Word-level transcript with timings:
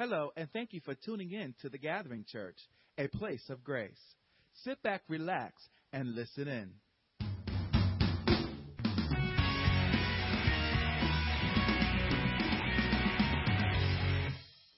Hello, 0.00 0.32
and 0.34 0.50
thank 0.54 0.72
you 0.72 0.80
for 0.80 0.94
tuning 0.94 1.30
in 1.32 1.54
to 1.60 1.68
the 1.68 1.76
Gathering 1.76 2.24
Church, 2.26 2.56
a 2.96 3.06
place 3.06 3.42
of 3.50 3.62
grace. 3.62 4.00
Sit 4.64 4.82
back, 4.82 5.02
relax, 5.08 5.62
and 5.92 6.14
listen 6.14 6.48
in. 6.48 6.70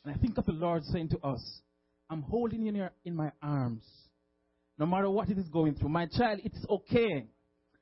And 0.03 0.12
I 0.12 0.14
think 0.21 0.38
of 0.38 0.46
the 0.46 0.50
Lord 0.50 0.82
saying 0.87 1.10
to 1.10 1.19
us, 1.19 1.60
I'm 2.10 2.22
holding 2.22 2.62
you 2.62 2.70
in, 2.70 2.90
in 3.04 3.14
my 3.14 3.30
arms. 3.40 3.84
No 4.76 4.86
matter 4.86 5.08
what 5.08 5.30
it 5.30 5.38
is 5.38 5.46
going 5.46 5.76
through. 5.76 5.90
My 5.90 6.06
child, 6.06 6.40
it's 6.42 6.66
okay. 6.68 7.28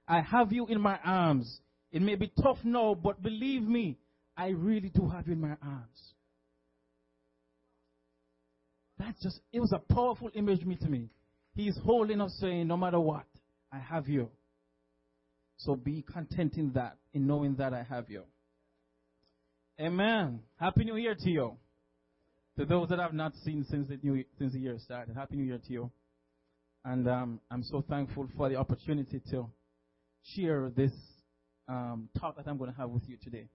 I 0.07 0.21
have 0.21 0.53
you 0.53 0.67
in 0.67 0.79
my 0.79 0.99
arms. 1.03 1.61
It 1.91 2.03
may 2.03 2.17
be 2.17 2.31
tough 2.43 2.59
now, 2.65 2.95
but 2.95 3.23
believe 3.23 3.63
me, 3.63 3.97
I 4.37 4.49
really 4.49 4.91
do 4.91 5.09
have 5.09 5.27
you 5.27 5.33
in 5.33 5.41
my 5.41 5.57
arms. 5.63 6.13
That's 9.01 9.23
just, 9.23 9.41
it 9.51 9.61
was 9.61 9.73
a 9.73 9.79
powerful 9.79 10.31
image 10.35 10.61
to 10.61 10.89
me. 10.89 11.09
He 11.55 11.69
is 11.69 11.79
holding 11.85 12.21
us 12.21 12.37
saying, 12.39 12.69
no 12.69 12.77
matter 12.77 13.01
what, 13.01 13.25
I 13.73 13.79
have 13.79 14.09
you. 14.09 14.29
So 15.57 15.75
be 15.75 16.03
content 16.03 16.59
in 16.59 16.73
that, 16.75 16.97
in 17.15 17.27
knowing 17.27 17.55
that 17.57 17.73
I 17.73 17.83
have 17.83 18.11
you. 18.11 18.25
Amen. 19.81 20.41
Happy 20.57 20.85
New 20.85 20.97
Year 20.97 21.15
to 21.15 21.31
you. 21.31 21.57
To 22.59 22.67
those 22.67 22.91
that 22.91 23.01
I've 23.01 23.15
not 23.15 23.33
seen 23.43 23.65
since 23.71 23.89
the 23.89 23.99
new 24.03 24.23
since 24.39 24.53
the 24.53 24.59
year 24.59 24.77
started, 24.79 25.17
Happy 25.17 25.37
New 25.37 25.45
Year 25.45 25.61
to 25.67 25.73
you. 25.73 25.91
And 26.85 27.09
um, 27.09 27.41
I'm 27.51 27.63
so 27.63 27.83
thankful 27.89 28.29
for 28.37 28.51
the 28.51 28.57
opportunity 28.57 29.23
to 29.31 29.49
share 30.35 30.71
this 30.77 30.93
um, 31.69 32.11
talk 32.19 32.37
that 32.37 32.47
I'm 32.47 32.59
going 32.59 32.71
to 32.71 32.77
have 32.77 32.91
with 32.91 33.09
you 33.09 33.17
today 33.23 33.49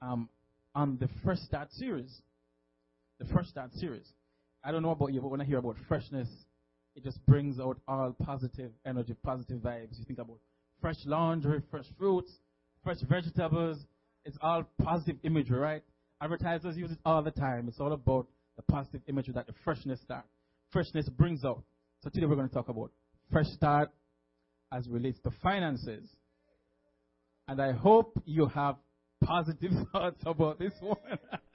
um, 0.00 0.28
on 0.74 0.98
the 0.98 1.08
Fresh 1.22 1.40
Start 1.40 1.68
series. 1.72 2.10
The 3.20 3.26
Fresh 3.32 3.48
Start 3.48 3.72
series. 3.74 4.06
I 4.64 4.70
don't 4.70 4.82
know 4.82 4.90
about 4.90 5.12
you, 5.12 5.20
but 5.20 5.28
when 5.28 5.40
I 5.40 5.44
hear 5.44 5.58
about 5.58 5.76
freshness, 5.88 6.28
it 6.94 7.02
just 7.02 7.24
brings 7.26 7.58
out 7.58 7.80
all 7.88 8.14
positive 8.22 8.70
energy, 8.86 9.14
positive 9.24 9.58
vibes. 9.58 9.98
You 9.98 10.04
think 10.04 10.18
about 10.18 10.38
fresh 10.80 10.96
laundry, 11.04 11.62
fresh 11.70 11.86
fruits, 11.98 12.30
fresh 12.84 12.98
vegetables. 13.08 13.78
It's 14.24 14.36
all 14.40 14.64
positive 14.82 15.16
imagery, 15.24 15.58
right? 15.58 15.82
Advertisers 16.20 16.76
use 16.76 16.92
it 16.92 16.98
all 17.04 17.22
the 17.22 17.32
time. 17.32 17.66
It's 17.66 17.80
all 17.80 17.92
about 17.92 18.28
the 18.56 18.62
positive 18.62 19.00
imagery 19.08 19.34
that 19.34 19.46
the 19.46 19.54
freshness 19.64 20.00
start. 20.00 20.24
Freshness 20.70 21.08
brings 21.08 21.44
out. 21.44 21.64
So 22.04 22.10
today 22.10 22.26
we're 22.26 22.36
going 22.36 22.48
to 22.48 22.54
talk 22.54 22.68
about 22.68 22.92
fresh 23.32 23.46
start 23.48 23.90
as 24.70 24.88
relates 24.88 25.18
to 25.20 25.32
finances. 25.42 26.08
And 27.48 27.60
I 27.60 27.72
hope 27.72 28.20
you 28.24 28.46
have 28.46 28.76
positive 29.24 29.72
thoughts 29.92 30.22
about 30.24 30.58
this 30.58 30.72
one. 30.80 30.96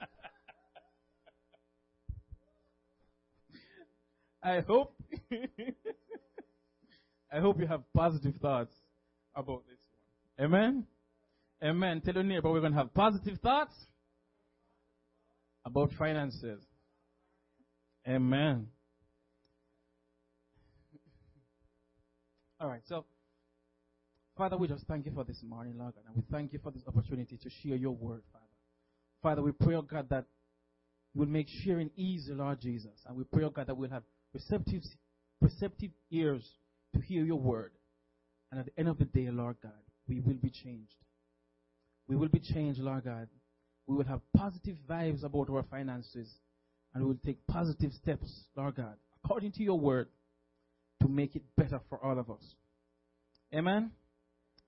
I 4.48 4.60
hope 4.60 4.94
I 7.32 7.40
hope 7.40 7.60
you 7.60 7.66
have 7.66 7.82
positive 7.94 8.34
thoughts 8.36 8.72
about 9.34 9.64
this 9.68 9.78
one. 10.38 10.46
Amen. 10.46 10.86
Amen. 11.62 12.00
Tell 12.00 12.14
your 12.14 12.22
neighbor 12.22 12.50
we're 12.50 12.60
to 12.60 12.72
have 12.72 12.94
positive 12.94 13.38
thoughts 13.40 13.74
about 15.66 15.92
finances. 15.98 16.62
Amen. 18.08 18.68
All 22.58 22.68
right. 22.68 22.80
So, 22.88 23.04
Father, 24.36 24.56
we 24.56 24.66
just 24.66 24.86
thank 24.86 25.04
you 25.04 25.12
for 25.12 25.24
this 25.24 25.42
morning, 25.46 25.74
Lord 25.76 25.92
and 26.06 26.16
we 26.16 26.22
thank 26.30 26.54
you 26.54 26.58
for 26.62 26.70
this 26.72 26.82
opportunity 26.86 27.36
to 27.36 27.50
share 27.62 27.76
your 27.76 27.92
word, 27.94 28.22
Father. 28.32 28.44
Father, 29.22 29.42
we 29.42 29.52
pray, 29.52 29.74
oh 29.74 29.82
God, 29.82 30.08
that 30.08 30.24
we'll 31.14 31.28
make 31.28 31.48
sharing 31.64 31.90
easy, 31.96 32.32
Lord 32.32 32.60
Jesus, 32.60 33.04
and 33.06 33.16
we 33.16 33.24
pray, 33.24 33.44
oh 33.44 33.50
God, 33.50 33.66
that 33.66 33.76
we'll 33.76 33.90
have 33.90 34.04
receptive, 34.38 34.82
receptive 35.40 35.90
ears 36.10 36.48
to 36.94 37.00
hear 37.00 37.24
your 37.24 37.38
word. 37.38 37.72
And 38.50 38.60
at 38.60 38.66
the 38.66 38.78
end 38.78 38.88
of 38.88 38.98
the 38.98 39.04
day, 39.04 39.28
Lord 39.30 39.56
God, 39.62 39.72
we 40.08 40.20
will 40.20 40.34
be 40.34 40.50
changed. 40.50 40.94
We 42.06 42.16
will 42.16 42.28
be 42.28 42.38
changed, 42.38 42.80
Lord 42.80 43.04
God. 43.04 43.28
We 43.86 43.96
will 43.96 44.04
have 44.04 44.20
positive 44.36 44.76
vibes 44.88 45.24
about 45.24 45.50
our 45.50 45.64
finances, 45.64 46.28
and 46.94 47.02
we 47.02 47.10
will 47.10 47.20
take 47.24 47.46
positive 47.46 47.92
steps, 47.92 48.44
Lord 48.56 48.76
God, 48.76 48.94
according 49.22 49.52
to 49.52 49.62
your 49.62 49.78
word, 49.78 50.08
to 51.02 51.08
make 51.08 51.36
it 51.36 51.42
better 51.56 51.80
for 51.88 51.98
all 52.02 52.18
of 52.18 52.30
us. 52.30 52.42
Amen? 53.54 53.90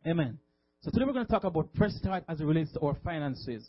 Amen. 0.06 0.38
So 0.82 0.90
today 0.90 1.04
we're 1.04 1.12
going 1.12 1.26
to 1.26 1.32
talk 1.32 1.44
about 1.44 1.68
fresh 1.76 1.92
start 1.92 2.24
as 2.28 2.40
it 2.40 2.44
relates 2.44 2.72
to 2.72 2.80
our 2.80 2.96
finances. 3.04 3.68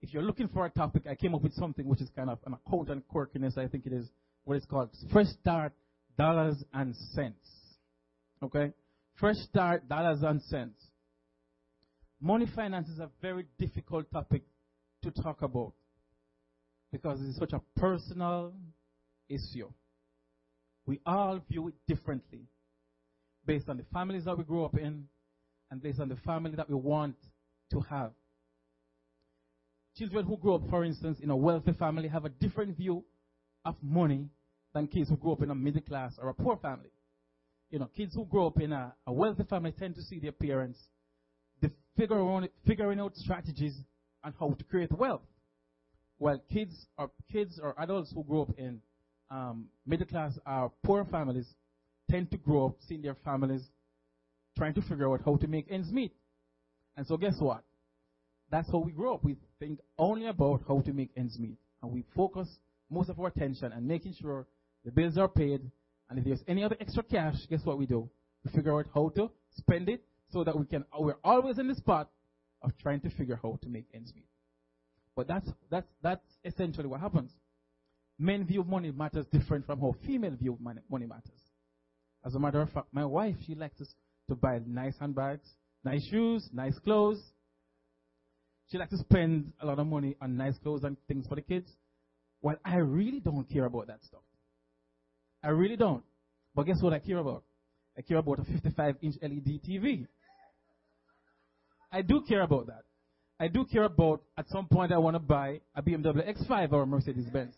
If 0.00 0.12
you're 0.12 0.22
looking 0.22 0.48
for 0.48 0.64
a 0.66 0.70
topic, 0.70 1.04
I 1.08 1.14
came 1.14 1.34
up 1.34 1.42
with 1.42 1.54
something 1.54 1.86
which 1.86 2.00
is 2.00 2.08
kind 2.14 2.30
of 2.30 2.38
an 2.46 2.54
accountant 2.54 3.04
quirkiness, 3.12 3.58
I 3.58 3.66
think 3.66 3.86
it 3.86 3.92
is 3.92 4.08
what 4.46 4.56
it's 4.56 4.64
called 4.64 4.88
fresh 5.12 5.26
start 5.40 5.72
dollars 6.16 6.62
and 6.72 6.94
cents. 7.14 7.48
Okay? 8.42 8.72
Fresh 9.16 9.36
start 9.50 9.88
dollars 9.88 10.22
and 10.22 10.40
cents. 10.42 10.82
Money 12.20 12.46
finance 12.54 12.88
is 12.88 13.00
a 13.00 13.10
very 13.20 13.44
difficult 13.58 14.10
topic 14.10 14.42
to 15.02 15.10
talk 15.10 15.42
about 15.42 15.72
because 16.92 17.20
it's 17.22 17.38
such 17.38 17.52
a 17.52 17.60
personal 17.78 18.54
issue. 19.28 19.68
We 20.86 21.00
all 21.04 21.40
view 21.50 21.68
it 21.68 21.74
differently 21.88 22.46
based 23.44 23.68
on 23.68 23.76
the 23.76 23.84
families 23.92 24.24
that 24.24 24.38
we 24.38 24.44
grew 24.44 24.64
up 24.64 24.78
in 24.78 25.08
and 25.72 25.82
based 25.82 25.98
on 25.98 26.08
the 26.08 26.16
family 26.24 26.52
that 26.52 26.70
we 26.70 26.76
want 26.76 27.16
to 27.72 27.80
have. 27.80 28.12
Children 29.98 30.26
who 30.26 30.36
grow 30.36 30.54
up, 30.54 30.70
for 30.70 30.84
instance, 30.84 31.18
in 31.20 31.30
a 31.30 31.36
wealthy 31.36 31.72
family 31.72 32.06
have 32.06 32.24
a 32.24 32.28
different 32.28 32.76
view 32.76 33.04
of 33.64 33.74
money 33.82 34.28
than 34.76 34.86
kids 34.86 35.08
who 35.08 35.16
grow 35.16 35.32
up 35.32 35.42
in 35.42 35.50
a 35.50 35.54
middle 35.54 35.80
class 35.80 36.12
or 36.20 36.28
a 36.28 36.34
poor 36.34 36.56
family. 36.58 36.90
You 37.70 37.78
know, 37.78 37.88
kids 37.96 38.14
who 38.14 38.26
grow 38.26 38.48
up 38.48 38.60
in 38.60 38.72
a, 38.72 38.94
a 39.06 39.12
wealthy 39.12 39.44
family 39.44 39.72
tend 39.72 39.94
to 39.94 40.02
see 40.02 40.20
their 40.20 40.32
parents 40.32 40.78
the 41.62 41.70
figure 41.96 42.48
figuring 42.66 43.00
out 43.00 43.16
strategies 43.16 43.74
on 44.22 44.34
how 44.38 44.50
to 44.50 44.64
create 44.64 44.92
wealth. 44.92 45.22
While 46.18 46.42
kids 46.52 46.74
or 46.98 47.10
kids 47.32 47.58
or 47.62 47.74
adults 47.78 48.12
who 48.14 48.22
grow 48.22 48.42
up 48.42 48.58
in 48.58 48.80
um, 49.30 49.68
middle 49.86 50.06
class 50.06 50.38
or 50.46 50.70
poor 50.84 51.06
families 51.06 51.46
tend 52.10 52.30
to 52.32 52.36
grow 52.36 52.66
up 52.66 52.76
seeing 52.86 53.00
their 53.00 53.16
families 53.24 53.62
trying 54.58 54.74
to 54.74 54.82
figure 54.82 55.10
out 55.10 55.22
how 55.24 55.36
to 55.36 55.46
make 55.46 55.66
ends 55.70 55.90
meet. 55.90 56.12
And 56.98 57.06
so 57.06 57.16
guess 57.16 57.36
what? 57.38 57.64
That's 58.50 58.70
how 58.70 58.78
we 58.78 58.92
grow 58.92 59.14
up. 59.14 59.24
We 59.24 59.36
think 59.58 59.80
only 59.98 60.26
about 60.26 60.62
how 60.68 60.80
to 60.82 60.92
make 60.92 61.10
ends 61.16 61.38
meet. 61.38 61.56
And 61.82 61.92
we 61.92 62.04
focus 62.14 62.48
most 62.90 63.08
of 63.08 63.18
our 63.18 63.28
attention 63.28 63.72
on 63.72 63.86
making 63.86 64.14
sure 64.20 64.46
the 64.86 64.92
bills 64.92 65.18
are 65.18 65.28
paid. 65.28 65.60
And 66.08 66.18
if 66.18 66.24
there's 66.24 66.44
any 66.46 66.62
other 66.62 66.76
extra 66.80 67.02
cash, 67.02 67.34
guess 67.50 67.60
what 67.64 67.76
we 67.76 67.84
do? 67.84 68.08
We 68.44 68.52
figure 68.52 68.78
out 68.78 68.86
how 68.94 69.10
to 69.16 69.30
spend 69.56 69.88
it 69.88 70.02
so 70.32 70.44
that 70.44 70.56
we 70.56 70.64
can, 70.64 70.84
we're 70.98 71.16
always 71.24 71.58
in 71.58 71.66
the 71.66 71.74
spot 71.74 72.08
of 72.62 72.70
trying 72.78 73.00
to 73.00 73.10
figure 73.10 73.34
out 73.34 73.40
how 73.42 73.58
to 73.62 73.68
make 73.68 73.86
ends 73.92 74.12
meet. 74.14 74.28
But 75.16 75.26
that's, 75.26 75.48
that's, 75.70 75.88
that's 76.02 76.24
essentially 76.44 76.86
what 76.86 77.00
happens. 77.00 77.32
Men 78.18 78.46
view 78.46 78.62
money 78.62 78.92
matters 78.92 79.26
different 79.32 79.66
from 79.66 79.80
how 79.80 79.96
female 80.06 80.36
view 80.36 80.56
money, 80.60 80.80
money 80.88 81.06
matters. 81.06 81.40
As 82.24 82.34
a 82.34 82.38
matter 82.38 82.62
of 82.62 82.70
fact, 82.70 82.86
my 82.92 83.04
wife, 83.04 83.34
she 83.44 83.54
likes 83.54 83.76
to, 83.78 83.86
to 84.28 84.34
buy 84.36 84.60
nice 84.66 84.94
handbags, 85.00 85.48
nice 85.84 86.06
shoes, 86.08 86.48
nice 86.52 86.78
clothes. 86.78 87.20
She 88.70 88.78
likes 88.78 88.90
to 88.90 88.98
spend 88.98 89.52
a 89.60 89.66
lot 89.66 89.78
of 89.78 89.86
money 89.86 90.16
on 90.20 90.36
nice 90.36 90.58
clothes 90.58 90.84
and 90.84 90.96
things 91.08 91.26
for 91.26 91.34
the 91.34 91.42
kids. 91.42 91.70
Well, 92.40 92.56
I 92.64 92.76
really 92.76 93.20
don't 93.20 93.48
care 93.50 93.64
about 93.64 93.88
that 93.88 94.04
stuff. 94.04 94.20
I 95.46 95.50
really 95.50 95.76
don't. 95.76 96.02
But 96.56 96.64
guess 96.64 96.82
what 96.82 96.92
I 96.92 96.98
care 96.98 97.18
about? 97.18 97.44
I 97.96 98.02
care 98.02 98.18
about 98.18 98.40
a 98.40 98.44
55 98.44 98.96
inch 99.00 99.14
LED 99.22 99.60
TV. 99.66 100.06
I 101.92 102.02
do 102.02 102.20
care 102.28 102.42
about 102.42 102.66
that. 102.66 102.82
I 103.38 103.46
do 103.46 103.64
care 103.64 103.84
about, 103.84 104.22
at 104.36 104.48
some 104.48 104.66
point, 104.66 104.90
I 104.92 104.98
want 104.98 105.14
to 105.14 105.20
buy 105.20 105.60
a 105.76 105.82
BMW 105.82 106.28
X5 106.36 106.72
or 106.72 106.82
a 106.82 106.86
Mercedes 106.86 107.26
Benz. 107.32 107.54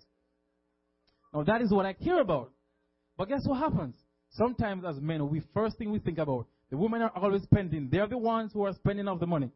Now, 1.32 1.44
that 1.44 1.62
is 1.62 1.72
what 1.72 1.86
I 1.86 1.94
care 1.94 2.20
about. 2.20 2.50
But 3.16 3.28
guess 3.28 3.40
what 3.46 3.58
happens? 3.58 3.94
Sometimes, 4.32 4.84
as 4.84 5.00
men, 5.00 5.26
we 5.30 5.40
first 5.54 5.78
thing 5.78 5.90
we 5.90 5.98
think 5.98 6.18
about, 6.18 6.46
the 6.70 6.76
women 6.76 7.00
are 7.00 7.12
always 7.14 7.42
spending. 7.44 7.88
They're 7.90 8.06
the 8.06 8.18
ones 8.18 8.52
who 8.52 8.66
are 8.66 8.74
spending 8.74 9.08
off 9.08 9.18
the 9.18 9.26
money. 9.26 9.50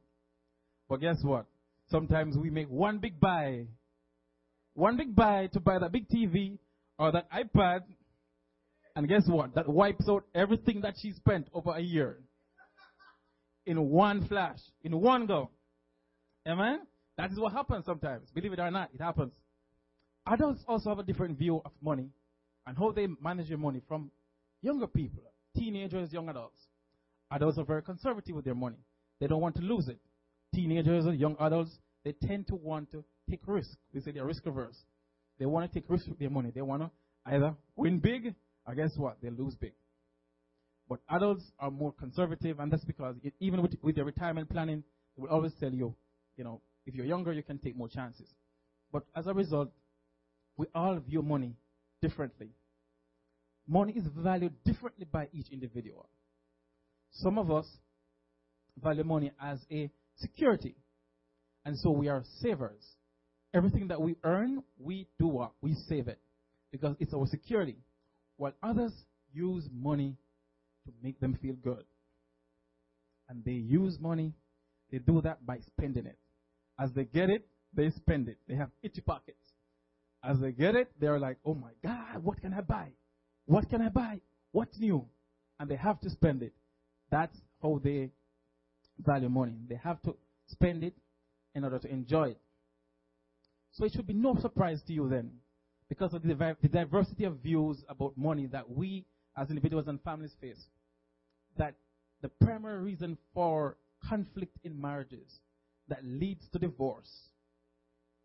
But 0.88 1.00
guess 1.00 1.18
what? 1.22 1.44
Sometimes 1.90 2.36
we 2.38 2.48
make 2.48 2.70
one 2.70 2.98
big 2.98 3.20
buy. 3.20 3.66
One 4.74 4.96
big 4.96 5.14
buy 5.14 5.48
to 5.52 5.60
buy 5.60 5.78
that 5.80 5.92
big 5.92 6.08
TV 6.08 6.58
or 6.98 7.12
that 7.12 7.26
iPad 7.30 7.82
and 8.94 9.08
guess 9.08 9.26
what? 9.26 9.54
That 9.54 9.68
wipes 9.68 10.08
out 10.08 10.24
everything 10.34 10.80
that 10.82 10.94
she 11.00 11.12
spent 11.12 11.48
over 11.54 11.72
a 11.72 11.80
year. 11.80 12.18
In 13.64 13.88
one 13.88 14.26
flash. 14.26 14.58
In 14.82 15.00
one 15.00 15.26
go. 15.26 15.50
Amen? 16.46 16.80
That 17.16 17.30
is 17.30 17.38
what 17.38 17.52
happens 17.52 17.86
sometimes. 17.86 18.28
Believe 18.34 18.52
it 18.52 18.58
or 18.58 18.70
not, 18.70 18.90
it 18.92 19.00
happens. 19.00 19.32
Adults 20.26 20.62
also 20.66 20.90
have 20.90 20.98
a 20.98 21.02
different 21.02 21.38
view 21.38 21.60
of 21.64 21.72
money 21.80 22.08
and 22.66 22.76
how 22.76 22.90
they 22.92 23.08
manage 23.22 23.48
their 23.48 23.58
money 23.58 23.80
from 23.88 24.10
younger 24.60 24.86
people, 24.86 25.22
teenagers, 25.56 26.12
young 26.12 26.28
adults. 26.28 26.60
Adults 27.30 27.58
are 27.58 27.64
very 27.64 27.82
conservative 27.82 28.34
with 28.34 28.44
their 28.44 28.54
money. 28.54 28.76
They 29.20 29.26
don't 29.26 29.40
want 29.40 29.56
to 29.56 29.62
lose 29.62 29.88
it. 29.88 29.98
Teenagers 30.54 31.06
and 31.06 31.18
young 31.18 31.36
adults, 31.40 31.78
they 32.04 32.12
tend 32.12 32.46
to 32.48 32.54
want 32.54 32.90
to 32.92 33.04
take 33.28 33.40
risk. 33.46 33.76
We 33.92 34.00
say 34.00 34.12
they're 34.12 34.26
risk 34.26 34.46
averse. 34.46 34.76
They 35.38 35.46
want 35.46 35.70
to 35.70 35.80
take 35.80 35.88
risks 35.88 36.08
with 36.08 36.18
their 36.18 36.30
money. 36.30 36.52
They 36.54 36.62
want 36.62 36.82
to 36.82 36.90
either 37.26 37.54
win 37.76 37.98
big 37.98 38.34
or 38.66 38.74
guess 38.74 38.92
what? 38.96 39.16
They 39.22 39.30
lose 39.30 39.54
big. 39.54 39.72
But 40.88 41.00
adults 41.08 41.44
are 41.58 41.70
more 41.70 41.92
conservative, 41.92 42.58
and 42.60 42.70
that's 42.70 42.84
because 42.84 43.16
it, 43.22 43.34
even 43.40 43.62
with, 43.62 43.74
with 43.82 43.96
their 43.96 44.04
retirement 44.04 44.50
planning, 44.50 44.82
they 45.16 45.22
will 45.22 45.30
always 45.30 45.52
tell 45.58 45.72
you, 45.72 45.94
you 46.36 46.44
know, 46.44 46.60
if 46.86 46.94
you're 46.94 47.06
younger, 47.06 47.32
you 47.32 47.42
can 47.42 47.58
take 47.58 47.76
more 47.76 47.88
chances. 47.88 48.28
But 48.92 49.04
as 49.16 49.26
a 49.26 49.32
result, 49.32 49.70
we 50.56 50.66
all 50.74 50.98
view 50.98 51.22
money 51.22 51.54
differently. 52.00 52.50
Money 53.66 53.94
is 53.94 54.04
valued 54.16 54.52
differently 54.64 55.06
by 55.10 55.28
each 55.32 55.46
individual. 55.50 56.08
Some 57.12 57.38
of 57.38 57.50
us 57.50 57.66
value 58.82 59.04
money 59.04 59.32
as 59.40 59.60
a 59.70 59.90
security, 60.16 60.74
and 61.64 61.78
so 61.78 61.90
we 61.90 62.08
are 62.08 62.22
savers. 62.40 62.82
Everything 63.54 63.88
that 63.88 64.00
we 64.00 64.16
earn, 64.24 64.62
we 64.78 65.06
do 65.18 65.26
what? 65.26 65.52
We 65.60 65.74
save 65.88 66.08
it 66.08 66.18
because 66.70 66.96
it's 66.98 67.14
our 67.14 67.26
security. 67.26 67.76
While 68.36 68.52
others 68.62 68.92
use 69.32 69.68
money 69.72 70.16
to 70.84 70.92
make 71.02 71.20
them 71.20 71.38
feel 71.40 71.54
good. 71.54 71.84
And 73.28 73.44
they 73.44 73.52
use 73.52 73.98
money, 74.00 74.34
they 74.90 74.98
do 74.98 75.20
that 75.22 75.46
by 75.46 75.58
spending 75.60 76.06
it. 76.06 76.18
As 76.78 76.92
they 76.92 77.04
get 77.04 77.30
it, 77.30 77.46
they 77.72 77.90
spend 77.90 78.28
it. 78.28 78.38
They 78.48 78.54
have 78.54 78.70
itchy 78.82 79.00
pockets. 79.00 79.38
As 80.24 80.38
they 80.38 80.52
get 80.52 80.74
it, 80.74 80.90
they're 81.00 81.18
like, 81.18 81.38
oh 81.44 81.54
my 81.54 81.70
God, 81.82 82.22
what 82.22 82.40
can 82.40 82.52
I 82.52 82.60
buy? 82.60 82.88
What 83.46 83.68
can 83.68 83.82
I 83.82 83.88
buy? 83.88 84.20
What's 84.52 84.78
new? 84.78 85.06
And 85.58 85.70
they 85.70 85.76
have 85.76 86.00
to 86.00 86.10
spend 86.10 86.42
it. 86.42 86.52
That's 87.10 87.36
how 87.62 87.80
they 87.82 88.10
value 88.98 89.28
money. 89.28 89.56
They 89.68 89.78
have 89.82 90.00
to 90.02 90.16
spend 90.48 90.84
it 90.84 90.94
in 91.54 91.64
order 91.64 91.78
to 91.78 91.88
enjoy 91.88 92.30
it. 92.30 92.40
So 93.72 93.84
it 93.84 93.92
should 93.92 94.06
be 94.06 94.14
no 94.14 94.36
surprise 94.40 94.82
to 94.86 94.92
you 94.92 95.08
then, 95.08 95.30
because 95.92 96.14
of 96.14 96.22
the, 96.22 96.56
the 96.62 96.68
diversity 96.68 97.24
of 97.24 97.36
views 97.42 97.84
about 97.86 98.16
money 98.16 98.46
that 98.46 98.70
we 98.70 99.04
as 99.36 99.50
individuals 99.50 99.88
and 99.88 100.02
families 100.02 100.34
face, 100.40 100.64
that 101.58 101.74
the 102.22 102.30
primary 102.42 102.82
reason 102.82 103.18
for 103.34 103.76
conflict 104.08 104.56
in 104.64 104.80
marriages 104.80 105.40
that 105.88 106.02
leads 106.02 106.48
to 106.48 106.58
divorce 106.58 107.10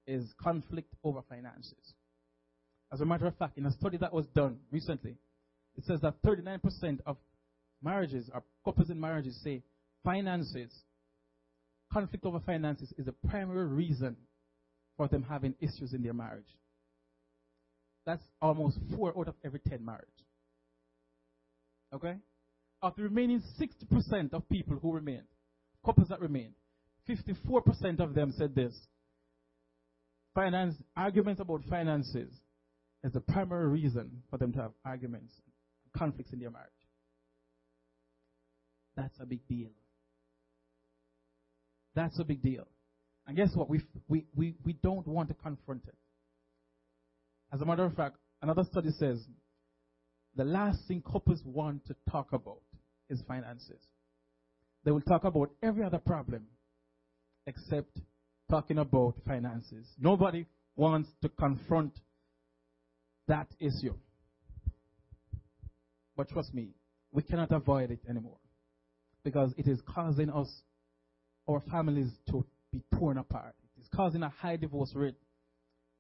is 0.06 0.34
conflict 0.42 0.94
over 1.04 1.22
finances. 1.28 1.94
As 2.94 3.02
a 3.02 3.06
matter 3.06 3.28
of 3.28 3.36
fact, 3.36 3.58
in 3.58 3.66
a 3.66 3.72
study 3.72 3.98
that 3.98 4.14
was 4.14 4.28
done 4.28 4.60
recently, 4.72 5.18
it 5.76 5.84
says 5.84 6.00
that 6.04 6.22
39% 6.26 7.00
of 7.06 7.18
marriages 7.84 8.30
or 8.34 8.44
couples 8.64 8.90
in 8.90 8.98
marriages 8.98 9.38
say 9.44 9.62
finances, 10.06 10.72
conflict 11.92 12.26
over 12.26 12.40
finances 12.40 12.94
is 12.98 13.08
the 13.08 13.16
primary 13.28 13.68
reason 13.68 14.16
for 14.96 15.10
them 15.10 15.26
having 15.28 15.54
issues 15.60 15.92
in 15.94 16.02
their 16.02 16.14
marriage. 16.14 16.48
That's 18.08 18.24
almost 18.42 18.80
four 18.96 19.14
out 19.20 19.28
of 19.28 19.36
every 19.44 19.60
10 19.60 19.84
marriages. 19.84 20.08
Okay? 21.94 22.16
Of 22.82 22.96
the 22.96 23.04
remaining 23.04 23.44
60% 23.60 24.34
of 24.34 24.48
people 24.48 24.80
who 24.82 24.94
remained, 24.94 25.28
couples 25.86 26.08
that 26.08 26.22
remained, 26.22 26.54
54% 27.10 28.00
of 28.00 28.16
them 28.16 28.34
said 28.38 28.56
this. 28.56 28.74
Finance, 30.34 30.76
arguments 30.96 31.42
about 31.42 31.64
finances 31.70 32.32
is 33.04 33.12
the 33.12 33.20
primary 33.20 33.68
reason 33.68 34.24
for 34.30 34.38
them 34.38 34.54
to 34.54 34.62
have 34.62 34.72
arguments, 34.86 35.34
conflicts 35.96 36.32
in 36.32 36.40
their 36.40 36.52
marriage. 36.52 36.70
That's 38.96 39.20
a 39.20 39.26
big 39.26 39.46
deal. 39.50 39.72
That's 41.94 42.18
a 42.20 42.24
big 42.24 42.42
deal. 42.42 42.68
And 43.28 43.36
guess 43.36 43.50
what? 43.54 43.70
We, 43.70 43.82
we, 44.08 44.24
we, 44.34 44.56
we 44.64 44.74
don't 44.82 45.08
want 45.08 45.28
to 45.28 45.36
confront 45.36 45.84
it. 45.88 45.96
As 47.52 47.62
a 47.62 47.66
matter 47.66 47.86
of 47.86 47.96
fact, 47.96 48.18
another 48.42 48.64
study 48.64 48.90
says 48.92 49.26
the 50.36 50.44
last 50.44 50.80
thing 50.88 51.02
couples 51.02 51.42
want 51.46 51.86
to 51.88 51.96
talk 52.10 52.34
about 52.34 52.62
is 53.10 53.22
finances. 53.28 53.82
They 54.84 54.92
will 54.92 55.02
talk 55.02 55.24
about 55.24 55.52
every 55.64 55.84
other 55.84 55.98
problem 55.98 56.48
except 57.46 58.00
talking 58.50 58.78
about 58.78 59.16
finances. 59.26 59.88
Nobody 60.00 60.46
wants 60.76 61.10
to 61.22 61.30
confront 61.30 61.94
that 63.28 63.48
issue. 63.60 63.96
But 66.16 66.30
trust 66.30 66.54
me, 66.54 66.70
we 67.12 67.24
cannot 67.24 67.52
avoid 67.52 67.92
it 67.92 68.00
anymore 68.10 68.38
because 69.24 69.54
it 69.58 69.68
is 69.68 69.80
causing 69.88 70.30
us, 70.30 70.50
our 71.50 71.62
families, 71.72 72.12
to 72.30 72.46
be 72.72 72.82
torn 72.98 73.18
apart. 73.18 73.56
It 73.78 73.82
is 73.82 73.88
causing 73.94 74.24
a 74.24 74.30
high 74.30 74.56
divorce 74.56 74.92
rate 74.96 75.16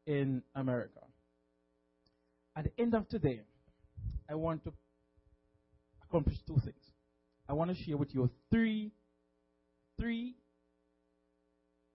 in 0.05 0.41
America. 0.55 1.01
At 2.57 2.63
the 2.63 2.81
end 2.81 2.95
of 2.95 3.07
today, 3.07 3.42
I 4.27 4.33
want 4.33 4.63
to 4.63 4.74
accomplish 6.04 6.38
two 6.48 6.57
things. 6.65 6.81
I 7.48 7.54
want 7.54 7.69
to 7.69 7.83
share 7.83 7.98
with 7.98 8.15
you 8.15 8.31
three, 8.50 8.92
three 10.00 10.36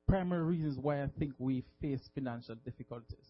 primary 0.07 0.45
reasons 0.45 0.79
why 0.79 1.03
I 1.03 1.09
think 1.19 1.33
we 1.39 1.65
face 1.81 2.01
financial 2.15 2.55
difficulties, 2.65 3.27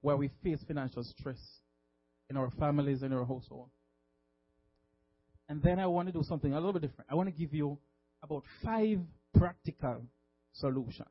why 0.00 0.14
we 0.14 0.30
face 0.42 0.58
financial 0.66 1.04
stress 1.04 1.38
in 2.28 2.36
our 2.36 2.50
families 2.58 3.02
and 3.02 3.14
our 3.14 3.24
household. 3.24 3.70
And 5.48 5.62
then 5.62 5.78
I 5.78 5.86
want 5.86 6.08
to 6.08 6.12
do 6.12 6.24
something 6.24 6.52
a 6.52 6.56
little 6.56 6.72
bit 6.72 6.82
different. 6.82 7.08
I 7.10 7.14
want 7.14 7.28
to 7.28 7.34
give 7.34 7.54
you 7.54 7.78
about 8.24 8.42
five 8.64 8.98
practical 9.38 10.02
solutions. 10.52 11.08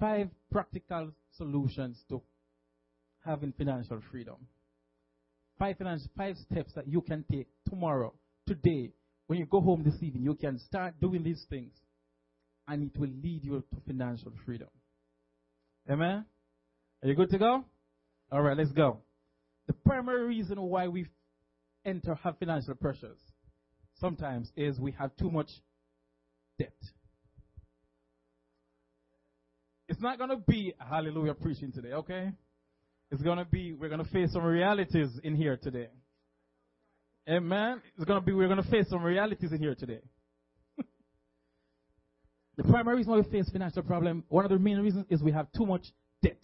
Five 0.00 0.30
practical 0.50 1.10
solutions 1.36 2.02
to 2.08 2.22
having 3.24 3.52
financial 3.52 4.00
freedom. 4.10 4.36
Five, 5.58 5.78
financial, 5.78 6.08
five 6.16 6.36
steps 6.36 6.72
that 6.74 6.88
you 6.88 7.00
can 7.00 7.24
take 7.30 7.46
tomorrow, 7.68 8.12
today, 8.46 8.90
when 9.26 9.38
you 9.38 9.46
go 9.46 9.60
home 9.60 9.82
this 9.84 10.02
evening. 10.02 10.24
You 10.24 10.34
can 10.34 10.58
start 10.58 10.94
doing 11.00 11.22
these 11.22 11.44
things, 11.48 11.72
and 12.68 12.82
it 12.82 12.98
will 12.98 13.10
lead 13.22 13.44
you 13.44 13.60
to 13.60 13.80
financial 13.86 14.32
freedom. 14.44 14.68
Amen? 15.90 16.24
Are 17.02 17.08
you 17.08 17.14
good 17.14 17.30
to 17.30 17.38
go? 17.38 17.64
All 18.32 18.42
right, 18.42 18.56
let's 18.56 18.72
go. 18.72 18.98
The 19.66 19.72
primary 19.72 20.26
reason 20.26 20.60
why 20.60 20.88
we 20.88 21.06
enter 21.84 22.14
have 22.22 22.38
financial 22.38 22.74
pressures 22.74 23.18
sometimes 24.00 24.50
is 24.56 24.78
we 24.78 24.92
have 24.92 25.14
too 25.16 25.30
much 25.30 25.50
debt. 26.58 26.74
It's 29.88 30.00
not 30.00 30.18
going 30.18 30.30
to 30.30 30.36
be 30.36 30.74
a 30.80 30.84
hallelujah 30.84 31.34
preaching 31.34 31.72
today, 31.72 31.92
okay? 31.92 32.32
It's 33.10 33.22
going 33.22 33.38
to 33.38 33.44
be, 33.44 33.72
we're 33.72 33.88
going 33.88 34.04
to 34.04 34.10
face 34.10 34.32
some 34.32 34.42
realities 34.42 35.08
in 35.22 35.36
here 35.36 35.56
today. 35.56 35.88
Amen. 37.28 37.80
It's 37.96 38.04
going 38.04 38.20
to 38.20 38.24
be, 38.24 38.32
we're 38.32 38.48
going 38.48 38.62
to 38.62 38.70
face 38.70 38.88
some 38.88 39.02
realities 39.02 39.52
in 39.52 39.58
here 39.58 39.74
today. 39.74 40.00
the 42.56 42.64
primary 42.64 42.96
reason 42.98 43.12
why 43.12 43.18
we 43.18 43.30
face 43.30 43.48
financial 43.50 43.82
problem, 43.82 44.24
one 44.28 44.44
of 44.44 44.50
the 44.50 44.58
main 44.58 44.78
reasons 44.78 45.06
is 45.08 45.22
we 45.22 45.32
have 45.32 45.46
too 45.56 45.64
much 45.64 45.86
debt. 46.22 46.42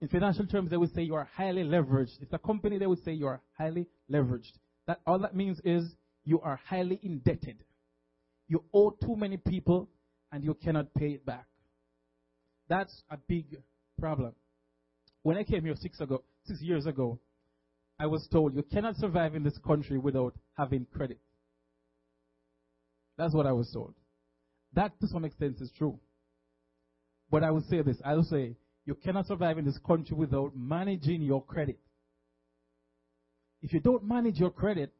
In 0.00 0.08
financial 0.08 0.46
terms, 0.46 0.70
they 0.70 0.76
would 0.76 0.92
say 0.94 1.02
you 1.02 1.14
are 1.14 1.28
highly 1.36 1.62
leveraged. 1.62 2.20
It's 2.20 2.32
a 2.32 2.38
company, 2.38 2.78
they 2.78 2.86
would 2.86 3.02
say 3.04 3.12
you 3.12 3.26
are 3.26 3.40
highly 3.56 3.86
leveraged. 4.10 4.52
That 4.86 5.00
all 5.06 5.18
that 5.20 5.34
means 5.34 5.60
is 5.64 5.94
you 6.24 6.40
are 6.40 6.60
highly 6.68 6.98
indebted. 7.02 7.64
You 8.48 8.64
owe 8.74 8.90
too 8.90 9.16
many 9.16 9.36
people 9.36 9.88
and 10.30 10.44
you 10.44 10.54
cannot 10.54 10.92
pay 10.94 11.12
it 11.12 11.24
back. 11.24 11.46
That's 12.68 13.02
a 13.10 13.16
big 13.16 13.56
problem. 13.98 14.34
When 15.22 15.36
I 15.36 15.44
came 15.44 15.64
here 15.64 15.76
six 15.76 16.00
ago, 16.00 16.22
six 16.44 16.60
years 16.60 16.86
ago, 16.86 17.18
I 17.98 18.06
was 18.06 18.26
told 18.32 18.54
you 18.54 18.62
cannot 18.62 18.96
survive 18.96 19.34
in 19.34 19.44
this 19.44 19.58
country 19.64 19.98
without 19.98 20.34
having 20.56 20.86
credit. 20.92 21.20
That's 23.16 23.34
what 23.34 23.46
I 23.46 23.52
was 23.52 23.70
told. 23.70 23.94
That 24.74 24.98
to 25.00 25.06
some 25.06 25.24
extent 25.24 25.58
is 25.60 25.70
true. 25.76 25.98
But 27.30 27.44
I 27.44 27.50
would 27.50 27.64
say 27.66 27.82
this, 27.82 27.98
I 28.04 28.14
will 28.14 28.24
say 28.24 28.56
you 28.84 28.94
cannot 28.94 29.26
survive 29.26 29.58
in 29.58 29.64
this 29.64 29.78
country 29.86 30.16
without 30.16 30.56
managing 30.56 31.22
your 31.22 31.42
credit. 31.42 31.78
If 33.62 33.72
you 33.72 33.80
don't 33.80 34.04
manage 34.04 34.38
your 34.38 34.50
credit, 34.50 34.92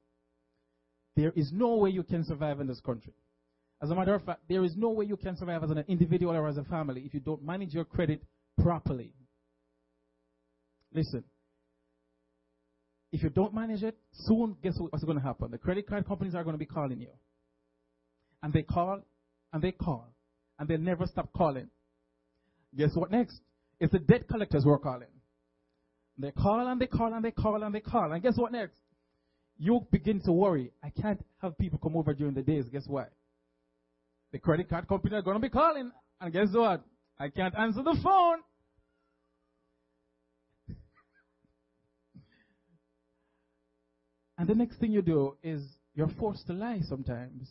there 1.16 1.32
is 1.34 1.50
no 1.52 1.76
way 1.76 1.90
you 1.90 2.04
can 2.04 2.24
survive 2.24 2.60
in 2.60 2.66
this 2.66 2.80
country. 2.80 3.12
As 3.82 3.90
a 3.90 3.94
matter 3.94 4.14
of 4.14 4.24
fact, 4.24 4.42
there 4.48 4.62
is 4.62 4.76
no 4.76 4.90
way 4.90 5.06
you 5.06 5.16
can 5.16 5.36
survive 5.36 5.64
as 5.64 5.70
an 5.70 5.84
individual 5.88 6.34
or 6.36 6.46
as 6.46 6.56
a 6.56 6.64
family 6.64 7.02
if 7.04 7.12
you 7.12 7.20
don't 7.20 7.42
manage 7.42 7.74
your 7.74 7.84
credit 7.84 8.22
properly. 8.62 9.12
Listen. 10.94 11.24
If 13.12 13.22
you 13.22 13.28
don't 13.28 13.52
manage 13.52 13.82
it, 13.82 13.96
soon, 14.12 14.56
guess 14.62 14.74
what's 14.78 15.04
going 15.04 15.18
to 15.18 15.24
happen? 15.24 15.50
The 15.50 15.58
credit 15.58 15.86
card 15.86 16.06
companies 16.06 16.34
are 16.34 16.44
going 16.44 16.54
to 16.54 16.58
be 16.58 16.66
calling 16.66 17.00
you. 17.00 17.10
And 18.42 18.52
they 18.52 18.62
call, 18.62 19.02
and 19.52 19.62
they 19.62 19.72
call, 19.72 20.08
and 20.58 20.68
they 20.68 20.78
never 20.78 21.06
stop 21.06 21.30
calling. 21.32 21.68
Guess 22.76 22.90
what 22.94 23.10
next? 23.10 23.40
It's 23.80 23.92
the 23.92 23.98
debt 23.98 24.28
collectors 24.28 24.64
who 24.64 24.70
are 24.70 24.78
calling. 24.78 25.08
They 26.18 26.30
call 26.30 26.66
and 26.66 26.80
they 26.80 26.86
call 26.86 27.12
and 27.12 27.24
they 27.24 27.30
call 27.30 27.62
and 27.62 27.74
they 27.74 27.80
call. 27.80 28.12
And 28.12 28.22
guess 28.22 28.34
what 28.36 28.52
next? 28.52 28.78
You 29.58 29.86
begin 29.90 30.20
to 30.24 30.32
worry. 30.32 30.70
I 30.82 30.90
can't 30.90 31.22
have 31.40 31.58
people 31.58 31.78
come 31.82 31.96
over 31.96 32.14
during 32.14 32.34
the 32.34 32.42
days. 32.42 32.64
Guess 32.70 32.84
what? 32.86 33.10
The 34.32 34.38
credit 34.38 34.68
card 34.68 34.88
company 34.88 35.16
are 35.16 35.22
going 35.22 35.36
to 35.36 35.40
be 35.40 35.48
calling. 35.48 35.90
And 36.20 36.32
guess 36.32 36.48
what? 36.52 36.82
I 37.18 37.28
can't 37.28 37.54
answer 37.58 37.82
the 37.82 37.98
phone. 38.02 38.38
And 44.42 44.50
the 44.50 44.56
next 44.56 44.78
thing 44.78 44.90
you 44.90 45.02
do 45.02 45.36
is 45.44 45.62
you're 45.94 46.10
forced 46.18 46.48
to 46.48 46.52
lie 46.52 46.80
sometimes 46.88 47.48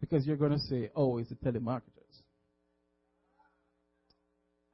because 0.00 0.24
you're 0.24 0.36
going 0.36 0.52
to 0.52 0.60
say, 0.60 0.88
oh, 0.94 1.18
it's 1.18 1.28
the 1.28 1.34
telemarketers. 1.34 2.22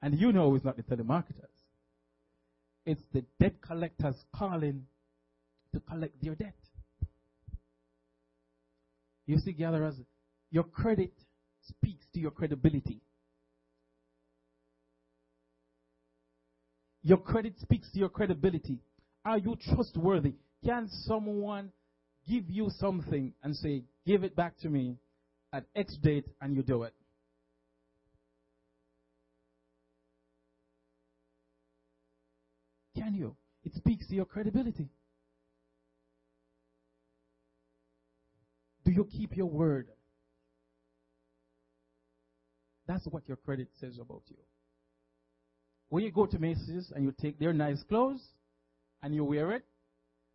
And 0.03 0.21
you 0.21 0.33
know 0.33 0.55
it's 0.55 0.67
not 0.67 0.77
the 0.77 0.83
telemarketers. 0.83 1.49
It's 2.85 3.01
the 3.15 3.25
debt 3.41 3.55
collectors 3.63 4.17
calling 4.37 4.85
to 5.73 5.81
collect 5.81 6.23
their 6.23 6.35
debt. 6.35 6.57
You 9.25 9.39
see, 9.39 9.53
gatherers, 9.53 9.95
your 10.51 10.65
credit 10.65 11.15
speaks 11.63 12.05
to 12.13 12.21
your 12.21 12.33
credibility. 12.33 13.01
Your 17.03 17.17
credit 17.17 17.59
speaks 17.61 17.91
to 17.93 17.99
your 17.99 18.11
credibility. 18.11 18.81
Are 19.25 19.39
you 19.39 19.57
trustworthy? 19.57 20.35
Can 20.65 20.89
someone 21.07 21.73
give 22.29 22.51
you 22.51 22.71
something 22.79 23.33
and 23.43 23.57
say, 23.57 23.85
give 24.07 24.25
it 24.25 24.37
back 24.37 24.59
to 24.59 24.69
me 24.69 24.99
at 25.53 25.65
X 25.75 25.97
date 26.03 26.27
and 26.41 26.55
you 26.55 26.63
do 26.63 26.83
it? 26.83 26.95
Can 32.97 33.15
you? 33.15 33.37
It 33.65 33.75
speaks 33.75 34.07
to 34.09 34.15
your 34.15 34.27
credibility. 34.27 34.91
Do 38.85 38.93
you 38.93 39.05
keep 39.05 39.37
your 39.37 39.47
word? 39.47 39.89
That's 42.87 43.07
what 43.07 43.27
your 43.29 43.37
credit 43.37 43.69
says 43.81 43.99
about 44.01 44.23
you. 44.29 44.37
When 45.89 46.05
you 46.05 46.11
go 46.11 46.27
to 46.27 46.39
Macy's 46.39 46.93
and 46.95 47.05
you 47.05 47.15
take 47.21 47.39
their 47.39 47.53
nice 47.53 47.83
clothes 47.89 48.23
and 49.03 49.15
you 49.15 49.25
wear 49.25 49.53
it 49.53 49.65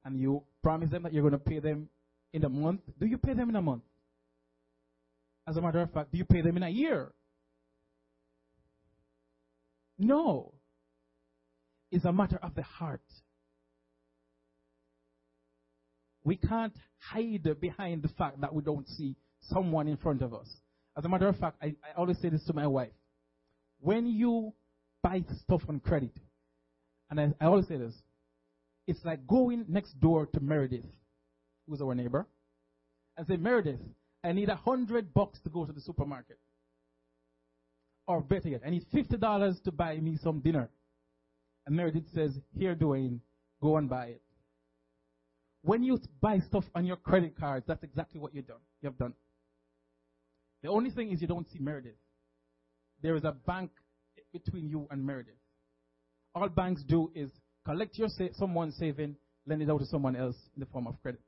and 0.06 0.20
you 0.20 0.44
promise 0.64 0.90
them 0.92 1.04
that 1.04 1.14
you're 1.14 1.24
going 1.24 1.34
to 1.34 1.40
pay 1.40 1.60
them 1.60 1.90
in 2.32 2.46
a 2.46 2.50
month, 2.50 2.82
do 3.00 3.06
you 3.06 3.18
pay 3.18 3.34
them 3.34 3.50
in 3.50 3.56
a 3.56 3.62
month? 3.62 3.84
As 5.48 5.58
a 5.58 5.62
matter 5.62 5.82
of 5.82 5.92
fact, 5.92 6.12
do 6.12 6.18
you 6.18 6.26
pay 6.26 6.42
them 6.42 6.58
in 6.58 6.64
a 6.64 6.70
year? 6.70 7.12
No. 9.98 10.54
It's 11.92 12.06
a 12.06 12.12
matter 12.12 12.40
of 12.42 12.56
the 12.56 12.64
heart. 12.64 13.02
We 16.24 16.38
can't 16.38 16.76
hide 16.98 17.60
behind 17.62 18.02
the 18.02 18.10
fact 18.10 18.42
that 18.42 18.54
we 18.54 18.64
don't 18.64 18.88
see 18.90 19.16
someone 19.42 19.88
in 19.88 19.98
front 19.98 20.22
of 20.22 20.34
us. 20.34 20.48
As 20.98 21.06
a 21.06 21.10
matter 21.10 21.28
of 21.28 21.38
fact, 21.38 21.58
I, 21.62 21.76
I 21.84 21.98
always 21.98 22.18
say 22.20 22.30
this 22.30 22.44
to 22.46 22.54
my 22.54 22.66
wife. 22.68 22.94
When 23.80 24.08
you 24.08 24.54
buy 25.04 25.24
stuff 25.44 25.62
on 25.70 25.80
credit, 25.80 26.18
and 27.12 27.20
I, 27.20 27.34
I 27.40 27.46
always 27.46 27.68
say 27.68 27.78
this, 27.78 27.94
it's 28.88 29.04
like 29.04 29.26
going 29.28 29.66
next 29.68 30.00
door 30.00 30.28
to 30.28 30.40
Meredith, 30.40 30.86
who's 31.68 31.82
our 31.82 31.96
neighbor, 31.96 32.28
and 33.18 33.26
say, 33.28 33.38
Meredith, 33.38 33.80
I 34.24 34.32
need 34.32 34.50
a 34.50 34.56
hundred 34.56 35.14
bucks 35.14 35.40
to 35.42 35.50
go 35.50 35.66
to 35.66 35.72
the 35.72 35.82
supermarket. 35.82 36.38
Or 38.08 38.22
better 38.22 38.50
yet, 38.50 38.62
I 38.66 38.70
need 38.70 38.86
fifty 38.92 39.18
dollars 39.18 39.60
to 39.66 39.72
buy 39.72 39.98
me 39.98 40.18
some 40.18 40.40
dinner. 40.40 40.70
And 41.66 41.76
Meredith 41.76 42.06
says, 42.14 42.40
Here, 42.58 42.76
Dwayne, 42.76 43.20
go 43.62 43.78
and 43.78 43.90
buy 43.90 44.06
it. 44.08 44.22
When 45.64 45.84
you 45.84 46.00
buy 46.22 46.40
stuff 46.40 46.66
on 46.76 46.86
your 46.86 46.98
credit 46.98 47.36
cards, 47.40 47.66
that's 47.68 47.84
exactly 47.84 48.20
what 48.20 48.36
you've 48.36 48.46
done. 48.48 48.60
You 48.82 48.90
have 48.90 48.98
done. 49.00 49.14
The 50.62 50.70
only 50.70 50.92
thing 50.92 51.12
is 51.12 51.22
you 51.22 51.28
don't 51.28 51.50
see 51.50 51.58
Meredith. 51.60 51.98
There 53.02 53.16
is 53.16 53.24
a 53.24 53.32
bank 53.32 53.72
between 54.32 54.70
you 54.70 54.88
and 54.92 55.04
Meredith. 55.04 55.34
All 56.36 56.50
banks 56.50 56.84
do 56.84 57.12
is 57.16 57.32
collect 57.66 57.98
your 57.98 58.10
sa- 58.10 58.34
someone's 58.34 58.76
saving, 58.78 59.16
lend 59.46 59.62
it 59.62 59.70
out 59.70 59.80
to 59.80 59.86
someone 59.86 60.16
else 60.16 60.36
in 60.56 60.60
the 60.60 60.66
form 60.68 60.88
of 60.88 61.02
credit. 61.02 61.22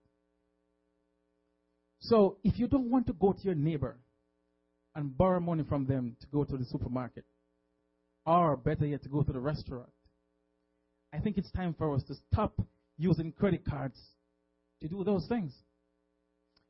So 1.99 2.37
if 2.43 2.59
you 2.59 2.67
don't 2.67 2.89
want 2.89 3.07
to 3.07 3.13
go 3.13 3.33
to 3.33 3.43
your 3.43 3.55
neighbor 3.55 3.97
and 4.95 5.17
borrow 5.17 5.39
money 5.39 5.63
from 5.67 5.85
them 5.85 6.15
to 6.21 6.27
go 6.27 6.43
to 6.43 6.57
the 6.57 6.65
supermarket, 6.65 7.25
or 8.25 8.57
better 8.57 8.85
yet, 8.85 9.03
to 9.03 9.09
go 9.09 9.23
to 9.23 9.31
the 9.31 9.39
restaurant, 9.39 9.89
I 11.13 11.19
think 11.19 11.37
it's 11.37 11.51
time 11.51 11.73
for 11.77 11.95
us 11.95 12.03
to 12.03 12.15
stop 12.31 12.61
using 12.97 13.31
credit 13.31 13.63
cards 13.65 13.97
to 14.81 14.87
do 14.87 15.03
those 15.03 15.25
things. 15.27 15.53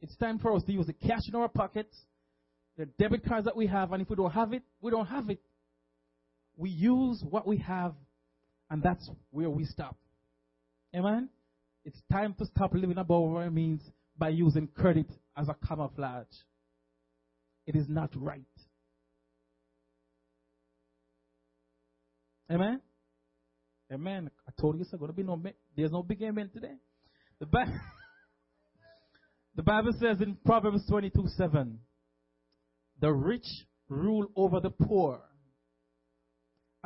It's 0.02 0.16
time 0.18 0.40
for 0.40 0.56
us 0.56 0.64
to 0.64 0.72
use 0.72 0.86
the 0.86 0.94
cash 0.94 1.28
in 1.28 1.36
our 1.36 1.50
pockets, 1.50 1.96
the 2.78 2.86
debit 2.86 3.26
cards 3.26 3.46
that 3.46 3.56
we 3.56 3.68
have, 3.68 3.92
and 3.92 4.02
if 4.02 4.10
we 4.10 4.16
don't 4.16 4.32
have 4.32 4.54
it, 4.54 4.62
we 4.82 4.92
don't 4.92 5.08
have 5.08 5.30
it. 5.30 5.40
We 6.56 6.70
use 6.70 7.24
what 7.28 7.48
we 7.48 7.58
have, 7.58 7.96
and 8.70 8.84
that's 8.84 9.10
where 9.32 9.50
we 9.50 9.66
stop. 9.66 9.98
Amen? 10.96 11.30
It's 11.86 12.02
time 12.12 12.36
to 12.40 12.46
stop 12.46 12.74
living 12.74 12.98
above 12.98 13.36
our 13.36 13.50
means 13.50 13.82
by 14.18 14.30
using 14.30 14.68
credit 14.68 15.08
as 15.38 15.48
a 15.48 15.56
camouflage. 15.68 16.26
It 17.66 17.76
is 17.76 17.88
not 17.88 18.10
right. 18.16 18.42
Amen? 22.52 22.82
Amen. 23.92 24.30
I 24.48 24.52
told 24.60 24.76
you 24.76 24.82
it's 24.82 24.92
going 24.92 25.08
to 25.08 25.14
be 25.14 25.24
no, 25.24 25.42
there's 25.76 25.92
no 25.92 26.04
big 26.04 26.22
amen 26.22 26.50
today. 26.54 26.76
The 27.40 27.46
Bible, 27.46 27.74
the 29.56 29.64
Bible 29.64 29.94
says 30.00 30.22
in 30.22 30.38
Proverbs 30.46 30.86
22 30.90 31.26
7, 31.38 31.80
the 33.00 33.12
rich 33.12 33.46
rule 33.90 34.28
over 34.36 34.60
the 34.60 34.72
poor, 34.72 35.22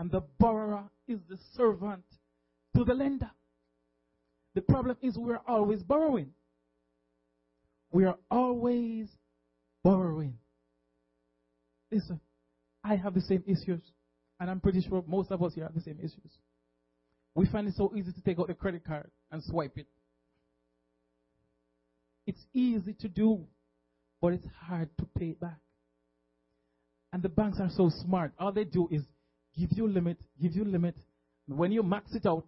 and 0.01 0.10
the 0.10 0.24
borrower 0.39 0.86
is 1.08 1.20
the 1.29 1.38
servant 1.55 2.03
to 2.75 2.84
the 2.84 2.91
lender. 2.91 3.29
The 4.55 4.62
problem 4.62 4.98
is 5.00 5.15
we're 5.15 5.39
always 5.48 5.84
borrowing. 5.84 6.31
We 7.91 8.05
are 8.05 8.17
always 8.31 9.10
borrowing. 9.84 10.39
Listen, 11.91 12.20
I 12.84 12.96
have 12.96 13.13
the 13.13 13.22
same 13.22 13.43
issues, 13.46 13.84
and 14.39 14.50
I'm 14.50 14.60
pretty 14.60 14.81
sure 14.81 15.03
most 15.05 15.29
of 15.29 15.43
us 15.43 15.53
here 15.53 15.65
have 15.65 15.75
the 15.75 15.81
same 15.81 16.00
issues. 16.00 16.31
We 17.36 17.46
find 17.46 17.67
it 17.67 17.75
so 17.77 17.93
easy 17.96 18.12
to 18.12 18.22
take 18.22 18.39
out 18.39 18.48
the 18.48 18.55
credit 18.55 18.84
card 18.84 19.12
and 19.31 19.43
swipe 19.43 19.77
it. 19.77 19.86
It's 22.25 22.43
easy 22.55 22.96
to 23.01 23.08
do, 23.08 23.46
but 24.20 24.34
it's 24.34 24.48
hard 24.65 24.89
to 24.98 25.05
pay 25.15 25.27
it 25.27 25.39
back. 25.39 25.60
And 27.13 27.22
the 27.22 27.29
banks 27.29 27.60
are 27.60 27.70
so 27.70 27.91
smart. 28.03 28.31
All 28.39 28.51
they 28.51 28.63
do 28.63 28.88
is 28.89 29.03
give 29.58 29.70
you 29.74 29.88
a 29.88 29.89
limit, 29.89 30.17
give 30.41 30.55
you 30.55 30.65
limit. 30.65 30.96
When 31.48 31.72
you 31.72 31.84
max 31.84 32.13
it 32.13 32.25
out, 32.25 32.46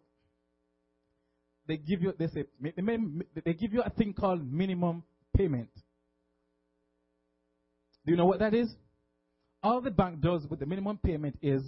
they 1.67 1.77
give 1.77 2.01
you 2.01 2.13
they 2.17 2.27
say 2.27 2.45
they 3.45 3.53
give 3.53 3.73
you 3.73 3.81
a 3.81 3.89
thing 3.89 4.13
called 4.13 4.45
minimum 4.51 5.03
payment. 5.35 5.69
Do 8.05 8.11
you 8.11 8.17
know 8.17 8.25
what 8.25 8.39
that 8.39 8.53
is? 8.53 8.73
All 9.61 9.79
the 9.79 9.91
bank 9.91 10.19
does 10.19 10.45
with 10.49 10.59
the 10.59 10.65
minimum 10.65 10.99
payment 11.01 11.37
is 11.41 11.63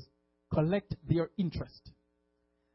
collect 0.53 0.95
their 1.07 1.29
interest. 1.37 1.91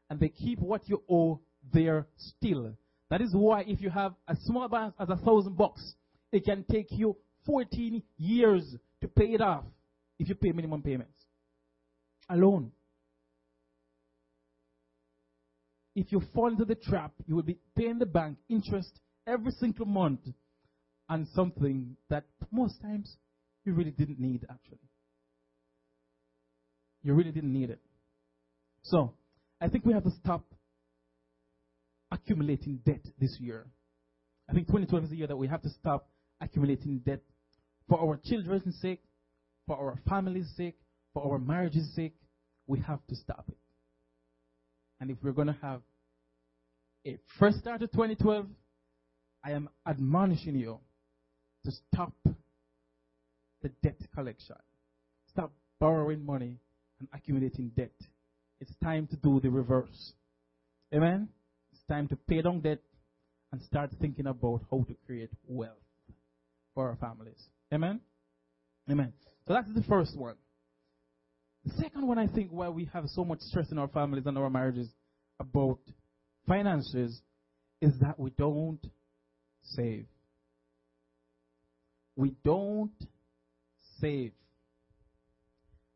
And 0.09 0.19
they 0.19 0.29
keep 0.29 0.59
what 0.59 0.89
you 0.89 1.03
owe 1.09 1.39
there 1.71 2.07
still. 2.17 2.73
That 3.09 3.21
is 3.21 3.33
why 3.33 3.61
if 3.67 3.81
you 3.81 3.89
have 3.89 4.13
a 4.27 4.35
small 4.45 4.67
balance 4.67 4.95
as 4.99 5.09
a 5.09 5.15
thousand 5.17 5.57
bucks, 5.57 5.93
it 6.31 6.43
can 6.43 6.65
take 6.69 6.87
you 6.91 7.17
14 7.45 8.01
years 8.17 8.75
to 9.01 9.07
pay 9.07 9.33
it 9.33 9.41
off 9.41 9.63
if 10.17 10.27
you 10.27 10.35
pay 10.35 10.51
minimum 10.51 10.81
payments. 10.81 11.20
Alone. 12.31 12.71
If 15.95 16.11
you 16.11 16.21
fall 16.33 16.47
into 16.47 16.63
the 16.63 16.75
trap, 16.75 17.11
you 17.27 17.35
will 17.35 17.43
be 17.43 17.57
paying 17.75 17.99
the 17.99 18.05
bank 18.05 18.37
interest 18.49 18.99
every 19.27 19.51
single 19.51 19.85
month 19.85 20.21
on 21.09 21.27
something 21.35 21.97
that 22.09 22.23
most 22.49 22.81
times 22.81 23.17
you 23.65 23.73
really 23.73 23.91
didn't 23.91 24.19
need, 24.19 24.45
actually. 24.49 24.79
You 27.03 27.13
really 27.13 27.31
didn't 27.31 27.51
need 27.51 27.69
it. 27.69 27.81
So, 28.83 29.13
I 29.59 29.67
think 29.67 29.85
we 29.85 29.93
have 29.93 30.03
to 30.05 30.11
stop 30.11 30.45
accumulating 32.11 32.79
debt 32.85 33.05
this 33.19 33.37
year. 33.39 33.67
I 34.49 34.53
think 34.53 34.67
2012 34.67 35.03
is 35.03 35.09
the 35.09 35.17
year 35.17 35.27
that 35.27 35.35
we 35.35 35.47
have 35.47 35.61
to 35.63 35.69
stop 35.69 36.07
accumulating 36.39 36.99
debt 36.99 37.21
for 37.89 37.99
our 37.99 38.19
children's 38.23 38.79
sake, 38.81 39.01
for 39.67 39.77
our 39.77 39.99
family's 40.07 40.49
sake, 40.55 40.77
for 41.13 41.31
our 41.31 41.39
marriage's 41.39 41.93
sake. 41.95 42.15
We 42.71 42.79
have 42.87 43.05
to 43.09 43.15
stop 43.17 43.43
it. 43.49 43.57
And 45.01 45.11
if 45.11 45.17
we're 45.21 45.33
going 45.33 45.47
to 45.47 45.57
have 45.61 45.81
a 47.05 47.17
fresh 47.37 47.55
start 47.55 47.81
to 47.81 47.87
2012, 47.87 48.45
I 49.43 49.51
am 49.51 49.67
admonishing 49.85 50.55
you 50.55 50.79
to 51.65 51.71
stop 51.71 52.13
the 52.23 53.69
debt 53.83 53.97
collection. 54.15 54.55
Stop 55.31 55.51
borrowing 55.81 56.25
money 56.25 56.59
and 57.01 57.09
accumulating 57.13 57.73
debt. 57.75 57.91
It's 58.61 58.71
time 58.81 59.05
to 59.07 59.17
do 59.17 59.41
the 59.41 59.49
reverse. 59.49 60.13
Amen? 60.95 61.27
It's 61.73 61.83
time 61.89 62.07
to 62.07 62.15
pay 62.15 62.41
down 62.41 62.61
debt 62.61 62.79
and 63.51 63.61
start 63.63 63.91
thinking 63.99 64.27
about 64.27 64.61
how 64.71 64.85
to 64.87 64.95
create 65.05 65.31
wealth 65.45 65.71
for 66.73 66.87
our 66.87 66.95
families. 66.95 67.49
Amen? 67.73 67.99
Amen. 68.89 69.11
So 69.45 69.55
that's 69.55 69.73
the 69.75 69.83
first 69.83 70.15
one. 70.15 70.35
The 71.65 71.73
second 71.81 72.07
one, 72.07 72.17
I 72.17 72.27
think, 72.27 72.49
why 72.51 72.69
we 72.69 72.89
have 72.93 73.05
so 73.09 73.23
much 73.23 73.39
stress 73.41 73.71
in 73.71 73.77
our 73.77 73.87
families 73.87 74.25
and 74.25 74.37
our 74.37 74.49
marriages 74.49 74.89
about 75.39 75.79
finances 76.47 77.21
is 77.81 77.93
that 78.01 78.19
we 78.19 78.31
don't 78.31 78.79
save. 79.63 80.05
We 82.15 82.33
don't 82.43 82.91
save. 83.99 84.31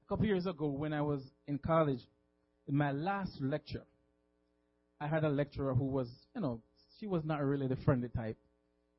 A 0.06 0.10
couple 0.10 0.26
years 0.26 0.46
ago, 0.46 0.68
when 0.68 0.94
I 0.94 1.02
was 1.02 1.22
in 1.48 1.58
college, 1.58 2.00
in 2.68 2.76
my 2.76 2.92
last 2.92 3.42
lecture, 3.42 3.84
I 5.02 5.08
had 5.08 5.24
a 5.24 5.30
lecturer 5.30 5.74
who 5.74 5.86
was, 5.86 6.08
you 6.36 6.42
know, 6.42 6.62
she 7.00 7.08
was 7.08 7.24
not 7.26 7.44
really 7.44 7.68
the 7.68 7.76
friendly 7.78 8.10
type. 8.10 8.38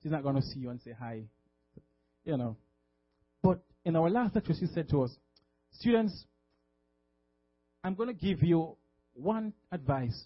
She's 0.02 0.12
not 0.12 0.22
going 0.22 0.36
to 0.36 0.42
see 0.42 0.60
you 0.60 0.70
and 0.70 0.80
say 0.82 0.92
hi, 0.98 1.22
you 2.24 2.36
know. 2.36 2.56
But 3.42 3.60
in 3.84 3.96
our 3.96 4.10
last 4.10 4.34
lecture, 4.34 4.52
she 4.58 4.66
said 4.66 4.88
to 4.90 5.02
us, 5.02 5.16
Students, 5.72 6.26
I'm 7.86 7.94
going 7.94 8.08
to 8.08 8.14
give 8.14 8.42
you 8.42 8.76
one 9.14 9.52
advice 9.70 10.24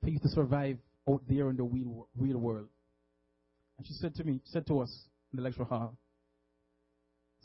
for 0.00 0.10
you 0.10 0.20
to 0.20 0.28
survive 0.28 0.78
out 1.10 1.22
there 1.28 1.50
in 1.50 1.56
the 1.56 1.64
real, 1.64 2.06
real 2.16 2.38
world. 2.38 2.68
And 3.76 3.84
she 3.84 3.94
said 3.94 4.14
to 4.14 4.22
me, 4.22 4.40
said 4.44 4.64
to 4.68 4.78
us 4.78 4.96
in 5.32 5.38
the 5.38 5.42
lecture 5.42 5.64
hall, 5.64 5.96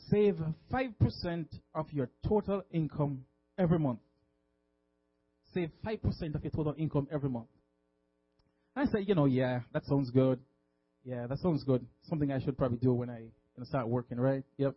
save 0.08 0.36
5% 0.72 1.46
of 1.74 1.86
your 1.90 2.10
total 2.28 2.62
income 2.70 3.24
every 3.58 3.80
month. 3.80 3.98
Save 5.52 5.70
5% 5.84 6.36
of 6.36 6.44
your 6.44 6.52
total 6.52 6.76
income 6.78 7.08
every 7.10 7.28
month. 7.28 7.48
I 8.76 8.86
said, 8.86 9.08
you 9.08 9.16
know, 9.16 9.24
yeah, 9.24 9.62
that 9.72 9.84
sounds 9.84 10.10
good. 10.10 10.38
Yeah, 11.04 11.26
that 11.26 11.40
sounds 11.40 11.64
good. 11.64 11.84
Something 12.08 12.30
I 12.30 12.38
should 12.38 12.56
probably 12.56 12.78
do 12.78 12.92
when 12.92 13.10
I 13.10 13.24
start 13.64 13.88
working, 13.88 14.20
right? 14.20 14.44
Yep. 14.58 14.76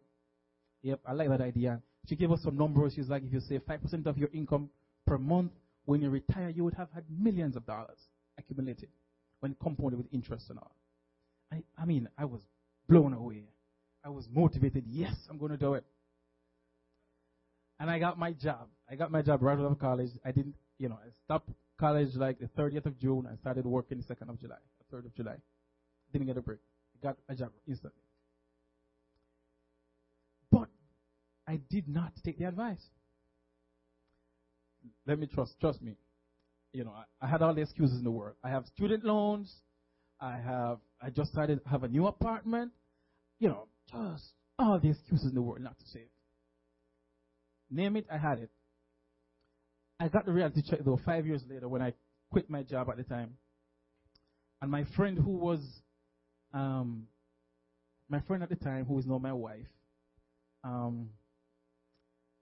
Yep, 0.82 1.00
I 1.06 1.13
like 1.13 1.30
that 1.30 1.42
idea. 1.42 1.80
She 2.08 2.16
gave 2.16 2.32
us 2.32 2.42
some 2.44 2.58
numbers. 2.58 2.94
She's 2.96 3.10
like, 3.10 3.24
if 3.24 3.32
you 3.32 3.40
save 3.40 3.62
5% 3.66 4.06
of 4.06 4.18
your 4.18 4.30
income 4.34 4.70
per 5.06 5.18
month, 5.18 5.52
when 5.86 6.02
you 6.02 6.10
retire, 6.10 6.50
you 6.50 6.64
would 6.64 6.74
have 6.76 6.90
had 6.94 7.04
millions 7.10 7.56
of 7.56 7.66
dollars 7.66 7.98
accumulated 8.38 8.90
when 9.40 9.56
compounded 9.62 9.98
with 9.98 10.08
interest 10.14 10.50
and 10.50 10.60
all. 10.60 10.76
I, 11.52 11.64
I 11.78 11.86
mean, 11.86 12.08
I 12.18 12.26
was 12.26 12.42
blown 12.88 13.14
away. 13.14 13.44
I 14.04 14.10
was 14.10 14.28
motivated. 14.34 14.86
Yes, 14.88 15.16
I'm 15.30 15.38
going 15.38 15.52
to 15.52 15.58
do 15.58 15.76
it. 15.76 15.86
And 17.80 17.90
I 17.90 18.00
got 18.00 18.18
my 18.18 18.32
job. 18.32 18.68
I 18.90 18.96
got 18.96 19.12
my 19.12 19.22
job 19.22 19.42
right 19.42 19.58
out 19.58 19.66
of 19.66 19.80
college. 19.80 20.12
I 20.26 20.32
didn't, 20.32 20.56
you 20.78 20.90
know, 20.90 20.96
I 20.96 21.10
stopped 21.26 21.50
college 21.80 22.16
like 22.16 22.40
the 22.40 22.48
30th 22.48 22.86
of 22.86 23.00
June. 23.00 23.28
I 23.32 23.36
started 23.38 23.66
working 23.66 24.02
the 24.06 24.16
2nd 24.16 24.30
of 24.30 24.40
July, 24.40 24.56
the 24.90 24.98
3rd 24.98 25.06
of 25.06 25.16
July. 25.16 25.36
Didn't 26.12 26.28
get 26.28 26.38
a 26.38 26.42
break. 26.42 26.60
Got 27.02 27.18
a 27.28 27.36
job 27.36 27.52
instantly. 27.68 28.00
But 30.52 30.70
I 31.54 31.60
did 31.70 31.88
not 31.88 32.14
take 32.26 32.40
the 32.40 32.46
advice. 32.46 32.82
Let 35.06 35.20
me 35.20 35.28
trust, 35.28 35.54
trust 35.62 35.84
me. 35.84 35.96
You 36.74 36.84
know, 36.84 36.92
I, 36.92 37.26
I 37.26 37.30
had 37.30 37.44
all 37.44 37.54
the 37.54 37.62
excuses 37.62 38.00
in 38.00 38.04
the 38.04 38.12
world. 38.12 38.36
I 38.44 38.50
have 38.50 38.66
student 38.66 39.06
loans. 39.06 39.54
I 40.20 40.38
have, 40.38 40.80
I 41.00 41.12
just 41.12 41.32
started 41.32 41.60
have 41.70 41.84
a 41.84 41.88
new 41.88 42.08
apartment. 42.08 42.72
You 43.40 43.50
know, 43.50 43.68
just 43.92 44.34
all 44.58 44.80
the 44.80 44.90
excuses 44.90 45.28
in 45.28 45.36
the 45.36 45.44
world 45.44 45.62
not 45.62 45.78
to 45.78 45.86
save. 45.86 46.10
Name 47.70 47.98
it, 47.98 48.08
I 48.12 48.18
had 48.18 48.40
it. 48.40 48.50
I 50.00 50.08
got 50.08 50.26
the 50.26 50.32
reality 50.32 50.64
check 50.68 50.80
though 50.84 51.00
five 51.06 51.28
years 51.28 51.44
later 51.48 51.68
when 51.68 51.84
I 51.84 51.94
quit 52.32 52.50
my 52.50 52.64
job 52.64 52.90
at 52.90 52.98
the 52.98 53.04
time. 53.04 53.36
And 54.60 54.72
my 54.72 54.86
friend 54.96 55.20
who 55.20 55.38
was, 55.38 55.60
um, 56.52 57.04
my 58.10 58.22
friend 58.22 58.42
at 58.42 58.50
the 58.50 58.56
time 58.56 58.86
who 58.86 58.98
is 58.98 59.06
now 59.06 59.20
my 59.20 59.34
wife, 59.34 59.68
um, 60.64 61.10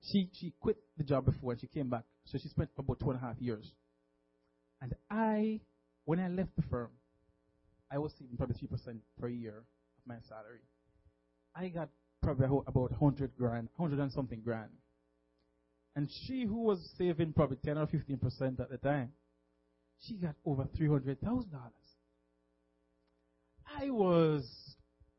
she 0.02 0.30
she 0.34 0.54
quit 0.60 0.78
the 0.98 1.04
job 1.04 1.26
before 1.26 1.52
and 1.52 1.62
she 1.62 1.68
came 1.68 1.90
back. 1.90 2.04
So 2.26 2.38
she 2.38 2.50
spent 2.50 2.70
about 2.78 3.00
two 3.00 3.12
and 3.12 3.20
a 3.20 3.22
half 3.22 3.40
years. 3.40 3.72
And 4.82 4.96
I, 5.10 5.60
when 6.06 6.20
I 6.20 6.28
left 6.28 6.56
the 6.56 6.64
firm, 6.64 6.90
I 7.92 8.00
was 8.00 8.14
saving 8.18 8.38
probably 8.38 8.56
three 8.58 8.68
percent 8.68 8.98
per 9.20 9.28
year 9.28 9.58
of 9.58 10.08
my 10.08 10.16
salary. 10.28 10.62
I 11.56 11.68
got 11.68 11.90
probably 12.22 12.46
about 12.46 12.92
hundred 12.94 13.32
grand, 13.38 13.70
hundred 13.78 14.00
and 14.00 14.12
something 14.12 14.42
grand. 14.44 14.72
And 15.96 16.10
she, 16.26 16.46
who 16.46 16.64
was 16.64 16.80
saving 16.98 17.34
probably 17.34 17.58
10 17.66 17.78
or 17.78 17.86
15 17.86 18.18
percent 18.18 18.60
at 18.60 18.70
the 18.70 18.78
time, 18.78 19.12
she 20.00 20.16
got 20.16 20.36
over 20.46 20.64
$300,000. 20.80 21.18
I 23.80 23.90
was 23.90 24.50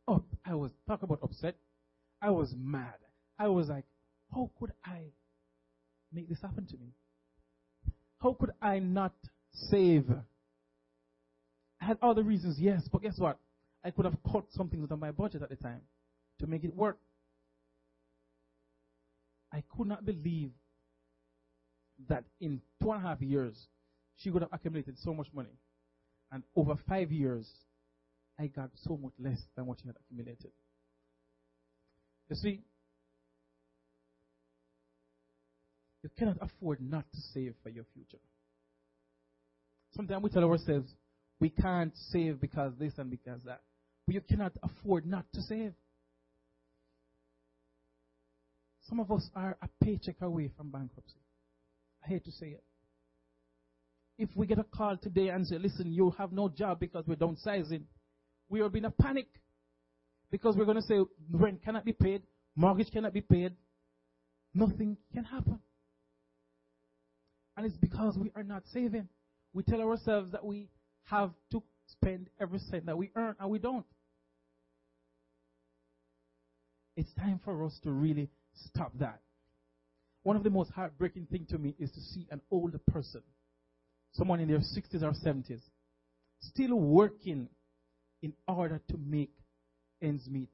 up. 0.09 0.25
I 0.45 0.55
was, 0.55 0.71
talk 0.89 1.03
about 1.03 1.21
upset. 1.23 1.57
I 2.21 2.31
was 2.31 2.55
mad. 2.57 2.95
I 3.39 3.49
was 3.49 3.69
like, 3.69 3.85
how 4.33 4.51
could 4.59 4.73
I 4.85 5.01
make 6.13 6.29
this 6.29 6.41
happen 6.41 6.67
to 6.67 6.77
me? 6.77 6.93
How 8.19 8.35
could 8.39 8.51
I 8.61 8.79
not 8.79 9.15
save? 9.53 10.07
I 11.81 11.85
had 11.85 11.99
other 12.03 12.23
reasons, 12.23 12.59
yes, 12.59 12.89
but 12.91 13.03
guess 13.03 13.19
what? 13.19 13.39
I 13.85 13.91
could 13.91 14.05
have 14.05 14.17
cut 14.31 14.45
something 14.51 14.81
out 14.83 14.93
of 14.93 14.99
my 14.99 15.11
budget 15.11 15.43
at 15.43 15.49
the 15.49 15.57
time 15.57 15.81
to 16.39 16.47
make 16.47 16.65
it 16.65 16.75
work. 16.75 16.99
I 19.53 19.63
could 19.77 19.89
not 19.89 20.07
believe 20.07 20.53
that 22.09 22.25
in 22.41 22.61
two 22.81 22.93
and 22.93 23.05
a 23.05 23.09
half 23.09 23.21
years, 23.21 23.55
she 24.17 24.31
would 24.31 24.43
have 24.43 24.53
accumulated 24.53 24.97
so 24.99 25.13
much 25.13 25.27
money. 25.35 25.59
And 26.31 26.43
over 26.57 26.75
five 26.89 27.11
years, 27.11 27.47
I 28.39 28.47
got 28.47 28.71
so 28.77 28.97
much 28.97 29.13
less 29.19 29.39
than 29.57 29.67
what 29.67 29.79
she 29.81 29.89
had 29.89 29.97
accumulated. 29.97 30.53
You 32.31 32.37
see, 32.37 32.61
you 36.03 36.11
cannot 36.19 36.37
afford 36.41 36.81
not 36.81 37.05
to 37.13 37.21
save 37.33 37.55
for 37.63 37.69
your 37.69 37.85
future. 37.95 38.19
Sometimes 39.95 40.23
we 40.23 40.31
tell 40.31 40.45
ourselves, 40.45 40.91
we 41.39 41.51
can't 41.51 41.93
save 42.11 42.41
because 42.41 42.73
this 42.79 42.95
and 42.99 43.11
because 43.11 43.41
that. 43.45 43.61
But 44.07 44.15
you 44.15 44.21
cannot 44.21 44.53
afford 44.63 45.07
not 45.07 45.27
to 45.35 45.43
save. 45.43 45.75
Some 48.89 49.01
of 49.01 49.11
us 49.13 49.29
are 49.35 49.57
a 49.63 49.85
paycheck 49.85 50.21
away 50.21 50.51
from 50.57 50.71
bankruptcy. 50.71 51.21
I 52.05 52.09
hate 52.09 52.25
to 52.25 52.33
say 52.33 52.47
it. 52.49 52.65
If 54.19 54.29
we 54.35 54.47
get 54.47 54.59
a 54.59 54.65
call 54.65 54.97
today 54.97 55.29
and 55.29 55.47
say, 55.47 55.59
listen, 55.59 55.93
you 55.93 56.15
have 56.19 56.33
no 56.33 56.49
job 56.49 56.81
because 56.81 57.05
we're 57.07 57.17
downsizing, 57.17 57.83
we 58.49 58.61
will 58.61 58.69
be 58.69 58.81
in 58.81 58.85
a 58.85 58.91
panic 58.91 59.29
because 60.31 60.57
we're 60.57 60.65
going 60.65 60.77
to 60.77 60.83
say 60.83 60.99
rent 61.31 61.63
cannot 61.65 61.85
be 61.85 61.93
paid, 61.93 62.23
mortgage 62.57 62.91
cannot 62.93 63.13
be 63.13 63.21
paid, 63.21 63.53
nothing 64.53 64.97
can 65.15 65.25
happen. 65.25 65.61
And 67.57 67.67
it's 67.67 67.77
because 67.77 68.17
we 68.17 68.33
are 68.35 68.43
not 68.43 68.63
saving. 68.73 69.09
We 69.53 69.63
tell 69.63 69.81
ourselves 69.81 70.33
that 70.33 70.45
we 70.45 70.69
have 71.05 71.31
to 71.51 71.63
spend 71.87 72.31
every 72.41 72.59
cent 72.59 72.87
that 72.87 72.97
we 72.97 73.11
earn, 73.17 73.35
and 73.39 73.51
we 73.51 73.59
don't. 73.59 73.85
It's 76.97 77.13
time 77.15 77.41
for 77.45 77.65
us 77.65 77.79
to 77.85 77.91
really 77.91 78.31
stop 78.55 78.93
that. 78.99 79.21
One 80.23 80.37
of 80.37 80.45
the 80.45 80.51
most 80.51 80.71
heartbreaking 80.71 81.27
things 81.31 81.49
to 81.49 81.59
me 81.59 81.75
is 81.79 81.91
to 81.93 82.01
see 82.01 82.27
an 82.31 82.41
older 82.51 82.79
person, 82.91 83.23
someone 84.13 84.41
in 84.41 84.49
their 84.49 84.59
60s 84.59 85.03
or 85.03 85.13
70s, 85.13 85.61
still 86.41 86.75
working 86.77 87.49
in 88.23 88.33
order 88.47 88.81
to 88.89 88.97
make 88.97 89.33
ends 90.01 90.29
meet. 90.29 90.51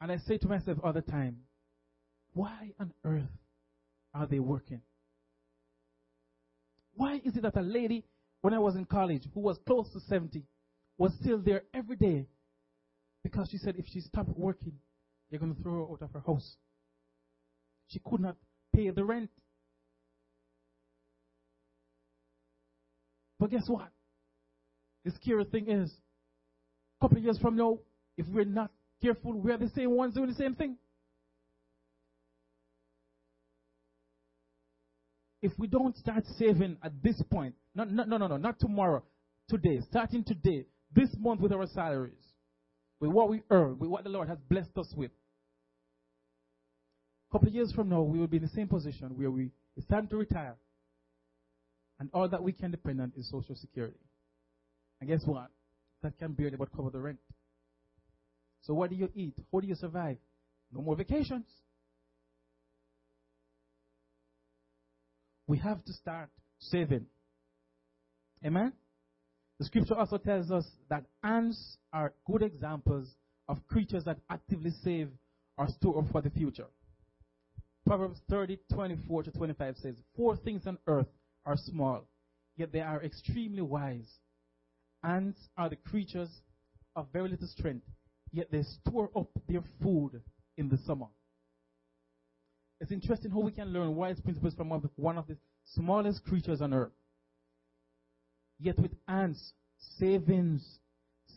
And 0.00 0.12
I 0.12 0.18
say 0.18 0.38
to 0.38 0.48
myself 0.48 0.78
all 0.82 0.92
the 0.92 1.02
time, 1.02 1.38
why 2.34 2.72
on 2.78 2.92
earth 3.04 3.30
are 4.14 4.26
they 4.26 4.38
working? 4.38 4.82
Why 6.98 7.20
is 7.24 7.36
it 7.36 7.42
that 7.42 7.56
a 7.56 7.62
lady, 7.62 8.04
when 8.40 8.52
I 8.52 8.58
was 8.58 8.74
in 8.74 8.84
college, 8.84 9.22
who 9.32 9.38
was 9.38 9.56
close 9.64 9.88
to 9.92 10.00
70, 10.00 10.42
was 10.98 11.12
still 11.20 11.38
there 11.38 11.62
every 11.72 11.94
day? 11.94 12.26
Because 13.22 13.48
she 13.50 13.56
said 13.56 13.76
if 13.78 13.86
she 13.86 14.00
stopped 14.00 14.36
working, 14.36 14.72
they're 15.30 15.38
going 15.38 15.54
to 15.54 15.62
throw 15.62 15.74
her 15.74 15.92
out 15.92 16.02
of 16.02 16.12
her 16.12 16.22
house. 16.26 16.56
She 17.86 18.00
could 18.04 18.20
not 18.20 18.34
pay 18.74 18.90
the 18.90 19.04
rent. 19.04 19.30
But 23.38 23.52
guess 23.52 23.68
what? 23.68 23.90
The 25.04 25.12
scary 25.12 25.44
thing 25.44 25.70
is, 25.70 25.92
a 27.00 27.04
couple 27.04 27.18
of 27.18 27.22
years 27.22 27.38
from 27.38 27.54
now, 27.54 27.78
if 28.16 28.26
we're 28.26 28.44
not 28.44 28.72
careful, 29.00 29.34
we're 29.34 29.56
the 29.56 29.70
same 29.70 29.92
ones 29.92 30.14
doing 30.14 30.30
the 30.30 30.34
same 30.34 30.56
thing. 30.56 30.76
If 35.40 35.52
we 35.58 35.68
don't 35.68 35.96
start 35.96 36.24
saving 36.36 36.78
at 36.82 37.02
this 37.02 37.22
point, 37.30 37.54
not, 37.74 37.90
no, 37.90 38.04
no, 38.04 38.26
no, 38.26 38.36
not 38.36 38.58
tomorrow, 38.58 39.04
today, 39.48 39.80
starting 39.88 40.24
today, 40.24 40.66
this 40.92 41.10
month 41.18 41.40
with 41.40 41.52
our 41.52 41.66
salaries, 41.66 42.14
with 43.00 43.10
what 43.10 43.28
we 43.28 43.42
earn, 43.50 43.78
with 43.78 43.88
what 43.88 44.04
the 44.04 44.10
Lord 44.10 44.28
has 44.28 44.38
blessed 44.48 44.76
us 44.76 44.92
with, 44.96 45.12
a 47.28 47.32
couple 47.32 47.48
of 47.48 47.54
years 47.54 47.72
from 47.72 47.88
now, 47.88 48.02
we 48.02 48.18
will 48.18 48.26
be 48.26 48.38
in 48.38 48.42
the 48.42 48.48
same 48.48 48.68
position 48.68 49.10
where 49.16 49.30
we, 49.30 49.50
it's 49.76 49.86
time 49.86 50.08
to 50.08 50.16
retire. 50.16 50.56
And 52.00 52.08
all 52.14 52.28
that 52.28 52.42
we 52.42 52.52
can 52.52 52.70
depend 52.70 53.00
on 53.00 53.12
is 53.16 53.28
Social 53.30 53.54
Security. 53.54 53.98
And 55.00 55.10
guess 55.10 55.22
what? 55.24 55.48
That 56.02 56.18
can 56.18 56.32
barely 56.32 56.56
but 56.56 56.74
cover 56.74 56.90
the 56.90 57.00
rent. 57.00 57.18
So 58.62 58.72
what 58.74 58.90
do 58.90 58.96
you 58.96 59.10
eat? 59.14 59.34
How 59.52 59.60
do 59.60 59.66
you 59.66 59.74
survive? 59.74 60.16
No 60.72 60.80
more 60.80 60.96
vacations. 60.96 61.46
We 65.48 65.58
have 65.58 65.82
to 65.86 65.92
start 65.94 66.28
saving. 66.60 67.06
Amen? 68.44 68.72
The 69.58 69.64
scripture 69.64 69.94
also 69.94 70.18
tells 70.18 70.52
us 70.52 70.66
that 70.88 71.04
ants 71.24 71.78
are 71.92 72.12
good 72.30 72.42
examples 72.42 73.08
of 73.48 73.66
creatures 73.66 74.04
that 74.04 74.18
actively 74.30 74.70
save 74.84 75.08
or 75.56 75.66
store 75.68 75.98
up 75.98 76.12
for 76.12 76.20
the 76.20 76.30
future. 76.30 76.66
Proverbs 77.86 78.20
30, 78.28 78.58
24 78.72 79.22
to 79.24 79.30
25 79.32 79.76
says, 79.78 79.94
Four 80.14 80.36
things 80.36 80.66
on 80.66 80.78
earth 80.86 81.08
are 81.46 81.56
small, 81.56 82.06
yet 82.56 82.70
they 82.70 82.80
are 82.82 83.02
extremely 83.02 83.62
wise. 83.62 84.10
Ants 85.02 85.40
are 85.56 85.70
the 85.70 85.76
creatures 85.76 86.28
of 86.94 87.06
very 87.12 87.30
little 87.30 87.48
strength, 87.48 87.86
yet 88.32 88.48
they 88.52 88.62
store 88.62 89.10
up 89.16 89.30
their 89.48 89.62
food 89.82 90.20
in 90.58 90.68
the 90.68 90.78
summer. 90.86 91.06
It's 92.80 92.92
interesting 92.92 93.30
how 93.30 93.40
we 93.40 93.50
can 93.52 93.72
learn 93.72 93.96
wise 93.96 94.20
principles 94.20 94.54
from 94.54 94.68
one 94.96 95.18
of 95.18 95.26
the 95.26 95.36
smallest 95.74 96.24
creatures 96.24 96.60
on 96.60 96.72
earth. 96.72 96.92
Yet 98.60 98.78
with 98.78 98.92
ants, 99.08 99.52
savings 99.98 100.78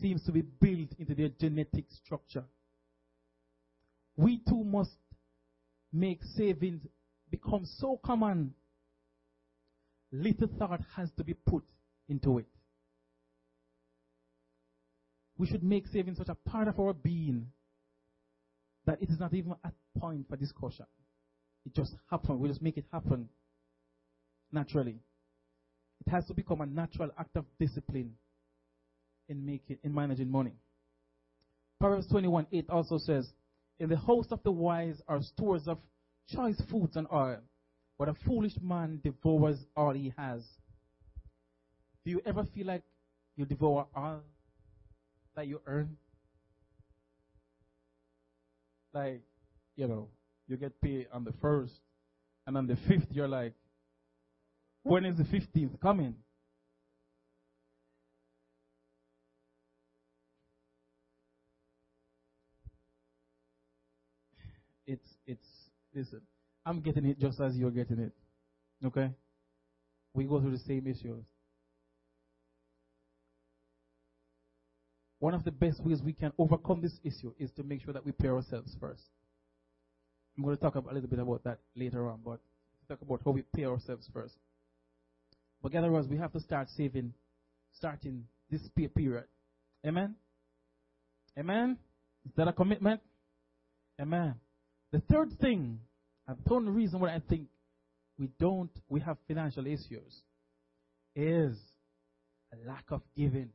seems 0.00 0.24
to 0.24 0.32
be 0.32 0.42
built 0.42 0.90
into 0.98 1.14
their 1.14 1.28
genetic 1.28 1.84
structure. 1.90 2.44
We 4.16 4.38
too 4.48 4.64
must 4.64 4.96
make 5.92 6.22
savings 6.36 6.82
become 7.30 7.64
so 7.64 7.98
common. 8.04 8.54
Little 10.12 10.48
thought 10.58 10.80
has 10.96 11.10
to 11.16 11.24
be 11.24 11.34
put 11.34 11.64
into 12.08 12.38
it. 12.38 12.46
We 15.38 15.46
should 15.46 15.64
make 15.64 15.86
savings 15.88 16.18
such 16.18 16.28
a 16.28 16.36
part 16.48 16.68
of 16.68 16.78
our 16.78 16.92
being 16.92 17.46
that 18.84 19.00
it 19.00 19.08
is 19.10 19.18
not 19.18 19.32
even 19.34 19.54
a 19.64 19.72
point 19.98 20.28
for 20.28 20.36
discussion. 20.36 20.86
It 21.64 21.74
just 21.74 21.94
happens. 22.10 22.40
We 22.40 22.48
just 22.48 22.62
make 22.62 22.76
it 22.76 22.84
happen 22.92 23.28
naturally. 24.50 24.98
It 26.04 26.10
has 26.10 26.26
to 26.26 26.34
become 26.34 26.60
a 26.60 26.66
natural 26.66 27.10
act 27.18 27.36
of 27.36 27.44
discipline 27.58 28.14
in 29.28 29.44
making 29.46 29.78
in 29.84 29.94
managing 29.94 30.30
money. 30.30 30.52
Proverbs 31.80 32.06
21 32.08 32.46
8 32.52 32.70
also 32.70 32.98
says, 32.98 33.28
In 33.78 33.88
the 33.88 33.96
house 33.96 34.26
of 34.30 34.42
the 34.42 34.52
wise 34.52 35.00
are 35.08 35.22
stores 35.22 35.66
of 35.66 35.78
choice 36.28 36.60
foods 36.70 36.96
and 36.96 37.06
oil, 37.12 37.38
but 37.98 38.08
a 38.08 38.14
foolish 38.26 38.54
man 38.60 39.00
devours 39.02 39.58
all 39.76 39.92
he 39.92 40.12
has. 40.16 40.42
Do 42.04 42.10
you 42.10 42.20
ever 42.26 42.44
feel 42.54 42.66
like 42.66 42.82
you 43.36 43.44
devour 43.44 43.86
all 43.94 44.20
that 45.36 45.46
you 45.46 45.60
earn? 45.66 45.96
Like, 48.92 49.22
you 49.76 49.88
know, 49.88 50.08
you 50.48 50.56
get 50.56 50.80
paid 50.80 51.06
on 51.12 51.24
the 51.24 51.32
first, 51.40 51.72
and 52.46 52.56
on 52.56 52.66
the 52.66 52.76
fifth, 52.88 53.06
you're 53.10 53.28
like, 53.28 53.54
when 54.82 55.04
is 55.04 55.16
the 55.16 55.24
15th 55.24 55.80
coming? 55.80 56.14
It's, 64.86 65.08
it's, 65.26 65.46
listen, 65.94 66.20
I'm 66.66 66.80
getting 66.80 67.06
it 67.06 67.18
just 67.18 67.40
as 67.40 67.56
you're 67.56 67.70
getting 67.70 68.00
it. 68.00 68.12
Okay? 68.84 69.10
We 70.14 70.24
go 70.24 70.40
through 70.40 70.50
the 70.50 70.58
same 70.58 70.86
issues. 70.86 71.24
One 75.20 75.34
of 75.34 75.44
the 75.44 75.52
best 75.52 75.80
ways 75.84 76.02
we 76.02 76.12
can 76.12 76.32
overcome 76.36 76.82
this 76.82 76.98
issue 77.04 77.32
is 77.38 77.52
to 77.52 77.62
make 77.62 77.84
sure 77.84 77.94
that 77.94 78.04
we 78.04 78.10
pay 78.10 78.26
ourselves 78.26 78.76
first. 78.80 79.04
I'm 80.36 80.44
going 80.44 80.56
to 80.56 80.62
talk 80.62 80.74
a 80.74 80.80
little 80.80 81.08
bit 81.08 81.18
about 81.18 81.44
that 81.44 81.58
later 81.76 82.08
on, 82.08 82.20
but 82.24 82.40
talk 82.88 83.02
about 83.02 83.20
how 83.24 83.32
we 83.32 83.42
pay 83.54 83.64
ourselves 83.64 84.08
first. 84.12 84.34
But 85.62 85.74
otherwise, 85.74 86.06
we 86.08 86.16
have 86.16 86.32
to 86.32 86.40
start 86.40 86.68
saving 86.76 87.12
starting 87.76 88.24
this 88.50 88.62
period. 88.94 89.24
Amen? 89.86 90.14
Amen? 91.38 91.78
Is 92.26 92.32
that 92.36 92.48
a 92.48 92.52
commitment? 92.52 93.00
Amen. 94.00 94.34
The 94.92 95.00
third 95.10 95.38
thing, 95.40 95.78
and 96.26 96.36
the 96.36 96.48
third 96.48 96.66
reason 96.68 97.00
why 97.00 97.14
I 97.14 97.22
think 97.28 97.46
we 98.18 98.28
don't, 98.38 98.70
we 98.88 99.00
have 99.00 99.16
financial 99.26 99.66
issues, 99.66 100.22
is 101.16 101.56
a 102.52 102.68
lack 102.68 102.84
of 102.90 103.02
giving. 103.16 103.50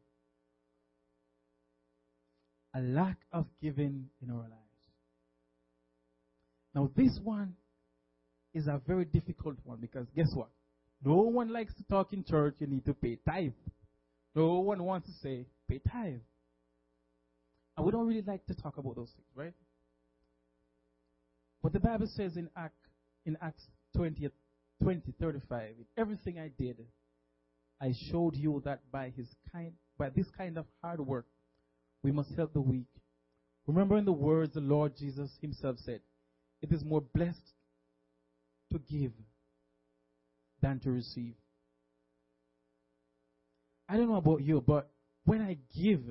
A 2.76 2.82
lack 2.82 3.18
of 3.32 3.46
giving 3.62 4.10
in 4.22 4.32
our 4.32 4.42
lives. 4.42 4.67
Now, 6.78 6.92
this 6.96 7.20
one 7.24 7.56
is 8.54 8.68
a 8.68 8.80
very 8.86 9.04
difficult 9.04 9.56
one 9.64 9.80
because 9.82 10.06
guess 10.16 10.30
what? 10.36 10.50
No 11.04 11.16
one 11.16 11.52
likes 11.52 11.74
to 11.74 11.84
talk 11.86 12.14
in 12.14 12.24
church, 12.24 12.54
you 12.60 12.68
need 12.68 12.86
to 12.86 12.94
pay 12.94 13.18
tithe. 13.28 13.54
No 14.36 14.60
one 14.60 14.84
wants 14.84 15.08
to 15.08 15.14
say, 15.24 15.48
pay 15.68 15.80
tithe. 15.80 16.20
And 17.76 17.84
we 17.84 17.92
don't 17.92 18.06
really 18.06 18.22
like 18.22 18.46
to 18.46 18.54
talk 18.54 18.78
about 18.78 18.96
those 18.96 19.10
things, 19.10 19.28
right? 19.34 19.54
But 21.64 21.74
the 21.74 21.80
Bible 21.80 22.06
says 22.16 22.38
in, 22.38 22.48
Act, 22.56 22.76
in 23.26 23.38
Acts 23.42 23.64
20, 23.96 24.30
20, 24.84 25.14
35, 25.20 25.62
in 25.80 25.86
everything 25.98 26.38
I 26.38 26.52
did, 26.60 26.78
I 27.82 27.96
showed 28.12 28.36
you 28.36 28.62
that 28.66 28.82
by 28.92 29.12
his 29.18 29.26
kind, 29.52 29.74
by 29.98 30.10
this 30.10 30.28
kind 30.38 30.60
of 30.60 30.68
hard 30.84 31.00
work, 31.00 31.26
we 32.04 32.12
must 32.12 32.36
help 32.36 32.54
the 32.54 32.62
weak. 32.62 32.86
Remembering 33.66 34.06
the 34.06 34.12
words 34.12 34.54
the 34.54 34.60
Lord 34.60 34.96
Jesus 34.96 35.32
himself 35.42 35.78
said, 35.80 36.02
it 36.62 36.72
is 36.72 36.84
more 36.84 37.02
blessed 37.02 37.54
to 38.72 38.80
give 38.80 39.12
than 40.62 40.80
to 40.80 40.92
receive. 40.92 41.36
I 43.90 43.96
don't 43.96 44.10
know 44.10 44.18
about 44.18 44.42
you, 44.42 44.62
but 44.66 44.90
when 45.24 45.42
I 45.42 45.58
give, 45.80 46.02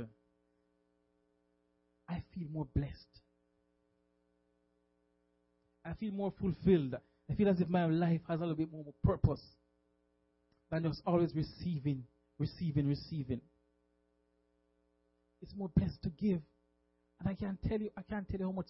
I 2.08 2.22
feel 2.34 2.48
more 2.52 2.66
blessed. 2.74 3.20
I 5.84 5.92
feel 5.94 6.12
more 6.12 6.32
fulfilled. 6.40 6.96
I 7.30 7.34
feel 7.34 7.48
as 7.48 7.60
if 7.60 7.68
my 7.68 7.86
life 7.86 8.20
has 8.28 8.38
a 8.38 8.42
little 8.42 8.56
bit 8.56 8.72
more 8.72 8.84
purpose 9.04 9.42
than 10.70 10.84
just 10.84 11.02
always 11.06 11.34
receiving, 11.34 12.04
receiving, 12.38 12.88
receiving. 12.88 13.40
It's 15.42 15.54
more 15.56 15.70
blessed 15.76 16.02
to 16.02 16.10
give. 16.10 16.40
And 17.20 17.28
I 17.28 17.34
can't 17.34 17.58
tell 17.68 17.78
you, 17.78 17.90
I 17.96 18.02
can't 18.02 18.28
tell 18.28 18.40
you 18.40 18.46
how 18.46 18.52
much 18.52 18.66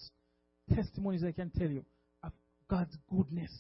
testimonies 0.75 1.25
I 1.25 1.33
can 1.33 1.51
tell 1.51 1.69
you 1.69 1.85
of 2.23 2.33
God's 2.69 2.97
goodness 3.11 3.53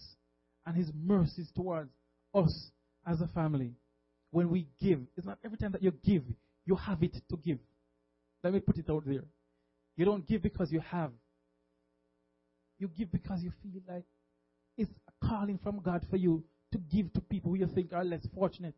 and 0.67 0.77
His 0.77 0.91
mercies 0.95 1.51
towards 1.55 1.91
us 2.35 2.71
as 3.07 3.21
a 3.21 3.29
family. 3.29 3.73
When 4.31 4.51
we 4.51 4.67
give, 4.81 5.01
it's 5.17 5.27
not 5.27 5.39
every 5.45 5.57
time 5.57 5.73
that 5.73 5.83
you 5.83 5.93
give, 6.05 6.23
you 6.65 6.75
have 6.77 7.03
it 7.03 7.17
to 7.31 7.37
give. 7.37 7.59
Let 8.43 8.53
me 8.53 8.61
put 8.61 8.77
it 8.77 8.91
out 8.91 9.05
there. 9.07 9.25
You 9.97 10.05
don't 10.05 10.27
give 10.27 10.43
because 10.43 10.71
you 10.71 10.81
have. 10.81 11.13
You 12.79 12.89
give 12.89 13.11
because 13.11 13.43
you 13.43 13.53
feel 13.63 13.81
like 13.89 14.05
it's 14.77 14.91
a 15.09 15.27
calling 15.27 15.59
from 15.63 15.81
God 15.81 16.05
for 16.11 16.17
you 16.17 16.45
to 16.73 16.79
give 16.79 17.13
to 17.15 17.21
people 17.21 17.53
who 17.53 17.59
you 17.59 17.67
think 17.75 17.93
are 17.93 18.05
less 18.05 18.27
fortunate. 18.35 18.75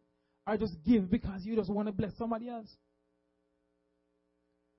Or 0.46 0.56
just 0.56 0.74
give 0.86 1.10
because 1.10 1.44
you 1.44 1.56
just 1.56 1.70
want 1.70 1.88
to 1.88 1.92
bless 1.92 2.12
somebody 2.16 2.48
else. 2.48 2.68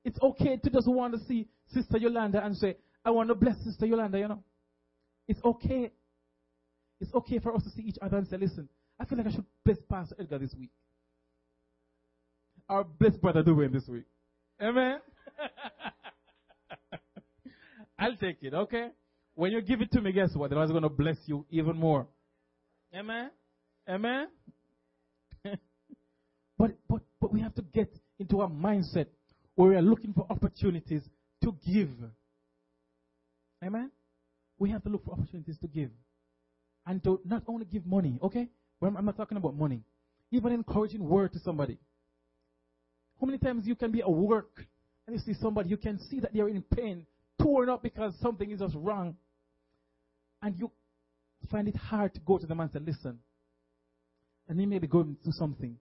It's 0.05 0.17
okay 0.21 0.57
to 0.57 0.69
just 0.69 0.87
want 0.87 1.13
to 1.13 1.19
see 1.25 1.47
Sister 1.73 1.97
Yolanda 1.97 2.43
and 2.43 2.55
say, 2.55 2.77
I 3.03 3.11
want 3.11 3.29
to 3.29 3.35
bless 3.35 3.57
Sister 3.63 3.85
Yolanda, 3.85 4.19
you 4.19 4.27
know. 4.27 4.43
It's 5.27 5.39
okay. 5.43 5.91
It's 6.99 7.13
okay 7.13 7.39
for 7.39 7.55
us 7.55 7.63
to 7.63 7.69
see 7.69 7.83
each 7.83 7.97
other 8.01 8.17
and 8.17 8.27
say, 8.27 8.37
listen, 8.37 8.67
I 8.99 9.05
feel 9.05 9.17
like 9.17 9.27
I 9.27 9.31
should 9.31 9.45
bless 9.63 9.77
Pastor 9.89 10.15
Edgar 10.19 10.39
this 10.39 10.53
week. 10.57 10.71
Our 12.67 12.83
bless 12.83 13.15
Brother 13.15 13.41
Dwayne 13.41 13.71
this 13.71 13.87
week. 13.87 14.03
Amen. 14.61 14.99
I'll 17.99 18.15
take 18.17 18.37
it, 18.41 18.53
okay? 18.53 18.89
When 19.35 19.51
you 19.51 19.61
give 19.61 19.81
it 19.81 19.91
to 19.93 20.01
me, 20.01 20.11
guess 20.11 20.35
what? 20.35 20.49
The 20.49 20.55
Lord's 20.55 20.71
going 20.71 20.83
to 20.83 20.89
bless 20.89 21.17
you 21.25 21.45
even 21.49 21.77
more. 21.77 22.07
Amen. 22.93 23.29
Amen. 23.87 24.27
but 26.57 26.71
but 26.87 27.01
but 27.21 27.31
we 27.31 27.41
have 27.41 27.55
to 27.55 27.61
get 27.61 27.89
into 28.19 28.41
a 28.41 28.47
mindset 28.49 29.07
where 29.55 29.69
we 29.69 29.75
are 29.75 29.81
looking 29.81 30.13
for 30.13 30.25
opportunities 30.29 31.01
to 31.43 31.55
give. 31.65 31.89
Amen? 33.63 33.91
We 34.57 34.69
have 34.71 34.83
to 34.83 34.89
look 34.89 35.05
for 35.05 35.13
opportunities 35.13 35.57
to 35.61 35.67
give. 35.67 35.91
And 36.85 37.03
to 37.03 37.19
not 37.25 37.43
only 37.47 37.65
give 37.65 37.85
money, 37.85 38.19
okay? 38.23 38.47
I'm 38.81 39.05
not 39.05 39.17
talking 39.17 39.37
about 39.37 39.55
money. 39.55 39.83
Even 40.31 40.53
encouraging 40.53 41.07
word 41.07 41.33
to 41.33 41.39
somebody. 41.39 41.77
How 43.19 43.25
many 43.25 43.37
times 43.37 43.67
you 43.67 43.75
can 43.75 43.91
be 43.91 44.01
at 44.01 44.09
work 44.09 44.65
and 45.05 45.15
you 45.15 45.21
see 45.21 45.37
somebody, 45.39 45.69
you 45.69 45.77
can 45.77 45.99
see 46.09 46.19
that 46.19 46.33
they're 46.33 46.47
in 46.47 46.61
pain, 46.61 47.05
torn 47.41 47.69
up 47.69 47.83
because 47.83 48.13
something 48.21 48.49
is 48.49 48.59
just 48.59 48.75
wrong. 48.75 49.15
And 50.41 50.55
you 50.57 50.71
find 51.51 51.67
it 51.67 51.75
hard 51.75 52.13
to 52.13 52.19
go 52.21 52.37
to 52.37 52.45
them 52.45 52.59
and 52.59 52.71
say, 52.71 52.79
listen. 52.79 53.19
And 54.47 54.59
they 54.59 54.65
may 54.65 54.79
be 54.79 54.87
going 54.87 55.17
through 55.21 55.33
something. 55.33 55.77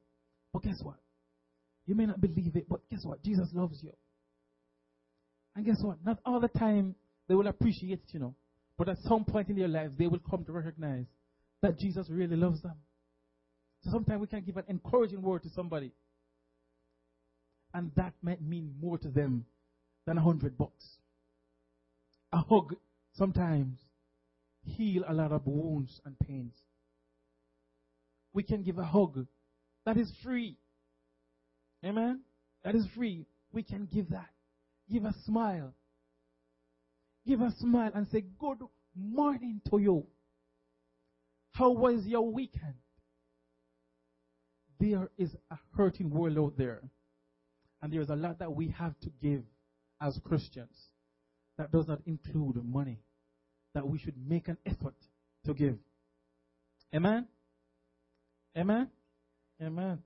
But 0.52 0.62
guess 0.62 0.80
what? 0.82 0.96
You 1.86 1.94
may 1.94 2.06
not 2.06 2.20
believe 2.20 2.56
it, 2.56 2.68
but 2.68 2.80
guess 2.90 3.00
what? 3.04 3.22
Jesus 3.22 3.48
loves 3.54 3.82
you. 3.82 3.92
And 5.54 5.64
guess 5.64 5.78
what? 5.80 5.98
Not 6.04 6.18
all 6.24 6.40
the 6.40 6.48
time 6.48 6.94
they 7.28 7.34
will 7.34 7.46
appreciate 7.46 8.00
it, 8.00 8.12
you 8.12 8.20
know. 8.20 8.34
But 8.76 8.88
at 8.88 8.98
some 8.98 9.24
point 9.24 9.48
in 9.48 9.56
their 9.56 9.68
lives, 9.68 9.94
they 9.98 10.06
will 10.06 10.20
come 10.30 10.44
to 10.44 10.52
recognize 10.52 11.06
that 11.62 11.78
Jesus 11.78 12.08
really 12.08 12.36
loves 12.36 12.62
them. 12.62 12.76
So 13.82 13.90
sometimes 13.90 14.20
we 14.20 14.26
can 14.26 14.42
give 14.42 14.56
an 14.56 14.64
encouraging 14.68 15.22
word 15.22 15.42
to 15.42 15.50
somebody. 15.50 15.92
And 17.74 17.90
that 17.96 18.14
might 18.22 18.40
mean 18.40 18.74
more 18.80 18.98
to 18.98 19.08
them 19.08 19.44
than 20.06 20.16
a 20.16 20.22
hundred 20.22 20.56
bucks. 20.56 20.84
A 22.32 22.38
hug 22.38 22.74
sometimes 23.14 23.78
heal 24.64 25.04
a 25.08 25.12
lot 25.12 25.32
of 25.32 25.46
wounds 25.46 26.00
and 26.04 26.18
pains. 26.20 26.54
We 28.32 28.42
can 28.42 28.62
give 28.62 28.78
a 28.78 28.84
hug 28.84 29.26
that 29.84 29.96
is 29.96 30.12
free. 30.22 30.56
Amen? 31.84 32.20
That 32.64 32.74
is 32.74 32.86
free. 32.94 33.26
We 33.52 33.62
can 33.62 33.88
give 33.92 34.10
that. 34.10 34.28
Give 34.90 35.04
a 35.04 35.14
smile. 35.24 35.72
Give 37.28 37.42
a 37.42 37.52
smile 37.60 37.90
and 37.94 38.08
say, 38.10 38.24
Good 38.38 38.58
morning 38.96 39.60
to 39.68 39.78
you. 39.78 40.06
How 41.52 41.70
was 41.70 42.06
your 42.06 42.32
weekend? 42.32 42.74
There 44.80 45.10
is 45.18 45.36
a 45.50 45.58
hurting 45.76 46.08
world 46.08 46.38
out 46.38 46.56
there. 46.56 46.80
And 47.82 47.92
there's 47.92 48.08
a 48.08 48.16
lot 48.16 48.38
that 48.38 48.54
we 48.54 48.68
have 48.78 48.98
to 49.00 49.10
give 49.20 49.42
as 50.00 50.18
Christians. 50.24 50.74
That 51.58 51.70
does 51.70 51.86
not 51.86 52.00
include 52.06 52.64
money. 52.64 53.02
That 53.74 53.86
we 53.86 53.98
should 53.98 54.14
make 54.26 54.48
an 54.48 54.56
effort 54.64 54.96
to 55.44 55.52
give. 55.52 55.76
Amen? 56.94 57.26
Amen? 58.56 58.88
Amen. 59.62 59.98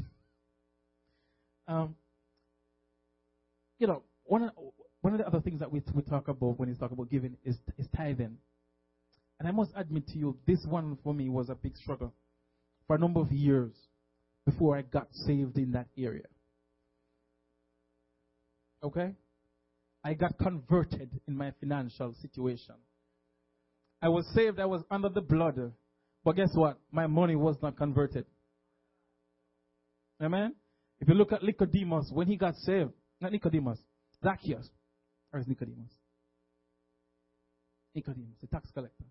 Um, 1.68 1.94
you 3.78 3.86
know, 3.86 4.02
one 4.24 4.50
one 5.02 5.12
of 5.12 5.18
the 5.18 5.26
other 5.26 5.40
things 5.40 5.60
that 5.60 5.70
we, 5.70 5.82
we 5.94 6.02
talk 6.02 6.28
about 6.28 6.58
when 6.58 6.68
we 6.68 6.74
talk 6.76 6.92
about 6.92 7.10
giving 7.10 7.36
is, 7.44 7.56
is 7.76 7.86
tithing. 7.96 8.38
And 9.38 9.48
I 9.48 9.50
must 9.50 9.72
admit 9.76 10.06
to 10.08 10.18
you, 10.18 10.38
this 10.46 10.64
one 10.66 10.96
for 11.02 11.12
me 11.12 11.28
was 11.28 11.50
a 11.50 11.56
big 11.56 11.76
struggle 11.76 12.14
for 12.86 12.96
a 12.96 12.98
number 12.98 13.20
of 13.20 13.32
years 13.32 13.72
before 14.46 14.76
I 14.76 14.82
got 14.82 15.08
saved 15.12 15.58
in 15.58 15.72
that 15.72 15.88
area. 15.98 16.26
Okay? 18.82 19.14
I 20.04 20.14
got 20.14 20.38
converted 20.38 21.10
in 21.26 21.36
my 21.36 21.52
financial 21.60 22.14
situation. 22.22 22.74
I 24.00 24.08
was 24.08 24.24
saved, 24.34 24.58
I 24.58 24.66
was 24.66 24.82
under 24.90 25.08
the 25.08 25.20
blood. 25.20 25.72
But 26.24 26.36
guess 26.36 26.50
what? 26.54 26.78
My 26.92 27.08
money 27.08 27.34
was 27.36 27.56
not 27.62 27.76
converted. 27.76 28.26
Amen? 30.22 30.54
If 31.00 31.08
you 31.08 31.14
look 31.14 31.32
at 31.32 31.42
Nicodemus, 31.42 32.10
when 32.12 32.28
he 32.28 32.36
got 32.36 32.54
saved, 32.56 32.92
not 33.20 33.32
Nicodemus, 33.32 33.78
Zacchaeus. 34.22 34.68
Or 35.32 35.40
is 35.40 35.48
Nicodemus? 35.48 35.92
Nicodemus, 37.94 38.36
the 38.40 38.46
tax 38.46 38.70
collector. 38.72 39.04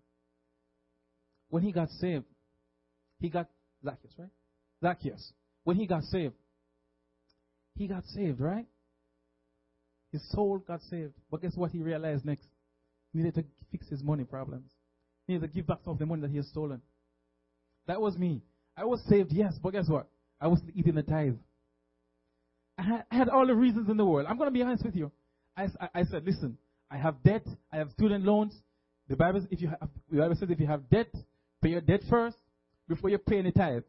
When 1.48 1.62
he 1.62 1.72
got 1.72 1.90
saved, 1.90 2.24
he 3.20 3.28
got 3.28 3.48
Zacchaeus, 3.84 4.12
right? 4.18 4.30
Zacchaeus. 4.82 5.32
When 5.64 5.76
he 5.76 5.86
got 5.86 6.02
saved, 6.04 6.34
he 7.76 7.86
got 7.86 8.04
saved, 8.06 8.40
right? 8.40 8.66
His 10.12 10.22
soul 10.30 10.58
got 10.58 10.80
saved. 10.90 11.14
But 11.30 11.42
guess 11.42 11.56
what 11.56 11.70
he 11.70 11.78
realized 11.78 12.24
next? 12.24 12.46
He 13.12 13.18
needed 13.18 13.34
to 13.34 13.44
fix 13.70 13.88
his 13.88 14.02
money 14.02 14.24
problems. 14.24 14.70
He 15.26 15.34
needed 15.34 15.48
to 15.48 15.52
give 15.54 15.66
back 15.66 15.78
some 15.84 15.92
of 15.92 15.98
the 15.98 16.06
money 16.06 16.22
that 16.22 16.30
he 16.30 16.36
had 16.36 16.46
stolen. 16.46 16.80
That 17.86 18.00
was 18.00 18.16
me. 18.16 18.42
I 18.76 18.84
was 18.84 19.00
saved, 19.08 19.32
yes, 19.32 19.54
but 19.62 19.72
guess 19.72 19.88
what? 19.88 20.06
I 20.40 20.48
was 20.48 20.60
eating 20.74 20.94
the 20.94 21.02
tithe. 21.02 21.34
I 22.78 22.82
had, 22.82 23.04
I 23.10 23.14
had 23.16 23.28
all 23.28 23.46
the 23.46 23.54
reasons 23.54 23.88
in 23.88 23.96
the 23.96 24.04
world. 24.04 24.26
I'm 24.28 24.36
going 24.36 24.48
to 24.48 24.52
be 24.52 24.62
honest 24.62 24.84
with 24.84 24.96
you. 24.96 25.12
I, 25.56 25.64
I, 25.80 25.88
I, 25.94 26.02
said, 26.04 26.24
listen, 26.24 26.58
I 26.90 26.96
have 26.96 27.22
debt, 27.22 27.46
I 27.72 27.76
have 27.76 27.90
student 27.92 28.24
loans. 28.24 28.54
The 29.08 29.16
Bible, 29.16 29.46
if 29.50 29.60
you 29.60 29.68
have, 29.68 29.88
the 30.10 30.18
Bible 30.18 30.34
says 30.38 30.48
if 30.50 30.60
you 30.60 30.66
have 30.66 30.88
debt, 30.88 31.12
pay 31.62 31.70
your 31.70 31.80
debt 31.80 32.00
first 32.08 32.36
before 32.88 33.10
you 33.10 33.18
pay 33.18 33.38
any 33.38 33.52
tithe. 33.52 33.82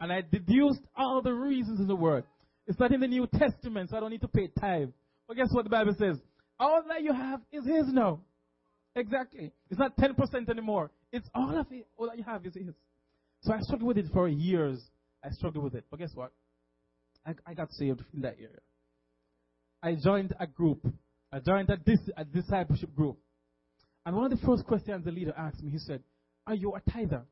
And 0.00 0.12
I 0.12 0.22
deduced 0.22 0.80
all 0.96 1.20
the 1.22 1.32
reasons 1.32 1.78
in 1.80 1.86
the 1.86 1.94
world. 1.94 2.24
It's 2.66 2.78
not 2.78 2.92
in 2.92 3.00
the 3.00 3.06
New 3.06 3.26
Testament, 3.26 3.90
so 3.90 3.96
I 3.96 4.00
don't 4.00 4.10
need 4.10 4.22
to 4.22 4.28
pay 4.28 4.48
tithe. 4.60 4.88
But 5.28 5.36
guess 5.36 5.48
what 5.50 5.64
the 5.64 5.70
Bible 5.70 5.94
says? 5.98 6.16
All 6.58 6.82
that 6.88 7.02
you 7.02 7.12
have 7.12 7.40
is 7.52 7.64
His 7.66 7.92
now. 7.92 8.20
Exactly. 8.96 9.52
It's 9.70 9.78
not 9.78 9.96
10% 9.96 10.48
anymore. 10.48 10.90
It's 11.12 11.28
all 11.34 11.58
of 11.58 11.66
it. 11.70 11.86
All 11.96 12.06
that 12.06 12.18
you 12.18 12.24
have 12.24 12.44
is 12.46 12.54
His. 12.54 12.74
So 13.42 13.52
I 13.52 13.60
struggled 13.60 13.88
with 13.88 13.98
it 13.98 14.06
for 14.12 14.28
years. 14.28 14.80
I 15.24 15.30
struggled 15.30 15.64
with 15.64 15.74
it. 15.74 15.84
But 15.90 16.00
guess 16.00 16.10
what? 16.14 16.32
I, 17.26 17.34
I 17.46 17.54
got 17.54 17.72
saved 17.72 18.02
in 18.14 18.22
that 18.22 18.36
area. 18.38 18.60
I 19.82 19.94
joined 19.94 20.34
a 20.38 20.46
group. 20.46 20.86
I 21.32 21.40
joined 21.40 21.70
a, 21.70 21.76
dis- 21.76 22.10
a 22.16 22.24
discipleship 22.24 22.94
group. 22.94 23.18
And 24.04 24.16
one 24.16 24.30
of 24.30 24.38
the 24.38 24.46
first 24.46 24.64
questions 24.66 25.04
the 25.04 25.12
leader 25.12 25.34
asked 25.36 25.62
me, 25.62 25.70
he 25.70 25.78
said, 25.78 26.02
Are 26.46 26.54
you 26.54 26.74
a 26.74 26.90
tither? 26.90 27.22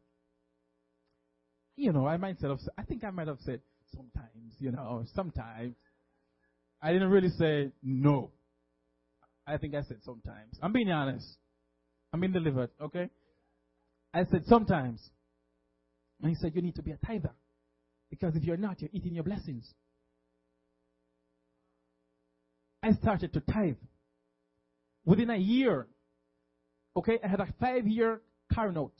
You 1.76 1.92
know, 1.92 2.06
I 2.06 2.16
might 2.16 2.40
have, 2.40 2.58
said, 2.60 2.70
I 2.76 2.82
think 2.82 3.04
I 3.04 3.10
might 3.10 3.28
have 3.28 3.38
said, 3.40 3.60
sometimes, 3.94 4.54
you 4.58 4.72
know, 4.72 5.04
sometimes. 5.14 5.74
I 6.82 6.92
didn't 6.92 7.10
really 7.10 7.30
say 7.30 7.72
no. 7.82 8.30
I 9.46 9.56
think 9.56 9.74
I 9.74 9.82
said 9.82 9.98
sometimes. 10.04 10.58
I'm 10.62 10.72
being 10.72 10.90
honest. 10.90 11.26
I'm 12.12 12.20
being 12.20 12.32
delivered, 12.32 12.70
okay? 12.80 13.08
I 14.14 14.24
said 14.30 14.44
sometimes. 14.46 15.00
And 16.20 16.30
he 16.30 16.36
said, 16.36 16.52
You 16.54 16.62
need 16.62 16.74
to 16.76 16.82
be 16.82 16.92
a 16.92 16.98
tither. 17.06 17.32
Because 18.10 18.34
if 18.36 18.44
you're 18.44 18.56
not, 18.56 18.80
you're 18.80 18.90
eating 18.92 19.14
your 19.14 19.24
blessings. 19.24 19.72
I 22.82 22.92
started 22.92 23.32
to 23.34 23.40
tithe. 23.40 23.76
Within 25.04 25.30
a 25.30 25.36
year, 25.36 25.86
okay, 26.96 27.18
I 27.22 27.28
had 27.28 27.40
a 27.40 27.48
five 27.60 27.86
year 27.86 28.20
car 28.52 28.70
note. 28.72 28.94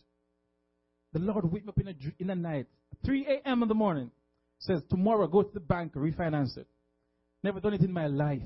The 1.13 1.21
Lord 1.21 1.45
woke 1.45 1.65
me 1.65 1.69
up 1.69 1.79
in, 1.79 1.89
a, 1.89 1.95
in 2.19 2.27
the 2.27 2.35
night, 2.35 2.67
3 3.05 3.27
a.m. 3.27 3.63
in 3.63 3.69
the 3.69 3.75
morning, 3.75 4.11
says, 4.59 4.83
Tomorrow 4.91 5.27
go 5.29 5.43
to 5.43 5.55
the 5.55 5.61
bank, 5.61 5.95
refinance 5.95 6.57
it. 6.57 6.67
Never 7.43 7.61
done 7.61 7.75
it 7.75 7.81
in 7.83 7.93
my 7.93 8.09
life. 8.09 8.43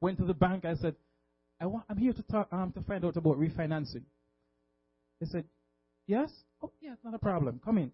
Went 0.00 0.18
to 0.18 0.24
the 0.24 0.34
bank, 0.34 0.64
I 0.64 0.74
said, 0.74 0.96
I 1.60 1.66
want, 1.66 1.84
I'm 1.88 1.96
here 1.96 2.12
to 2.12 2.22
talk, 2.24 2.48
um, 2.52 2.72
to 2.72 2.82
find 2.82 3.04
out 3.04 3.16
about 3.16 3.38
refinancing. 3.38 4.02
They 5.20 5.26
said, 5.26 5.44
Yes? 6.06 6.30
Oh, 6.62 6.72
yeah, 6.80 6.92
it's 6.92 7.04
not 7.04 7.14
a 7.14 7.18
problem. 7.18 7.60
Come 7.64 7.78
in. 7.78 7.92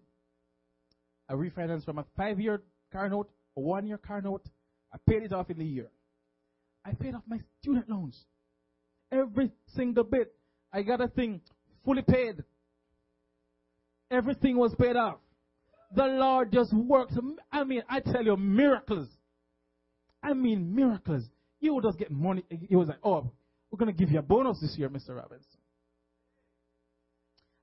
I 1.29 1.33
refinanced 1.33 1.85
from 1.85 1.99
a 1.99 2.05
five 2.17 2.39
year 2.39 2.63
car 2.91 3.07
note, 3.09 3.29
a 3.55 3.61
one 3.61 3.85
year 3.85 3.97
car 3.99 4.21
note. 4.21 4.45
I 4.91 4.97
paid 5.07 5.23
it 5.23 5.31
off 5.31 5.51
in 5.51 5.61
a 5.61 5.63
year. 5.63 5.89
I 6.89 6.93
paid 6.93 7.13
off 7.13 7.23
my 7.27 7.39
student 7.61 7.89
loans. 7.89 8.17
Every 9.11 9.51
single 9.75 10.03
bit. 10.03 10.33
I 10.73 10.81
got 10.81 11.01
a 11.01 11.07
thing 11.07 11.41
fully 11.85 12.01
paid. 12.01 12.43
Everything 14.11 14.57
was 14.57 14.73
paid 14.75 14.95
off. 14.95 15.17
The 15.95 16.05
Lord 16.05 16.51
just 16.51 16.73
works. 16.73 17.13
I 17.51 17.63
mean, 17.63 17.83
I 17.89 17.99
tell 17.99 18.23
you, 18.23 18.35
miracles. 18.37 19.07
I 20.21 20.33
mean, 20.33 20.75
miracles. 20.75 21.23
You 21.59 21.73
will 21.73 21.81
just 21.81 21.97
get 21.97 22.11
money. 22.11 22.43
He 22.67 22.75
was 22.75 22.87
like, 22.87 22.99
oh, 23.03 23.31
we're 23.69 23.77
going 23.77 23.93
to 23.93 23.97
give 23.97 24.11
you 24.11 24.19
a 24.19 24.23
bonus 24.23 24.59
this 24.59 24.75
year, 24.77 24.89
Mr. 24.89 25.15
Robinson. 25.15 25.45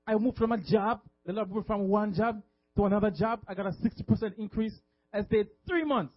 I 0.05 0.15
moved 0.15 0.37
from 0.37 0.53
a 0.53 0.57
job. 0.57 1.01
The 1.25 1.33
Lord 1.33 1.51
moved 1.51 1.67
from 1.67 1.87
one 1.89 2.13
job 2.13 2.41
to 2.77 2.85
another 2.85 3.11
job. 3.11 3.41
I 3.47 3.53
got 3.53 3.65
a 3.65 3.71
60% 3.71 4.37
increase. 4.37 4.73
I 5.13 5.23
stayed 5.23 5.47
three 5.67 5.83
months. 5.83 6.15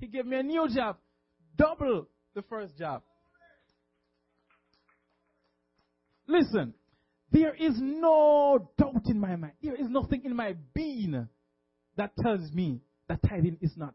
He 0.00 0.06
gave 0.06 0.26
me 0.26 0.38
a 0.38 0.42
new 0.42 0.68
job, 0.68 0.96
double 1.58 2.06
the 2.34 2.42
first 2.42 2.78
job. 2.78 3.02
Listen, 6.26 6.74
there 7.32 7.54
is 7.54 7.74
no 7.78 8.70
doubt 8.78 9.06
in 9.06 9.18
my 9.18 9.36
mind. 9.36 9.54
There 9.62 9.74
is 9.74 9.88
nothing 9.88 10.22
in 10.24 10.34
my 10.34 10.54
being 10.74 11.28
that 11.96 12.12
tells 12.22 12.52
me 12.52 12.80
that 13.08 13.20
tithing 13.28 13.58
is 13.60 13.72
not 13.76 13.94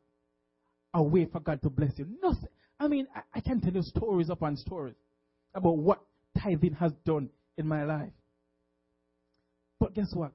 a 0.93 1.01
way 1.01 1.25
for 1.31 1.39
God 1.39 1.61
to 1.63 1.69
bless 1.69 1.91
you. 1.97 2.07
Nothing. 2.21 2.49
I 2.79 2.87
mean, 2.87 3.07
I, 3.15 3.21
I 3.35 3.39
can 3.39 3.61
tell 3.61 3.73
you 3.73 3.81
stories 3.81 4.29
upon 4.29 4.57
stories 4.57 4.95
about 5.55 5.77
what 5.77 6.01
tithing 6.41 6.73
has 6.79 6.91
done 7.05 7.29
in 7.57 7.67
my 7.67 7.83
life. 7.83 8.11
But 9.79 9.93
guess 9.93 10.11
what? 10.13 10.31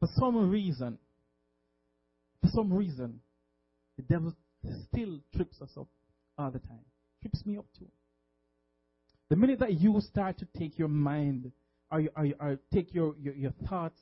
For 0.00 0.08
some 0.18 0.50
reason, 0.50 0.98
for 2.42 2.50
some 2.52 2.72
reason, 2.72 3.20
the 3.96 4.02
devil 4.02 4.34
still 4.88 5.20
trips 5.34 5.60
us 5.60 5.70
up 5.78 5.88
all 6.38 6.50
the 6.50 6.60
time. 6.60 6.84
Trips 7.20 7.44
me 7.44 7.58
up 7.58 7.66
too. 7.78 7.88
The 9.30 9.36
minute 9.36 9.58
that 9.58 9.74
you 9.74 10.00
start 10.00 10.38
to 10.38 10.46
take 10.58 10.78
your 10.78 10.88
mind 10.88 11.52
or, 11.90 12.04
or, 12.16 12.26
or 12.40 12.58
take 12.72 12.94
your, 12.94 13.14
your, 13.20 13.34
your 13.34 13.52
thoughts 13.68 14.00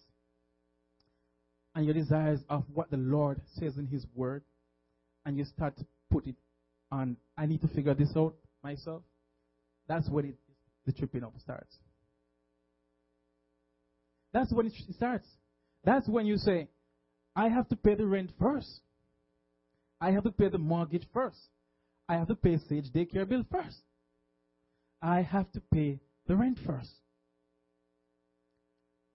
and 1.75 1.85
your 1.85 1.95
desires 1.95 2.41
of 2.49 2.65
what 2.73 2.91
the 2.91 2.97
Lord 2.97 3.41
says 3.59 3.77
in 3.77 3.87
His 3.87 4.07
Word, 4.15 4.43
and 5.25 5.37
you 5.37 5.45
start 5.45 5.77
to 5.79 5.87
put 6.11 6.27
it 6.27 6.37
on, 6.91 7.17
I 7.37 7.47
need 7.47 7.61
to 7.63 7.69
figure 7.69 7.95
this 7.95 8.11
out 8.17 8.35
myself, 8.63 9.03
that's 9.89 10.09
when 10.09 10.27
it, 10.27 10.35
the 10.87 10.93
tripping 10.93 11.25
up 11.25 11.35
starts. 11.41 11.77
That's 14.33 14.53
when 14.53 14.67
it 14.67 14.73
starts. 14.95 15.27
That's 15.85 16.09
when 16.09 16.27
you 16.27 16.37
say, 16.37 16.69
I 17.35 17.49
have 17.49 17.69
to 17.69 17.77
pay 17.77 17.95
the 17.95 18.07
rent 18.07 18.31
first. 18.41 18.81
I 20.01 20.11
have 20.13 20.25
to 20.25 20.31
pay 20.31 20.49
the 20.49 20.59
mortgage 20.59 21.07
first. 21.13 21.39
I 22.09 22.15
have 22.15 22.29
to 22.29 22.35
pay 22.35 22.59
Sage 22.69 22.91
daycare 22.93 23.29
bill 23.29 23.45
first. 23.51 23.79
I 25.03 25.23
have 25.23 25.51
to 25.53 25.61
pay 25.73 26.01
the 26.27 26.37
rent 26.37 26.59
first. 26.67 26.91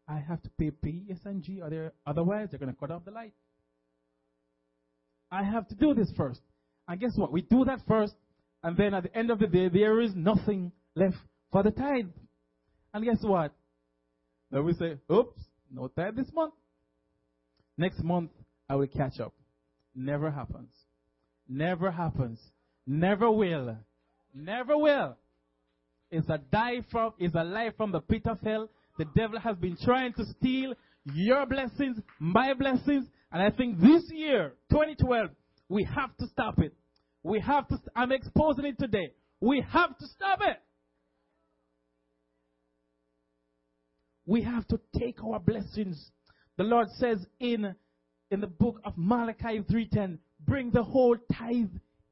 I 0.08 0.20
have 0.20 0.42
to 0.44 0.50
pay 0.60 0.72
PSE&G, 0.72 1.62
or 1.62 1.94
otherwise 2.06 2.50
they're 2.50 2.60
going 2.60 2.74
to 2.74 2.80
cut 2.80 2.92
off 2.92 3.06
the 3.06 3.12
light. 3.12 3.34
I 5.32 5.44
have 5.44 5.68
to 5.70 5.76
do 5.76 5.94
this 5.94 6.12
first. 6.18 6.42
And 6.88 7.00
guess 7.00 7.14
what? 7.16 7.32
We 7.32 7.42
do 7.42 7.64
that 7.66 7.80
first, 7.88 8.14
and 8.64 8.76
then 8.76 8.94
at 8.94 9.04
the 9.04 9.18
end 9.18 9.32
of 9.32 9.40
the 9.40 9.48
day, 9.48 9.70
there 9.70 10.02
is 10.02 10.14
nothing 10.14 10.74
left 10.96 11.16
for 11.52 11.64
the 11.64 11.72
tithe. 11.72 12.10
And 12.94 13.06
guess 13.06 13.20
what? 13.22 13.54
Then 14.52 14.66
we 14.66 14.74
say, 14.74 14.98
oops, 15.10 15.40
no 15.72 15.88
tithe 15.88 16.18
this 16.18 16.32
month. 16.34 16.54
Next 17.78 18.04
month, 18.04 18.32
I 18.70 18.76
will 18.76 18.88
catch 18.88 19.22
up. 19.22 19.34
Never 19.96 20.30
happens. 20.30 20.72
Never 21.48 21.90
happens. 21.90 22.40
Never 22.86 23.32
will. 23.32 23.78
Never 24.34 24.78
will. 24.78 25.18
It's 26.10 26.30
a 26.30 26.38
die 26.38 26.82
from, 26.92 27.14
it's 27.20 27.36
a 27.36 27.44
lie 27.44 27.72
from 27.78 27.92
the 27.92 28.02
pit 28.02 28.24
of 28.26 28.40
hell. 28.42 28.70
The 28.98 29.06
devil 29.16 29.40
has 29.40 29.58
been 29.58 29.78
trying 29.84 30.14
to 30.14 30.26
steal 30.38 30.74
your 31.06 31.46
blessings, 31.46 31.98
my 32.20 32.54
blessings, 32.54 33.08
and 33.32 33.42
I 33.42 33.50
think 33.50 33.80
this 33.80 34.04
year, 34.12 34.54
2012, 34.72 35.30
we 35.70 35.88
have 35.96 36.16
to 36.18 36.28
stop 36.28 36.60
it. 36.60 36.74
We 37.24 37.40
have 37.40 37.68
to, 37.70 37.78
I'm 37.96 38.12
exposing 38.12 38.66
it 38.66 38.78
today. 38.78 39.14
We 39.40 39.64
have 39.72 39.98
to 39.98 40.08
stop 40.08 40.40
it. 40.42 40.58
We 44.26 44.44
have 44.44 44.68
to 44.68 44.80
take 45.00 45.24
our 45.24 45.40
blessings. 45.40 46.12
The 46.58 46.64
Lord 46.64 46.88
says 47.00 47.26
in, 47.40 47.74
in 48.30 48.42
the 48.42 48.48
book 48.48 48.82
of 48.84 48.94
Malachi 48.98 49.62
3.10, 49.62 50.20
bring 50.46 50.72
the 50.72 50.84
whole 50.84 51.16
tithe 51.34 51.70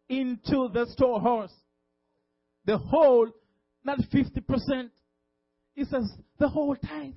into 0.09 0.69
the 0.73 0.87
storehouse. 0.91 1.53
The 2.65 2.77
whole, 2.77 3.29
not 3.83 3.99
50%. 3.99 4.89
He 5.75 5.85
says 5.85 6.11
the 6.39 6.49
whole 6.49 6.75
tithe. 6.75 7.13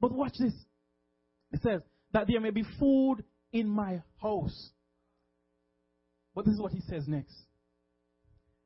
But 0.00 0.12
watch 0.12 0.34
this. 0.38 0.54
It 1.52 1.60
says 1.62 1.80
that 2.12 2.26
there 2.28 2.40
may 2.40 2.50
be 2.50 2.64
food 2.78 3.18
in 3.52 3.68
my 3.68 4.02
house. 4.20 4.70
But 6.34 6.44
this 6.44 6.54
is 6.54 6.60
what 6.60 6.72
he 6.72 6.80
says 6.88 7.04
next. 7.06 7.34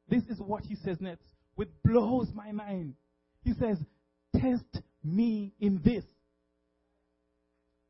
This 0.09 0.23
is 0.25 0.39
what 0.39 0.65
he 0.65 0.77
says 0.77 0.99
next, 1.01 1.25
which 1.55 1.71
blows 1.85 2.29
my 2.35 2.53
mind. 2.53 2.95
He 3.45 3.53
says, 3.55 3.79
Test 4.35 4.83
me 5.05 5.55
in 5.61 5.81
this. 5.85 6.05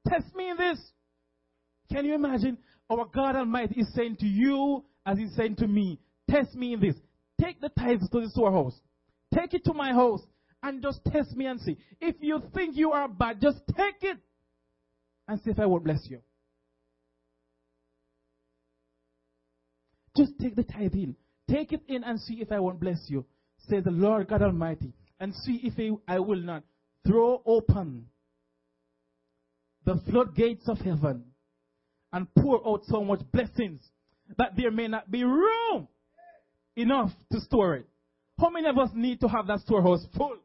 Test 0.09 0.35
me 0.35 0.51
in 0.51 0.57
this. 0.57 0.79
Can 1.91 2.05
you 2.05 2.15
imagine? 2.15 2.59
Our 2.91 3.07
God 3.07 3.37
Almighty 3.37 3.81
is 3.81 3.93
saying 3.95 4.17
to 4.21 4.27
you, 4.27 4.85
as 5.07 5.19
He's 5.19 5.35
saying 5.35 5.57
to 5.57 5.67
me, 5.67 5.99
Test 6.33 6.55
me 6.55 6.73
in 6.73 6.81
this. 6.81 6.95
Take 7.41 7.61
the 7.61 7.69
tithes 7.69 8.09
to 8.09 8.21
the 8.21 8.31
storehouse. 8.31 8.79
Take 9.35 9.55
it 9.55 9.65
to 9.65 9.75
my 9.75 9.93
house 9.93 10.23
and 10.62 10.83
just 10.83 11.01
test 11.05 11.37
me 11.37 11.47
and 11.47 11.61
see. 11.61 11.77
If 12.01 12.17
you 12.21 12.43
think 12.55 12.77
you 12.77 12.93
are 12.93 13.09
bad, 13.09 13.41
just 13.41 13.59
take 13.77 13.97
it 14.03 14.19
and 15.29 15.41
see 15.41 15.51
if 15.51 15.59
I 15.59 15.67
will 15.67 15.81
bless 15.81 16.01
you. 16.09 16.21
Just 20.17 20.33
take 20.41 20.57
the 20.57 20.62
tithe 20.62 20.95
in. 20.95 21.17
Take 21.51 21.73
it 21.73 21.83
in 21.88 22.05
and 22.05 22.21
see 22.21 22.35
if 22.41 22.53
I 22.53 22.61
won't 22.61 22.81
bless 22.81 22.99
you, 23.09 23.25
says 23.69 23.85
the 23.85 23.91
Lord 23.91 24.29
God 24.29 24.43
Almighty, 24.43 24.93
and 25.19 25.35
see 25.35 25.61
if 25.65 25.99
I 26.07 26.19
will 26.19 26.41
not 26.41 26.62
throw 27.07 27.43
open 27.45 28.07
the 29.85 30.01
floodgates 30.09 30.69
of 30.69 30.79
heaven 30.79 31.25
and 32.12 32.27
pour 32.37 32.67
out 32.67 32.85
so 32.87 33.03
much 33.05 33.21
blessings 33.33 33.83
that 34.38 34.57
there 34.57 34.71
may 34.71 34.88
not 34.88 35.11
be 35.11 35.25
room 35.25 35.88
enough 36.77 37.11
to 37.33 37.40
store 37.40 37.77
it. 37.77 37.87
How 38.40 38.51
many 38.51 38.68
of 38.68 38.79
us 38.79 38.90
need 38.95 39.21
to 39.21 39.29
have 39.29 39.47
that 39.47 39.61
storehouse 39.61 40.05
full? 40.16 40.37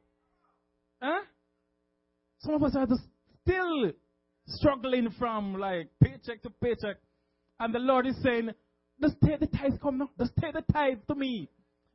Huh? 1.02 1.22
Some 2.40 2.56
of 2.56 2.64
us 2.64 2.76
are 2.76 2.86
just 2.86 3.02
still 3.42 3.92
struggling 4.48 5.10
from 5.18 5.58
like 5.60 5.90
paycheck 6.04 6.42
to 6.44 6.50
paycheck. 6.62 6.98
And 7.60 7.74
the 7.74 7.80
Lord 7.80 8.06
is 8.06 8.16
saying, 8.22 8.52
just 9.02 9.16
take 9.24 9.40
the 9.40 9.48
tithe, 9.48 9.80
come 9.82 10.00
now. 10.00 10.10
Just 10.20 10.34
take 10.40 10.54
the 10.54 10.64
tithe 10.72 11.00
to 11.08 11.16
me. 11.16 11.50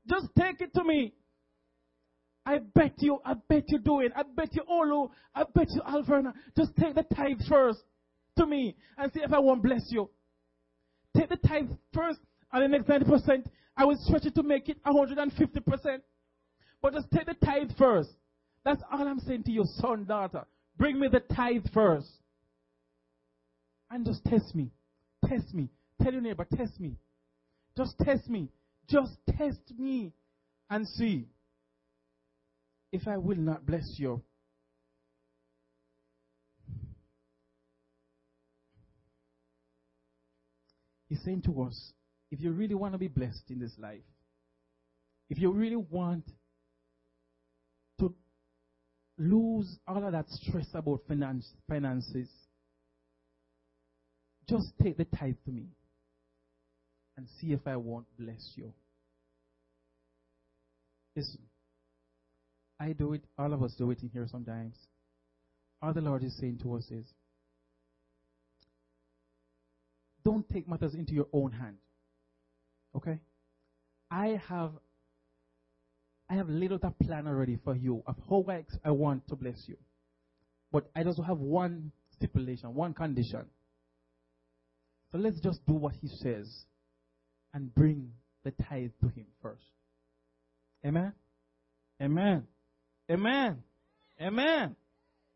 Just 0.09 0.29
take 0.39 0.61
it 0.61 0.75
to 0.75 0.85
me. 0.85 1.13
I 2.45 2.59
bet 2.75 2.95
you, 2.99 3.19
I 3.25 3.35
bet 3.49 3.65
you 3.69 3.79
do 3.79 4.01
it. 4.01 4.13
I 4.17 4.23
bet 4.23 4.55
you 4.55 4.63
oh, 4.69 4.83
Olu, 4.85 5.11
I 5.35 5.45
bet 5.55 5.69
you 5.71 5.81
Alverna. 5.83 6.33
Just 6.57 6.73
take 6.77 6.95
the 6.95 7.05
tithe 7.15 7.41
first 7.49 7.79
to 8.39 8.47
me 8.47 8.75
and 8.99 9.13
see 9.13 9.21
if 9.21 9.33
I 9.33 9.39
won't 9.39 9.63
bless 9.63 9.83
you. 9.91 10.11
Take 11.17 11.29
the 11.29 11.37
tithe 11.37 11.71
first 11.93 12.21
and 12.53 12.63
the 12.63 12.69
next 12.69 12.87
90%, 12.89 13.45
I 13.77 13.85
will 13.85 13.97
stretch 13.97 14.27
it 14.27 14.35
to 14.35 14.43
make 14.43 14.69
it 14.69 14.83
150%. 14.85 16.01
But 16.81 16.95
just 16.95 17.11
take 17.11 17.27
the 17.27 17.35
tithe 17.35 17.71
first. 17.79 18.11
That's 18.65 18.83
all 18.91 19.07
I'm 19.07 19.21
saying 19.21 19.45
to 19.45 19.53
you, 19.53 19.65
son, 19.65 20.05
daughter. 20.05 20.45
Bring 20.77 20.99
me 20.99 21.09
the 21.09 21.21
tithe 21.21 21.67
first. 21.73 22.09
And 23.91 24.05
just 24.05 24.25
test 24.25 24.55
me. 24.55 24.71
Test 25.27 25.55
me. 25.55 25.69
Tell 26.03 26.13
your 26.13 26.23
neighbor, 26.23 26.47
test 26.57 26.81
me. 26.81 26.97
Just 27.77 27.99
test 28.03 28.29
me. 28.29 28.49
Just 28.89 29.13
test 29.39 29.61
me 29.79 30.13
and 30.69 30.87
see 30.87 31.27
if 32.91 33.07
I 33.07 33.17
will 33.17 33.37
not 33.37 33.65
bless 33.65 33.95
you. 33.97 34.23
He's 41.13 41.21
saying 41.27 41.43
to 41.43 41.65
us, 41.65 41.93
if 42.31 42.41
you 42.41 42.53
really 42.53 42.75
want 42.75 42.95
to 42.95 42.99
be 42.99 43.09
blessed 43.09 43.51
in 43.51 43.59
this 43.59 43.75
life, 43.79 44.01
if 45.29 45.39
you 45.39 45.53
really 45.53 45.77
want 45.77 46.25
to 47.99 48.15
lose 49.19 49.77
all 49.87 50.07
of 50.07 50.13
that 50.13 50.25
stress 50.31 50.69
about 50.73 51.03
finance, 51.07 51.47
finances, 51.69 52.31
just 54.49 54.69
take 54.83 54.97
the 54.97 55.05
tithe 55.05 55.35
to 55.45 55.51
me 55.51 55.67
and 57.19 57.27
see 57.39 57.53
if 57.53 57.61
I 57.67 57.77
won't 57.77 58.07
bless 58.19 58.53
you. 58.55 58.73
Listen, 61.15 61.43
I 62.81 62.93
do 62.93 63.13
it, 63.13 63.25
all 63.39 63.53
of 63.53 63.63
us 63.63 63.75
do 63.77 63.91
it 63.91 64.01
in 64.01 64.09
here 64.09 64.27
sometimes. 64.31 64.77
All 65.83 65.93
the 65.93 66.01
Lord 66.01 66.25
is 66.25 66.35
saying 66.39 66.61
to 66.63 66.75
us 66.77 66.91
is, 66.91 67.05
don't 70.25 70.49
take 70.49 70.69
matters 70.69 70.95
into 70.95 71.13
your 71.13 71.29
own 71.33 71.53
hand. 71.53 71.77
Okay? 72.97 73.19
I 74.11 74.41
have 74.49 74.73
I 76.29 76.35
have 76.35 76.49
laid 76.49 76.73
out 76.73 76.99
plan 77.03 77.27
already 77.27 77.59
for 77.63 77.75
you 77.77 78.03
of 78.07 78.17
how 78.29 78.45
I, 78.49 78.65
I 78.85 78.91
want 78.91 79.29
to 79.29 79.37
bless 79.37 79.63
you. 79.67 79.77
But 80.71 80.91
I 80.97 81.03
just 81.05 81.21
have 81.27 81.39
one 81.39 81.93
stipulation, 82.13 82.75
one 82.75 82.95
condition. 82.95 83.45
So 85.11 85.19
let's 85.19 85.39
just 85.41 85.65
do 85.67 85.75
what 85.75 85.95
he 86.01 86.09
says 86.09 86.49
and 87.53 87.75
bring 87.75 88.13
the 88.45 88.51
tithe 88.51 88.93
to 89.03 89.09
him 89.09 89.27
first. 89.43 89.63
Amen? 90.87 91.13
Amen. 92.01 92.45
Amen. 93.11 93.59
Amen. 94.21 94.77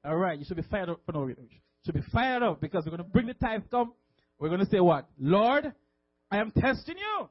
All 0.04 0.16
right, 0.16 0.38
you 0.38 0.44
should 0.46 0.56
be 0.56 0.62
fired 0.62 0.88
up 0.88 1.00
no 1.12 1.20
reason. 1.20 1.48
Should 1.84 1.94
be 1.94 2.02
fired 2.12 2.42
up 2.42 2.60
because 2.60 2.84
we're 2.84 2.96
going 2.96 3.04
to 3.04 3.12
bring 3.12 3.26
the 3.26 3.34
tithe 3.34 3.62
come. 3.70 3.92
We're 4.38 4.48
going 4.48 4.60
to 4.60 4.70
say 4.70 4.80
what? 4.80 5.08
Lord, 5.18 5.72
I 6.30 6.38
am 6.38 6.50
testing 6.50 6.96
you. 6.96 7.28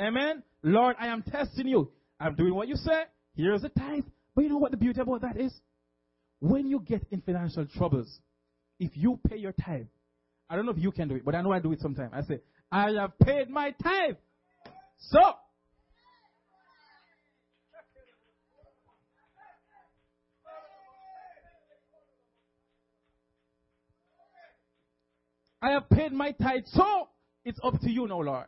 Amen. 0.00 0.42
Lord, 0.62 0.96
I 1.00 1.08
am 1.08 1.22
testing 1.22 1.68
you. 1.68 1.90
I'm 2.18 2.34
doing 2.34 2.54
what 2.54 2.68
you 2.68 2.76
say. 2.76 3.04
Here's 3.36 3.62
the 3.62 3.68
tithe. 3.68 4.04
But 4.34 4.42
you 4.44 4.50
know 4.50 4.58
what 4.58 4.70
the 4.70 4.76
beauty 4.76 5.00
about 5.00 5.22
that 5.22 5.38
is? 5.38 5.52
When 6.40 6.66
you 6.66 6.80
get 6.80 7.06
in 7.10 7.20
financial 7.22 7.66
troubles, 7.66 8.20
if 8.78 8.90
you 8.94 9.18
pay 9.28 9.36
your 9.36 9.52
tithe, 9.52 9.86
I 10.50 10.56
don't 10.56 10.66
know 10.66 10.72
if 10.72 10.78
you 10.78 10.92
can 10.92 11.08
do 11.08 11.14
it, 11.16 11.24
but 11.24 11.34
I 11.34 11.42
know 11.42 11.52
I 11.52 11.60
do 11.60 11.72
it 11.72 11.80
sometimes. 11.80 12.12
I 12.14 12.22
say, 12.22 12.40
I 12.70 12.90
have 12.92 13.18
paid 13.18 13.48
my 13.48 13.72
tithe. 13.82 14.16
So, 14.98 15.20
I 25.66 25.72
have 25.72 25.90
paid 25.90 26.12
my 26.12 26.30
tithe. 26.30 26.62
So, 26.66 27.08
it's 27.44 27.58
up 27.64 27.80
to 27.80 27.90
you 27.90 28.06
now, 28.06 28.20
Lord. 28.20 28.46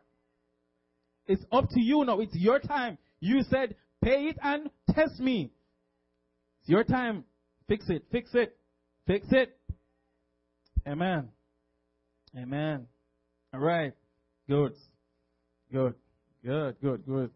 It's 1.27 1.43
up 1.51 1.65
to 1.71 1.81
you 1.81 2.05
now. 2.05 2.21
It's 2.21 2.33
your 2.33 2.59
time. 2.59 2.97
You 3.19 3.43
said, 3.49 3.75
pay 4.01 4.27
it 4.27 4.37
and 4.41 4.69
test 4.91 5.19
me. 5.19 5.51
It's 6.61 6.69
your 6.69 6.85
time. 6.85 7.25
Fix 7.67 7.89
it, 7.89 8.05
fix 8.09 8.29
it, 8.33 8.55
fix 9.05 9.27
it. 9.31 9.53
Amen. 10.87 11.27
Amen. 12.37 12.87
All 13.53 13.59
right. 13.59 13.91
Good. 14.47 14.73
Good. 15.73 15.95
Good, 16.45 16.75
good, 16.81 17.05
good. 17.05 17.31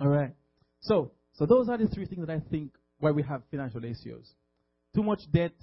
All 0.00 0.08
right. 0.08 0.32
So, 0.80 1.12
so 1.34 1.46
those 1.46 1.68
are 1.68 1.78
the 1.78 1.86
three 1.86 2.06
things 2.06 2.26
that 2.26 2.32
I 2.32 2.40
think 2.50 2.72
why 2.98 3.12
we 3.12 3.22
have 3.22 3.42
financial 3.48 3.84
issues. 3.84 4.28
Too 4.92 5.04
much 5.04 5.20
debt. 5.32 5.54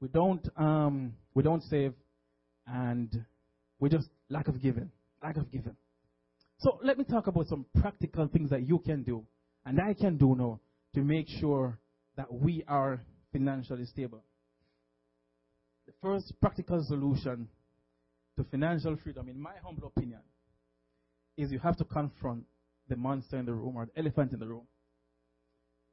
We 0.00 0.06
don't, 0.06 0.48
um, 0.56 1.14
we 1.34 1.42
don't 1.42 1.62
save 1.64 1.92
and 2.70 3.24
we 3.78 3.88
just 3.88 4.08
lack 4.28 4.48
of 4.48 4.62
giving. 4.62 4.90
Lack 5.22 5.36
of 5.36 5.50
giving. 5.50 5.76
So 6.58 6.78
let 6.82 6.98
me 6.98 7.04
talk 7.04 7.26
about 7.26 7.48
some 7.48 7.66
practical 7.80 8.28
things 8.28 8.50
that 8.50 8.68
you 8.68 8.78
can 8.78 9.02
do 9.02 9.24
and 9.64 9.80
I 9.80 9.94
can 9.94 10.16
do 10.16 10.34
now 10.34 10.60
to 10.94 11.00
make 11.00 11.28
sure 11.28 11.78
that 12.16 12.32
we 12.32 12.64
are 12.68 13.00
financially 13.32 13.86
stable. 13.86 14.22
The 15.86 15.92
first 16.02 16.32
practical 16.40 16.84
solution 16.84 17.48
to 18.36 18.44
financial 18.44 18.96
freedom, 19.02 19.28
in 19.28 19.40
my 19.40 19.52
humble 19.64 19.92
opinion, 19.96 20.20
is 21.36 21.50
you 21.50 21.58
have 21.58 21.76
to 21.78 21.84
confront 21.84 22.44
the 22.88 22.96
monster 22.96 23.38
in 23.38 23.46
the 23.46 23.54
room 23.54 23.76
or 23.76 23.86
the 23.86 23.98
elephant 23.98 24.32
in 24.32 24.38
the 24.38 24.46
room. 24.46 24.66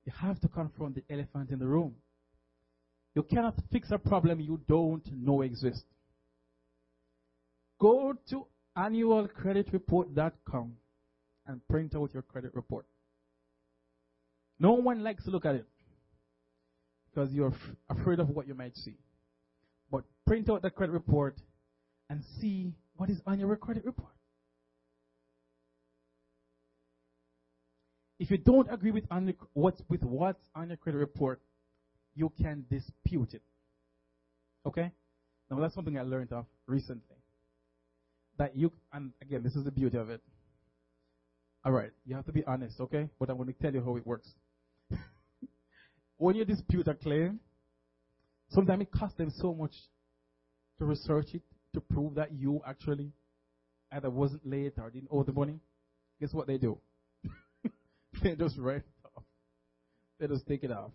You 0.05 0.13
have 0.19 0.39
to 0.41 0.47
confront 0.47 0.95
the 0.95 1.03
elephant 1.09 1.49
in 1.51 1.59
the 1.59 1.67
room. 1.67 1.95
You 3.15 3.23
cannot 3.23 3.55
fix 3.71 3.89
a 3.91 3.97
problem 3.97 4.39
you 4.39 4.59
don't 4.67 5.05
know 5.11 5.41
exists. 5.41 5.84
Go 7.80 8.13
to 8.30 8.47
annualcreditreport.com 8.78 10.73
and 11.47 11.67
print 11.67 11.95
out 11.95 12.13
your 12.13 12.23
credit 12.23 12.53
report. 12.53 12.86
No 14.59 14.73
one 14.73 15.03
likes 15.03 15.23
to 15.25 15.32
look 15.32 15.45
at 15.45 15.55
it 15.55 15.65
because 17.09 17.32
you're 17.32 17.53
f- 17.53 17.75
afraid 17.89 18.19
of 18.19 18.30
what 18.30 18.47
you 18.47 18.55
might 18.55 18.75
see. 18.75 18.97
But 19.91 20.03
print 20.25 20.49
out 20.49 20.61
the 20.61 20.69
credit 20.69 20.93
report 20.93 21.39
and 22.09 22.23
see 22.39 22.73
what 22.95 23.09
is 23.09 23.21
on 23.25 23.39
your 23.39 23.55
credit 23.55 23.86
report. 23.86 24.13
If 28.19 28.32
you 28.32 28.38
don't 28.38 28.67
agree 28.71 28.91
with, 28.91 29.05
on 29.11 29.32
what's, 29.53 29.82
with 29.89 30.03
what's 30.03 30.43
on 30.55 30.69
your 30.69 30.78
credit 30.78 30.97
report, 30.97 31.39
you 32.15 32.32
can 32.41 32.65
dispute 32.69 33.36
it. 33.36 33.43
Okay? 34.65 34.91
Now 35.51 35.59
that's 35.59 35.75
something 35.75 35.97
I 35.97 36.01
learned 36.01 36.34
of 36.34 36.45
recently. 36.65 37.17
That 38.38 38.55
you, 38.55 38.71
and 38.93 39.11
again, 39.21 39.41
this 39.43 39.55
is 39.55 39.63
the 39.63 39.71
beauty 39.71 39.97
of 39.97 40.09
it. 40.09 40.21
Alright, 41.65 41.91
you 42.05 42.15
have 42.15 42.25
to 42.25 42.31
be 42.31 42.43
honest, 42.45 42.79
okay? 42.79 43.09
But 43.19 43.29
I'm 43.29 43.38
going 43.38 43.53
to 43.53 43.59
tell 43.61 43.73
you 43.73 43.83
how 43.83 43.95
it 43.97 44.05
works. 44.05 44.29
when 46.17 46.35
you 46.35 46.45
dispute 46.45 46.88
a 46.88 46.93
claim, 46.93 47.39
sometimes 48.49 48.83
it 48.83 48.91
costs 48.91 49.17
them 49.17 49.31
so 49.35 49.53
much 49.53 49.73
to 50.79 50.85
research 50.85 51.27
it, 51.33 51.41
to 51.73 51.81
prove 51.81 52.15
that 52.15 52.31
you 52.31 52.61
actually 52.65 53.11
either 53.91 54.09
wasn't 54.09 54.45
late 54.45 54.73
or 54.77 54.89
didn't 54.89 55.09
owe 55.11 55.23
the 55.23 55.33
money. 55.33 55.59
Guess 56.19 56.33
what 56.33 56.47
they 56.47 56.57
do? 56.57 56.77
they 58.23 58.35
just 58.35 58.57
write 58.57 58.77
it 58.77 59.07
off. 59.15 59.23
They 60.19 60.27
just 60.27 60.47
take 60.47 60.63
it 60.63 60.71
off. 60.71 60.91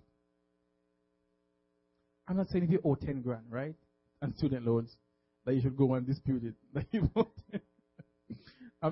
I'm 2.28 2.36
not 2.36 2.49
saying 2.49 2.64
if 2.64 2.70
you 2.70 2.80
owe 2.84 2.95
10 2.95 3.22
grand, 3.22 3.45
right? 3.51 3.74
And 4.20 4.34
student 4.36 4.66
loans, 4.66 4.97
that 5.45 5.55
you 5.55 5.61
should 5.61 5.76
go 5.76 5.95
and 5.95 6.07
dispute 6.07 6.45
it. 6.45 6.55
That 6.74 6.86
you 6.93 7.11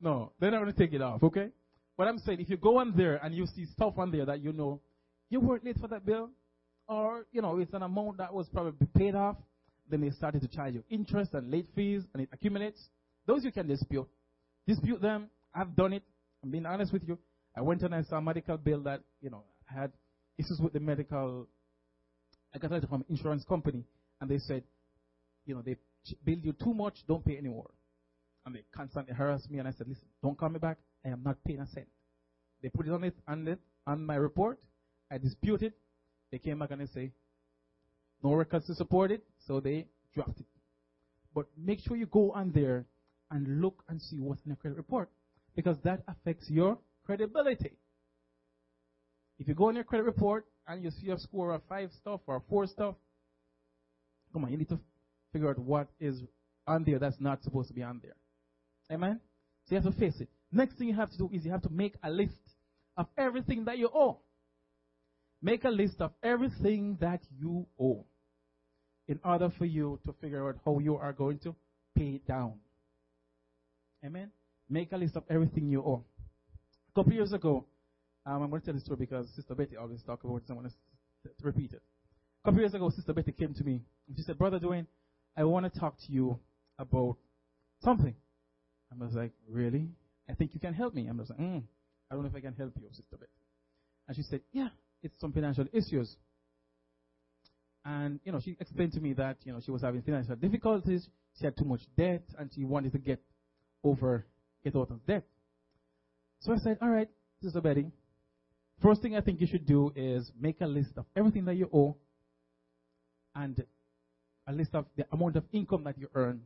no, 0.00 0.32
they're 0.40 0.50
not 0.50 0.60
going 0.60 0.72
to 0.72 0.78
take 0.78 0.92
it 0.92 1.02
off, 1.02 1.22
okay? 1.22 1.50
But 1.96 2.08
I'm 2.08 2.18
saying 2.18 2.40
if 2.40 2.48
you 2.48 2.56
go 2.56 2.78
on 2.78 2.94
there 2.96 3.16
and 3.16 3.34
you 3.34 3.46
see 3.46 3.66
stuff 3.66 3.94
on 3.98 4.10
there 4.10 4.24
that 4.24 4.40
you 4.40 4.52
know 4.52 4.80
you 5.28 5.40
weren't 5.40 5.64
late 5.64 5.78
for 5.78 5.88
that 5.88 6.06
bill, 6.06 6.30
or 6.88 7.26
you 7.32 7.42
know 7.42 7.58
it's 7.58 7.74
an 7.74 7.82
amount 7.82 8.18
that 8.18 8.32
was 8.32 8.48
probably 8.48 8.86
paid 8.96 9.14
off, 9.14 9.36
then 9.88 10.00
they 10.00 10.10
started 10.10 10.40
to 10.42 10.48
charge 10.48 10.74
you 10.74 10.84
interest 10.90 11.34
and 11.34 11.50
late 11.50 11.68
fees, 11.74 12.02
and 12.14 12.22
it 12.22 12.28
accumulates. 12.32 12.88
Those 13.26 13.44
you 13.44 13.52
can 13.52 13.66
dispute. 13.66 14.08
Dispute 14.66 15.00
them. 15.00 15.28
I've 15.54 15.76
done 15.76 15.92
it. 15.92 16.02
I'm 16.42 16.50
being 16.50 16.66
honest 16.66 16.92
with 16.92 17.02
you. 17.06 17.18
I 17.56 17.60
went 17.60 17.82
and 17.82 17.94
I 17.94 18.02
saw 18.02 18.16
a 18.16 18.22
medical 18.22 18.56
bill 18.56 18.80
that 18.84 19.02
you 19.20 19.30
know 19.30 19.44
had 19.66 19.92
issues 20.38 20.58
with 20.60 20.72
the 20.72 20.80
medical. 20.80 21.46
I 22.54 22.58
got 22.58 22.72
it 22.72 22.88
from 22.88 23.02
an 23.02 23.06
insurance 23.08 23.44
company, 23.44 23.84
and 24.22 24.30
they 24.30 24.38
said, 24.38 24.62
you 25.44 25.54
know, 25.56 25.62
they 25.62 25.76
billed 26.24 26.44
you 26.44 26.52
too 26.52 26.72
much, 26.72 27.04
don't 27.08 27.24
pay 27.24 27.36
anymore. 27.36 27.70
And 28.46 28.54
they 28.54 28.62
constantly 28.72 29.12
harassed 29.12 29.50
me, 29.50 29.58
and 29.58 29.66
I 29.66 29.72
said, 29.72 29.88
listen, 29.88 30.06
don't 30.22 30.38
call 30.38 30.48
me 30.48 30.60
back. 30.60 30.78
I 31.04 31.08
am 31.08 31.22
not 31.24 31.42
paying 31.44 31.58
a 31.58 31.66
cent. 31.66 31.88
They 32.62 32.68
put 32.68 32.86
it 32.86 32.92
on 32.92 33.02
it 33.02 33.16
on, 33.26 33.48
it, 33.48 33.58
on 33.84 34.06
my 34.06 34.14
report. 34.14 34.60
I 35.10 35.18
disputed. 35.18 35.72
They 36.30 36.38
came 36.38 36.60
back 36.60 36.70
and 36.70 36.80
they 36.80 36.86
say, 36.86 37.10
no 38.22 38.34
records 38.34 38.66
to 38.68 38.76
support 38.76 39.10
it, 39.10 39.24
so 39.44 39.58
they 39.58 39.88
dropped 40.14 40.38
it. 40.38 40.46
But 41.34 41.46
make 41.58 41.80
sure 41.80 41.96
you 41.96 42.06
go 42.06 42.30
on 42.30 42.52
there 42.52 42.86
and 43.32 43.60
look 43.60 43.82
and 43.88 44.00
see 44.00 44.20
what's 44.20 44.40
in 44.44 44.50
the 44.50 44.56
credit 44.56 44.76
report 44.76 45.10
because 45.56 45.78
that 45.82 46.04
affects 46.06 46.48
your 46.48 46.78
credibility. 47.04 47.72
If 49.40 49.48
you 49.48 49.54
go 49.54 49.66
on 49.66 49.74
your 49.74 49.84
credit 49.84 50.04
report 50.04 50.46
and 50.68 50.80
you 50.80 50.92
see 50.92 51.10
a 51.10 51.18
score 51.18 51.52
of 51.52 51.62
five 51.68 51.90
stuff 52.00 52.20
or 52.28 52.40
four 52.48 52.68
stuff, 52.68 52.94
come 54.32 54.44
on, 54.44 54.52
you 54.52 54.58
need 54.58 54.68
to 54.68 54.78
figure 55.32 55.50
out 55.50 55.58
what 55.58 55.88
is 56.00 56.22
on 56.66 56.84
there 56.84 56.98
that's 56.98 57.20
not 57.20 57.42
supposed 57.42 57.68
to 57.68 57.74
be 57.74 57.82
on 57.82 58.00
there. 58.02 58.16
Amen? 58.90 59.20
So 59.66 59.74
you 59.74 59.80
have 59.80 59.92
to 59.92 59.98
face 59.98 60.20
it. 60.20 60.28
Next 60.50 60.76
thing 60.76 60.88
you 60.88 60.94
have 60.94 61.10
to 61.10 61.18
do 61.18 61.30
is 61.32 61.44
you 61.44 61.50
have 61.50 61.62
to 61.62 61.70
make 61.70 61.94
a 62.02 62.10
list 62.10 62.34
of 62.96 63.06
everything 63.16 63.64
that 63.64 63.78
you 63.78 63.88
owe. 63.92 64.18
Make 65.40 65.64
a 65.64 65.70
list 65.70 66.00
of 66.00 66.12
everything 66.22 66.98
that 67.00 67.20
you 67.38 67.66
owe 67.80 68.04
in 69.08 69.18
order 69.24 69.50
for 69.58 69.64
you 69.64 69.98
to 70.04 70.14
figure 70.20 70.48
out 70.48 70.56
how 70.64 70.78
you 70.78 70.96
are 70.96 71.12
going 71.12 71.38
to 71.40 71.54
pay 71.96 72.10
it 72.10 72.26
down. 72.26 72.54
Amen? 74.04 74.30
Make 74.68 74.92
a 74.92 74.96
list 74.96 75.16
of 75.16 75.24
everything 75.28 75.68
you 75.68 75.80
owe. 75.82 76.04
A 76.90 77.00
couple 77.00 77.12
years 77.12 77.32
ago, 77.32 77.64
um, 78.26 78.42
I'm 78.42 78.50
going 78.50 78.60
to 78.60 78.66
tell 78.66 78.74
this 78.74 78.84
story 78.84 78.98
because 78.98 79.26
Sister 79.34 79.54
Betty 79.54 79.76
always 79.76 80.02
talks 80.02 80.24
about 80.24 80.36
it, 80.36 80.42
so 80.46 80.54
I 80.54 80.56
want 80.56 80.68
to, 80.68 81.28
to 81.28 81.44
repeat 81.44 81.72
it. 81.72 81.82
A 82.42 82.48
couple 82.48 82.60
years 82.60 82.74
ago, 82.74 82.90
Sister 82.90 83.12
Betty 83.12 83.30
came 83.30 83.54
to 83.54 83.62
me 83.62 83.82
and 84.08 84.16
she 84.16 84.22
said, 84.22 84.36
Brother 84.36 84.58
Dwayne, 84.58 84.86
I 85.36 85.44
want 85.44 85.72
to 85.72 85.78
talk 85.78 85.96
to 86.06 86.12
you 86.12 86.40
about 86.76 87.16
something. 87.84 88.14
I 88.90 89.04
was 89.04 89.14
like, 89.14 89.30
Really? 89.48 89.88
I 90.28 90.34
think 90.34 90.52
you 90.54 90.60
can 90.60 90.74
help 90.74 90.92
me. 90.92 91.08
I 91.08 91.12
was 91.12 91.30
like, 91.30 91.38
mm, 91.38 91.62
I 92.10 92.14
don't 92.14 92.24
know 92.24 92.28
if 92.28 92.34
I 92.34 92.40
can 92.40 92.54
help 92.54 92.72
you, 92.80 92.88
Sister 92.90 93.16
Betty. 93.16 93.30
And 94.08 94.16
she 94.16 94.22
said, 94.24 94.40
Yeah, 94.52 94.68
it's 95.04 95.14
some 95.20 95.32
financial 95.32 95.66
issues. 95.72 96.16
And, 97.84 98.18
you 98.24 98.32
know, 98.32 98.40
she 98.44 98.56
explained 98.58 98.92
to 98.94 99.00
me 99.00 99.12
that, 99.14 99.36
you 99.44 99.52
know, 99.52 99.60
she 99.64 99.70
was 99.70 99.82
having 99.82 100.02
financial 100.02 100.34
difficulties, 100.34 101.08
she 101.38 101.44
had 101.44 101.56
too 101.56 101.64
much 101.64 101.82
debt, 101.96 102.22
and 102.38 102.50
she 102.52 102.64
wanted 102.64 102.92
to 102.92 102.98
get 102.98 103.20
over, 103.84 104.26
get 104.64 104.74
out 104.74 104.90
of 104.90 105.04
debt. 105.06 105.24
So 106.40 106.52
I 106.52 106.56
said, 106.56 106.78
all 106.82 106.88
right, 106.88 107.08
Sister 107.40 107.60
Betty, 107.60 107.90
first 108.82 109.00
thing 109.00 109.16
I 109.16 109.20
think 109.20 109.40
you 109.40 109.46
should 109.46 109.66
do 109.66 109.92
is 109.94 110.30
make 110.38 110.60
a 110.60 110.66
list 110.66 110.90
of 110.96 111.06
everything 111.16 111.44
that 111.44 111.54
you 111.54 111.68
owe 111.72 111.96
and 113.34 113.64
a 114.46 114.52
list 114.52 114.74
of 114.74 114.86
the 114.96 115.06
amount 115.12 115.36
of 115.36 115.44
income 115.52 115.84
that 115.84 115.98
you 115.98 116.08
earn 116.14 116.42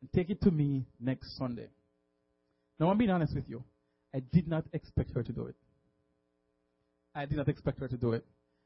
and 0.00 0.12
take 0.12 0.30
it 0.30 0.40
to 0.42 0.50
me 0.50 0.84
next 1.00 1.36
Sunday. 1.36 1.68
Now, 2.78 2.90
I'm 2.90 2.98
being 2.98 3.10
honest 3.10 3.34
with 3.34 3.48
you. 3.48 3.64
I 4.14 4.20
did 4.20 4.48
not 4.48 4.64
expect 4.72 5.12
her 5.14 5.22
to 5.22 5.32
do 5.32 5.46
it. 5.46 5.56
I 7.14 7.26
did 7.26 7.36
not 7.36 7.48
expect 7.48 7.80
her 7.80 7.88
to 7.88 7.96
do 7.96 8.12
it. 8.12 8.24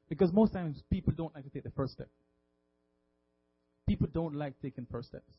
Because 0.08 0.32
most 0.32 0.52
times 0.52 0.82
people 0.90 1.12
don't 1.16 1.34
like 1.34 1.44
to 1.44 1.50
take 1.50 1.64
the 1.64 1.70
first 1.70 1.92
step. 1.92 2.08
People 3.86 4.08
don't 4.12 4.34
like 4.34 4.54
taking 4.60 4.86
first 4.90 5.08
steps. 5.08 5.30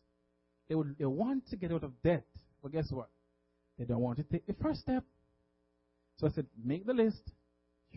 They, 0.67 0.75
would, 0.75 0.95
they 0.97 1.05
want 1.05 1.49
to 1.49 1.55
get 1.55 1.71
out 1.71 1.83
of 1.83 1.91
debt, 2.03 2.25
but 2.61 2.71
guess 2.71 2.91
what? 2.91 3.09
They 3.77 3.85
don't 3.85 4.01
want 4.01 4.17
to 4.17 4.23
take 4.23 4.45
the 4.45 4.55
first 4.61 4.81
step. 4.81 5.03
So 6.17 6.27
I 6.27 6.31
said, 6.31 6.45
make 6.63 6.85
the 6.85 6.93
list, 6.93 7.21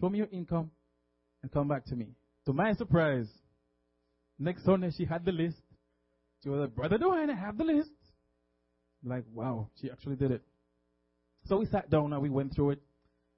show 0.00 0.08
me 0.08 0.18
your 0.18 0.28
income, 0.30 0.70
and 1.42 1.52
come 1.52 1.68
back 1.68 1.84
to 1.86 1.96
me. 1.96 2.08
To 2.46 2.52
my 2.52 2.72
surprise, 2.74 3.26
next 4.42 4.64
Sunday 4.64 4.90
she 4.96 5.04
had 5.04 5.24
the 5.24 5.32
list. 5.32 5.62
She 6.42 6.48
was 6.48 6.60
like, 6.60 6.74
Brother 6.74 6.98
Dwayne, 6.98 7.30
I 7.30 7.34
have 7.34 7.56
the 7.56 7.64
list. 7.64 7.90
Like, 9.04 9.24
wow, 9.32 9.68
she 9.80 9.90
actually 9.90 10.16
did 10.16 10.30
it. 10.30 10.42
So 11.46 11.58
we 11.58 11.66
sat 11.66 11.90
down 11.90 12.12
and 12.12 12.22
we 12.22 12.30
went 12.30 12.54
through 12.54 12.72
it. 12.72 12.82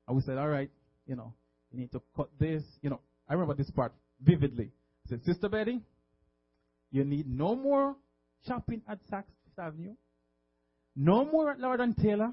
And 0.06 0.16
we 0.16 0.22
said, 0.22 0.36
all 0.36 0.48
right, 0.48 0.70
you 1.06 1.16
know, 1.16 1.32
you 1.70 1.80
need 1.80 1.92
to 1.92 2.02
cut 2.16 2.28
this. 2.38 2.62
You 2.82 2.90
know, 2.90 3.00
I 3.28 3.34
remember 3.34 3.54
this 3.54 3.70
part 3.70 3.92
vividly. 4.20 4.70
I 5.06 5.10
said, 5.10 5.24
Sister 5.24 5.48
Betty, 5.48 5.80
you 6.90 7.04
need 7.04 7.26
no 7.28 7.56
more 7.56 7.96
shopping 8.46 8.82
at 8.88 8.98
Saks 9.10 9.24
Fifth 9.44 9.58
Avenue. 9.58 9.94
No 10.96 11.24
more 11.24 11.50
at 11.50 11.60
Lord 11.60 11.80
and 11.80 11.96
Taylor. 11.96 12.32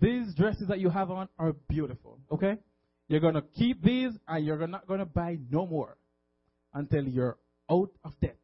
These 0.00 0.34
dresses 0.34 0.68
that 0.68 0.78
you 0.78 0.90
have 0.90 1.10
on 1.10 1.28
are 1.38 1.52
beautiful. 1.68 2.18
Okay? 2.30 2.58
You're 3.08 3.20
going 3.20 3.34
to 3.34 3.42
keep 3.56 3.82
these 3.82 4.12
and 4.28 4.44
you're 4.44 4.66
not 4.66 4.86
going 4.86 5.00
to 5.00 5.06
buy 5.06 5.38
no 5.50 5.66
more 5.66 5.96
until 6.74 7.04
you're 7.04 7.38
out 7.70 7.90
of 8.04 8.12
debt. 8.20 8.36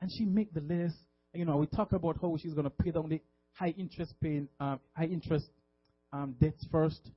And 0.00 0.10
she 0.10 0.24
make 0.24 0.52
the 0.52 0.60
list. 0.60 0.96
You 1.32 1.44
know, 1.44 1.56
we 1.56 1.66
talk 1.66 1.92
about 1.92 2.18
how 2.20 2.36
she's 2.40 2.54
going 2.54 2.64
to 2.64 2.70
pay 2.70 2.90
down 2.90 3.08
the 3.08 3.20
high 3.52 3.74
interest 3.76 4.14
paying, 4.22 4.48
um, 4.60 4.80
high 4.96 5.04
interest 5.04 5.46
um, 6.12 6.34
debts 6.40 6.66
first. 6.70 7.10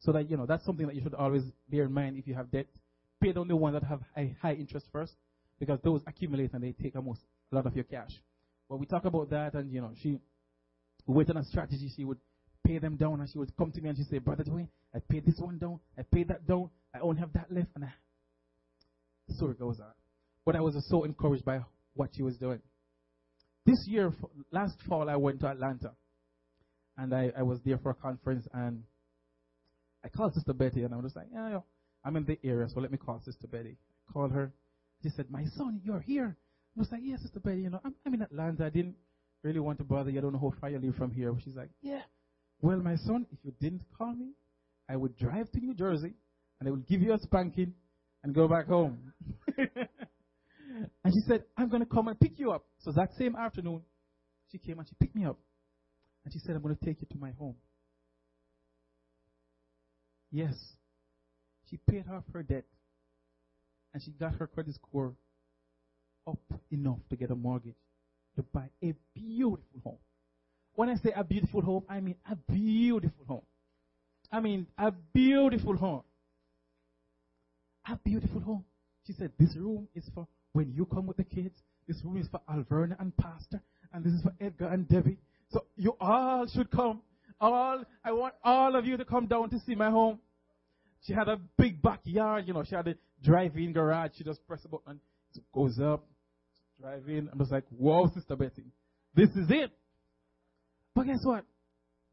So 0.00 0.12
that, 0.12 0.30
you 0.30 0.36
know, 0.36 0.46
that's 0.46 0.64
something 0.64 0.86
that 0.86 0.94
you 0.94 1.02
should 1.02 1.14
always 1.14 1.42
bear 1.68 1.84
in 1.84 1.92
mind 1.92 2.18
if 2.18 2.26
you 2.26 2.34
have 2.34 2.50
debt. 2.50 2.66
Pay 3.22 3.32
down 3.32 3.48
the 3.48 3.56
ones 3.56 3.74
that 3.74 3.86
have 3.88 4.00
a 4.16 4.36
high 4.40 4.52
interest 4.52 4.86
first 4.92 5.12
because 5.58 5.80
those 5.82 6.02
accumulate 6.06 6.52
and 6.52 6.62
they 6.62 6.72
take 6.72 6.96
almost 6.96 7.20
a 7.50 7.54
lot 7.54 7.66
of 7.66 7.74
your 7.74 7.84
cash. 7.84 8.10
But 8.68 8.78
we 8.78 8.86
talk 8.86 9.04
about 9.04 9.30
that 9.30 9.54
and, 9.54 9.72
you 9.72 9.80
know, 9.80 9.92
she 10.02 10.18
went 11.06 11.30
on 11.30 11.38
a 11.38 11.44
strategy. 11.44 11.90
She 11.96 12.04
would 12.04 12.18
pay 12.66 12.78
them 12.78 12.96
down 12.96 13.20
and 13.20 13.30
she 13.30 13.38
would 13.38 13.56
come 13.56 13.72
to 13.72 13.80
me 13.80 13.88
and 13.88 13.96
she'd 13.96 14.08
say, 14.08 14.18
Brother 14.18 14.44
Dwayne, 14.44 14.68
I 14.94 14.98
paid 14.98 15.24
this 15.24 15.38
one 15.38 15.58
down. 15.58 15.80
I 15.98 16.02
paid 16.02 16.28
that 16.28 16.46
down. 16.46 16.70
I 16.94 16.98
only 17.00 17.20
have 17.20 17.32
that 17.32 17.50
left. 17.50 17.70
And 17.74 17.84
I, 17.84 17.92
the 19.28 19.34
story 19.34 19.54
goes 19.54 19.80
on. 19.80 19.92
But 20.46 20.56
I 20.56 20.60
was 20.60 20.74
so 20.88 21.04
encouraged 21.04 21.44
by 21.44 21.60
what 21.94 22.10
she 22.14 22.22
was 22.22 22.38
doing. 22.38 22.60
This 23.66 23.84
year, 23.86 24.12
last 24.52 24.76
fall, 24.88 25.10
I 25.10 25.16
went 25.16 25.40
to 25.40 25.48
Atlanta. 25.48 25.92
And 26.96 27.12
I, 27.14 27.32
I 27.36 27.42
was 27.42 27.58
there 27.64 27.78
for 27.78 27.90
a 27.90 27.94
conference 27.94 28.46
and 28.54 28.84
I 30.04 30.08
called 30.08 30.32
Sister 30.34 30.54
Betty 30.54 30.84
and 30.84 30.94
I 30.94 30.98
was 30.98 31.14
like, 31.16 31.26
yeah, 31.32 31.58
I'm 32.04 32.16
in 32.16 32.24
the 32.24 32.38
area, 32.44 32.68
so 32.72 32.80
let 32.80 32.92
me 32.92 32.96
call 32.96 33.20
Sister 33.24 33.48
Betty. 33.48 33.76
I 34.08 34.12
called 34.12 34.30
her. 34.30 34.52
She 35.02 35.10
said, 35.10 35.26
My 35.28 35.44
son, 35.56 35.80
you're 35.84 36.00
here. 36.00 36.36
I 36.76 36.80
was 36.80 36.88
like, 36.92 37.00
yeah, 37.02 37.16
Sister 37.16 37.40
Betty, 37.40 37.62
you 37.62 37.70
know, 37.70 37.80
I'm, 37.84 37.94
I'm 38.06 38.14
in 38.14 38.22
Atlanta. 38.22 38.66
I 38.66 38.70
didn't 38.70 38.94
really 39.42 39.60
want 39.60 39.78
to 39.78 39.84
bother 39.84 40.10
you. 40.10 40.18
I 40.18 40.22
don't 40.22 40.32
know 40.32 40.38
how 40.38 40.54
far 40.60 40.70
you 40.70 40.78
live 40.78 40.94
from 40.94 41.10
here. 41.10 41.34
She's 41.44 41.56
like, 41.56 41.70
yeah. 41.82 42.02
Well, 42.62 42.78
my 42.78 42.96
son, 42.96 43.26
if 43.32 43.38
you 43.42 43.52
didn't 43.60 43.82
call 43.98 44.14
me, 44.14 44.30
I 44.88 44.96
would 44.96 45.18
drive 45.18 45.50
to 45.52 45.58
New 45.58 45.74
Jersey 45.74 46.14
and 46.60 46.68
I 46.68 46.70
would 46.70 46.86
give 46.86 47.02
you 47.02 47.12
a 47.12 47.18
spanking 47.18 47.74
and 48.22 48.34
go 48.34 48.46
back 48.46 48.68
home. 48.68 49.12
and 50.76 51.14
she 51.14 51.20
said, 51.26 51.44
I'm 51.56 51.68
going 51.68 51.82
to 51.82 51.88
come 51.88 52.08
and 52.08 52.18
pick 52.18 52.38
you 52.38 52.52
up. 52.52 52.64
So 52.78 52.92
that 52.92 53.10
same 53.18 53.36
afternoon, 53.36 53.82
she 54.50 54.58
came 54.58 54.78
and 54.78 54.86
she 54.88 54.94
picked 55.00 55.14
me 55.14 55.24
up. 55.24 55.38
And 56.24 56.32
she 56.32 56.38
said, 56.40 56.56
I'm 56.56 56.62
going 56.62 56.76
to 56.76 56.84
take 56.84 57.00
you 57.00 57.06
to 57.12 57.18
my 57.18 57.30
home. 57.38 57.54
Yes. 60.30 60.54
She 61.70 61.78
paid 61.88 62.04
off 62.12 62.24
her 62.32 62.42
debt. 62.42 62.64
And 63.94 64.02
she 64.02 64.10
got 64.10 64.34
her 64.34 64.46
credit 64.46 64.74
score 64.74 65.14
up 66.26 66.38
enough 66.70 66.98
to 67.10 67.16
get 67.16 67.30
a 67.30 67.34
mortgage 67.34 67.76
to 68.36 68.42
buy 68.42 68.68
a 68.82 68.94
beautiful 69.14 69.80
home. 69.82 69.98
When 70.74 70.90
I 70.90 70.96
say 70.96 71.12
a 71.16 71.24
beautiful 71.24 71.62
home, 71.62 71.84
I 71.88 72.00
mean 72.00 72.16
a 72.30 72.36
beautiful 72.36 73.24
home. 73.26 73.46
I 74.30 74.40
mean 74.40 74.66
a 74.76 74.92
beautiful 74.92 75.76
home. 75.76 76.02
A 77.88 77.96
beautiful 78.04 78.40
home. 78.40 78.64
She 79.06 79.14
said, 79.14 79.32
This 79.38 79.56
room 79.56 79.88
is 79.94 80.04
for 80.14 80.26
when 80.56 80.72
you 80.72 80.86
come 80.86 81.06
with 81.06 81.18
the 81.18 81.24
kids. 81.24 81.54
This 81.86 82.02
room 82.02 82.16
is 82.16 82.26
for 82.28 82.40
Alverna 82.50 82.98
and 82.98 83.14
Pastor. 83.18 83.60
And 83.92 84.02
this 84.02 84.14
is 84.14 84.22
for 84.22 84.32
Edgar 84.40 84.68
and 84.68 84.88
Debbie. 84.88 85.18
So 85.50 85.64
you 85.76 85.94
all 86.00 86.46
should 86.48 86.70
come. 86.70 87.02
All 87.38 87.84
I 88.02 88.12
want 88.12 88.34
all 88.42 88.74
of 88.74 88.86
you 88.86 88.96
to 88.96 89.04
come 89.04 89.26
down 89.26 89.50
to 89.50 89.58
see 89.66 89.74
my 89.74 89.90
home. 89.90 90.18
She 91.02 91.12
had 91.12 91.28
a 91.28 91.38
big 91.58 91.82
backyard, 91.82 92.44
you 92.48 92.54
know, 92.54 92.64
she 92.64 92.74
had 92.74 92.88
a 92.88 92.94
drive-in 93.22 93.74
garage. 93.74 94.12
She 94.16 94.24
just 94.24 94.44
press 94.48 94.64
a 94.64 94.68
button, 94.68 94.98
it 95.36 95.42
goes 95.52 95.78
up, 95.78 96.06
drive 96.80 97.06
in. 97.06 97.28
I 97.32 97.36
was 97.36 97.50
like, 97.50 97.64
whoa, 97.68 98.10
Sister 98.14 98.34
Betty, 98.34 98.64
this 99.14 99.28
is 99.30 99.46
it. 99.50 99.70
But 100.94 101.06
guess 101.06 101.20
what? 101.22 101.44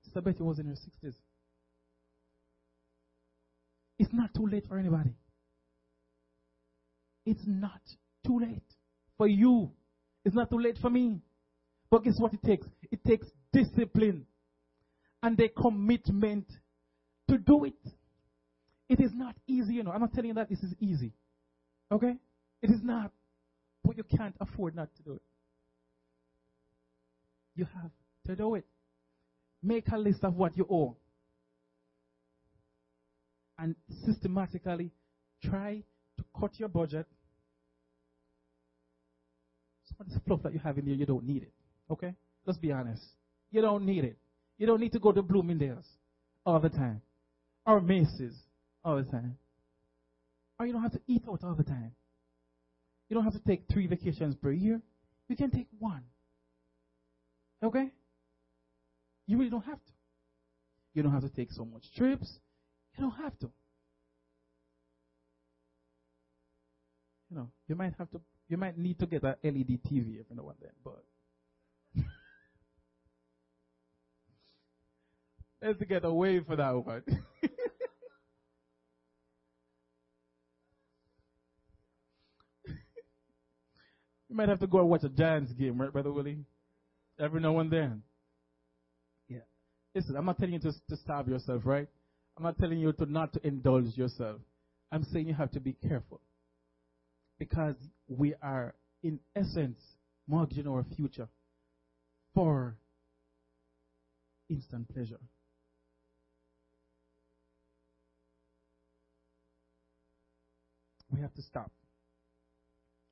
Sister 0.03 0.21
Betty 0.21 0.43
was 0.43 0.59
in 0.59 0.67
her 0.67 0.73
60s. 0.73 1.15
It's 3.97 4.13
not 4.13 4.33
too 4.35 4.45
late 4.45 4.65
for 4.67 4.77
anybody. 4.77 5.15
It's 7.25 7.43
not 7.47 7.81
too 8.25 8.39
late 8.39 8.63
for 9.17 9.27
you. 9.27 9.71
It's 10.25 10.35
not 10.35 10.49
too 10.49 10.59
late 10.59 10.77
for 10.81 10.89
me. 10.89 11.21
But 11.89 12.03
guess 12.03 12.15
what 12.17 12.33
it 12.33 12.41
takes? 12.43 12.67
It 12.91 13.03
takes 13.05 13.27
discipline 13.51 14.25
and 15.21 15.39
a 15.39 15.49
commitment 15.49 16.47
to 17.29 17.37
do 17.37 17.65
it. 17.65 17.73
It 18.89 18.99
is 18.99 19.11
not 19.13 19.35
easy, 19.47 19.75
you 19.75 19.83
know. 19.83 19.91
I'm 19.91 20.01
not 20.01 20.13
telling 20.13 20.29
you 20.29 20.33
that 20.35 20.49
this 20.49 20.59
is 20.59 20.73
easy. 20.79 21.13
Okay? 21.91 22.15
It 22.61 22.69
is 22.69 22.81
not. 22.83 23.11
But 23.83 23.97
you 23.97 24.03
can't 24.03 24.35
afford 24.39 24.75
not 24.75 24.89
to 24.97 25.03
do 25.03 25.13
it. 25.13 25.21
You 27.55 27.65
have 27.65 27.91
to 28.25 28.35
do 28.35 28.55
it. 28.55 28.65
Make 29.61 29.87
a 29.89 29.97
list 29.97 30.23
of 30.23 30.35
what 30.35 30.57
you 30.57 30.65
owe. 30.69 30.95
And 33.57 33.75
systematically 34.05 34.91
try 35.43 35.83
to 36.17 36.23
cut 36.39 36.59
your 36.59 36.69
budget. 36.69 37.07
Of 40.03 40.13
the 40.13 40.19
stuff 40.25 40.43
that 40.43 40.53
you 40.53 40.59
have 40.59 40.77
in 40.77 40.85
there, 40.85 40.95
you 40.95 41.05
don't 41.05 41.25
need 41.25 41.43
it. 41.43 41.53
Okay? 41.91 42.13
Let's 42.45 42.59
be 42.59 42.71
honest. 42.71 43.03
You 43.51 43.61
don't 43.61 43.85
need 43.85 44.03
it. 44.03 44.17
You 44.57 44.67
don't 44.67 44.79
need 44.79 44.91
to 44.93 44.99
go 44.99 45.11
to 45.11 45.21
Bloomingdale's 45.21 45.87
all 46.45 46.59
the 46.59 46.69
time. 46.69 47.01
Or 47.65 47.79
Macy's 47.79 48.35
all 48.83 48.97
the 48.97 49.03
time. 49.03 49.37
Or 50.59 50.65
you 50.65 50.73
don't 50.73 50.81
have 50.81 50.91
to 50.91 51.01
eat 51.07 51.23
out 51.29 51.39
all 51.43 51.55
the 51.55 51.63
time. 51.63 51.91
You 53.09 53.15
don't 53.15 53.23
have 53.23 53.33
to 53.33 53.41
take 53.47 53.63
three 53.71 53.87
vacations 53.87 54.35
per 54.35 54.51
year. 54.51 54.81
You 55.29 55.35
can 55.35 55.51
take 55.51 55.67
one. 55.79 56.03
Okay? 57.63 57.91
You 59.25 59.37
really 59.37 59.49
don't 59.49 59.65
have 59.65 59.83
to. 59.83 59.91
You 60.93 61.03
don't 61.03 61.13
have 61.13 61.23
to 61.23 61.29
take 61.29 61.51
so 61.51 61.65
much 61.65 61.83
trips. 61.95 62.39
You 62.97 63.03
don't 63.03 63.15
have 63.23 63.37
to. 63.39 63.49
You 67.29 67.37
know, 67.37 67.49
you 67.67 67.75
might 67.75 67.93
have 67.97 68.09
to, 68.11 68.21
you 68.53 68.57
might 68.57 68.77
need 68.77 68.99
to 68.99 69.07
get 69.07 69.23
an 69.23 69.33
LED 69.43 69.79
TV 69.89 70.19
every 70.19 70.35
now 70.35 70.47
and 70.49 70.57
then, 70.61 70.69
but 70.83 71.03
let's 75.63 75.81
get 75.89 76.05
away 76.05 76.39
for 76.41 76.55
that 76.55 76.69
one. 76.69 77.01
you 84.29 84.35
might 84.35 84.49
have 84.49 84.59
to 84.59 84.67
go 84.67 84.81
and 84.81 84.89
watch 84.89 85.03
a 85.03 85.09
Giants 85.09 85.51
game, 85.53 85.81
right, 85.81 85.91
Brother 85.91 86.11
Willie? 86.11 86.45
Every 87.19 87.41
now 87.41 87.57
and 87.57 87.71
then. 87.71 88.03
Yeah. 89.27 89.39
Listen, 89.95 90.15
I'm 90.15 90.25
not 90.25 90.37
telling 90.37 90.53
you 90.53 90.59
to, 90.59 90.71
to 90.71 90.97
starve 90.97 91.27
yourself, 91.27 91.63
right? 91.65 91.87
I'm 92.37 92.43
not 92.43 92.59
telling 92.59 92.77
you 92.77 92.93
to 92.93 93.07
not 93.07 93.33
to 93.33 93.47
indulge 93.47 93.97
yourself. 93.97 94.41
I'm 94.91 95.03
saying 95.05 95.27
you 95.27 95.33
have 95.33 95.49
to 95.53 95.59
be 95.59 95.73
careful. 95.73 96.21
Because 97.49 97.75
we 98.07 98.35
are, 98.41 98.73
in 99.03 99.19
essence, 99.35 99.77
mortgaging 100.29 100.65
our 100.65 100.85
future 100.95 101.27
for 102.33 102.77
instant 104.49 104.87
pleasure. 104.93 105.19
We 111.11 111.19
have 111.19 111.33
to 111.33 111.41
stop. 111.41 111.69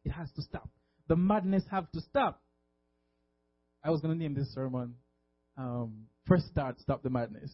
It 0.05 0.11
has 0.11 0.31
to 0.37 0.41
stop. 0.43 0.69
The 1.09 1.17
madness 1.17 1.65
have 1.69 1.91
to 1.91 1.99
stop. 1.99 2.41
I 3.83 3.89
was 3.89 3.99
going 3.99 4.17
to 4.17 4.17
name 4.17 4.33
this 4.33 4.53
sermon 4.53 4.95
um, 5.57 6.05
Fresh 6.25 6.43
Start, 6.43 6.79
Stop 6.79 7.03
the 7.03 7.09
Madness. 7.09 7.51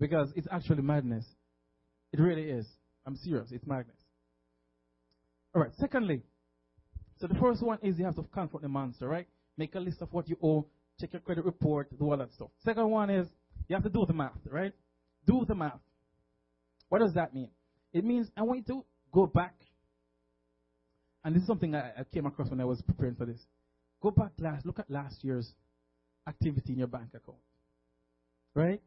Because 0.00 0.32
it's 0.34 0.48
actually 0.50 0.82
madness. 0.82 1.24
It 2.12 2.18
really 2.18 2.50
is. 2.50 2.66
I'm 3.06 3.14
serious. 3.14 3.52
It's 3.52 3.64
madness. 3.64 3.97
All 5.58 5.64
right. 5.64 5.72
Secondly, 5.80 6.22
so 7.20 7.26
the 7.26 7.34
first 7.34 7.64
one 7.64 7.80
is 7.82 7.98
you 7.98 8.04
have 8.04 8.14
to 8.14 8.22
confront 8.32 8.62
the 8.62 8.68
monster, 8.68 9.08
right? 9.08 9.26
Make 9.56 9.74
a 9.74 9.80
list 9.80 10.00
of 10.00 10.12
what 10.12 10.28
you 10.28 10.36
owe, 10.40 10.68
check 11.00 11.12
your 11.12 11.20
credit 11.20 11.44
report, 11.44 11.90
do 11.98 12.04
all 12.04 12.16
that 12.16 12.32
stuff. 12.32 12.50
Second 12.64 12.88
one 12.88 13.10
is 13.10 13.26
you 13.66 13.74
have 13.74 13.82
to 13.82 13.90
do 13.90 14.04
the 14.06 14.12
math, 14.12 14.38
right? 14.48 14.72
Do 15.26 15.44
the 15.48 15.56
math. 15.56 15.80
What 16.90 17.00
does 17.00 17.12
that 17.14 17.34
mean? 17.34 17.50
It 17.92 18.04
means 18.04 18.28
I 18.36 18.42
want 18.42 18.68
you 18.68 18.74
to 18.76 18.84
go 19.12 19.26
back, 19.26 19.56
and 21.24 21.34
this 21.34 21.42
is 21.42 21.48
something 21.48 21.74
I, 21.74 21.88
I 21.88 22.04
came 22.14 22.26
across 22.26 22.50
when 22.50 22.60
I 22.60 22.64
was 22.64 22.80
preparing 22.82 23.16
for 23.16 23.26
this. 23.26 23.44
Go 24.00 24.12
back 24.12 24.30
last, 24.38 24.64
look 24.64 24.78
at 24.78 24.88
last 24.88 25.24
year's 25.24 25.54
activity 26.28 26.74
in 26.74 26.78
your 26.78 26.86
bank 26.86 27.08
account, 27.14 27.38
right? 28.54 28.80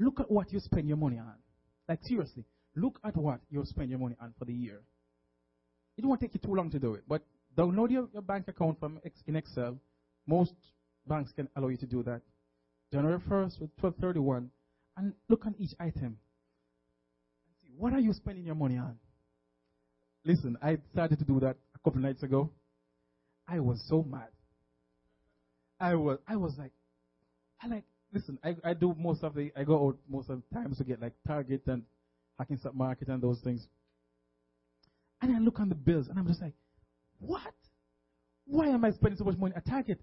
Look 0.00 0.18
at 0.18 0.28
what 0.28 0.52
you 0.52 0.58
spend 0.58 0.88
your 0.88 0.96
money 0.96 1.18
on. 1.18 1.34
Like 1.88 2.00
seriously, 2.02 2.44
look 2.74 2.98
at 3.04 3.16
what 3.16 3.38
you 3.50 3.62
spend 3.66 3.90
your 3.90 4.00
money 4.00 4.16
on 4.20 4.34
for 4.36 4.46
the 4.46 4.52
year. 4.52 4.80
It 5.98 6.04
won't 6.04 6.20
take 6.20 6.32
you 6.32 6.40
too 6.40 6.54
long 6.54 6.70
to 6.70 6.78
do 6.78 6.94
it, 6.94 7.02
but 7.08 7.22
download 7.56 7.90
your, 7.90 8.08
your 8.12 8.22
bank 8.22 8.46
account 8.46 8.78
from 8.78 9.00
in 9.26 9.34
Excel. 9.34 9.76
Most 10.26 10.54
banks 11.06 11.32
can 11.32 11.48
allow 11.56 11.68
you 11.68 11.76
to 11.76 11.86
do 11.86 12.04
that. 12.04 12.22
January 12.92 13.18
1st 13.18 13.60
with 13.60 13.70
1231, 13.80 14.48
and 14.96 15.12
look 15.28 15.44
on 15.44 15.54
each 15.58 15.72
item. 15.80 16.16
What 17.76 17.92
are 17.92 18.00
you 18.00 18.12
spending 18.12 18.44
your 18.46 18.54
money 18.54 18.78
on? 18.78 18.96
Listen, 20.24 20.56
I 20.62 20.78
started 20.92 21.18
to 21.18 21.24
do 21.24 21.40
that 21.40 21.56
a 21.74 21.78
couple 21.84 22.00
nights 22.00 22.22
ago. 22.22 22.50
I 23.48 23.58
was 23.60 23.82
so 23.88 24.02
mad. 24.02 24.28
I 25.80 25.94
was, 25.96 26.18
I 26.28 26.36
was 26.36 26.54
like, 26.58 26.72
I 27.60 27.66
like, 27.66 27.84
listen, 28.12 28.38
I, 28.44 28.56
I 28.62 28.74
do 28.74 28.94
most 28.98 29.24
of 29.24 29.34
the, 29.34 29.50
I 29.56 29.64
go 29.64 29.88
out 29.88 29.98
most 30.08 30.30
of 30.30 30.40
the 30.40 30.54
times 30.54 30.78
to 30.78 30.84
get 30.84 31.02
like 31.02 31.14
Target 31.26 31.62
and 31.66 31.82
Hackensack 32.38 32.74
Market 32.74 33.08
and 33.08 33.20
those 33.22 33.40
things. 33.40 33.66
And 35.20 35.34
I 35.34 35.38
look 35.40 35.58
on 35.60 35.68
the 35.68 35.74
bills 35.74 36.08
and 36.08 36.18
I'm 36.18 36.26
just 36.26 36.40
like, 36.40 36.54
what? 37.18 37.54
Why 38.46 38.68
am 38.68 38.84
I 38.84 38.90
spending 38.92 39.18
so 39.18 39.24
much 39.24 39.36
money 39.36 39.54
at 39.56 39.66
Target? 39.66 40.00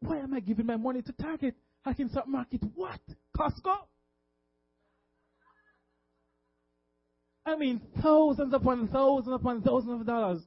Why 0.00 0.18
am 0.18 0.34
I 0.34 0.40
giving 0.40 0.66
my 0.66 0.76
money 0.76 1.02
to 1.02 1.12
Target? 1.12 1.54
Hackensack 1.84 2.26
Market? 2.26 2.60
What? 2.74 3.00
Costco? 3.36 3.76
I 7.46 7.56
mean, 7.56 7.80
thousands 8.02 8.52
upon 8.52 8.88
thousands 8.88 9.34
upon 9.34 9.62
thousands 9.62 10.00
of 10.00 10.06
dollars 10.06 10.42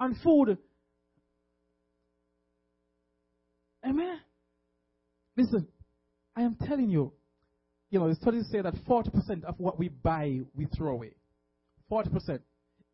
on 0.00 0.16
food. 0.24 0.58
Amen. 3.86 4.18
Listen, 5.36 5.68
I 6.34 6.42
am 6.42 6.56
telling 6.66 6.90
you, 6.90 7.12
you 7.90 8.00
know, 8.00 8.08
the 8.08 8.16
studies 8.16 8.48
say 8.50 8.60
that 8.60 8.74
40% 8.88 9.44
of 9.44 9.54
what 9.58 9.78
we 9.78 9.88
buy, 9.88 10.40
we 10.54 10.66
throw 10.76 10.94
away. 10.94 11.12
40%. 11.90 12.40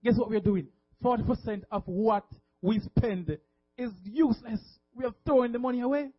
Guess 0.04 0.16
what 0.16 0.30
we 0.30 0.36
are 0.36 0.40
doing? 0.40 0.68
40% 1.04 1.62
of 1.70 1.82
what 1.86 2.26
we 2.62 2.80
spend 2.80 3.38
is 3.76 3.90
useless. 4.04 4.60
We 4.94 5.04
are 5.04 5.14
throwing 5.24 5.52
the 5.52 5.58
money 5.58 5.80
away. 5.80 6.10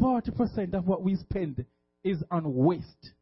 40% 0.00 0.74
of 0.74 0.86
what 0.86 1.02
we 1.02 1.16
spend 1.16 1.64
is 2.02 2.22
on 2.30 2.54
waste. 2.54 3.12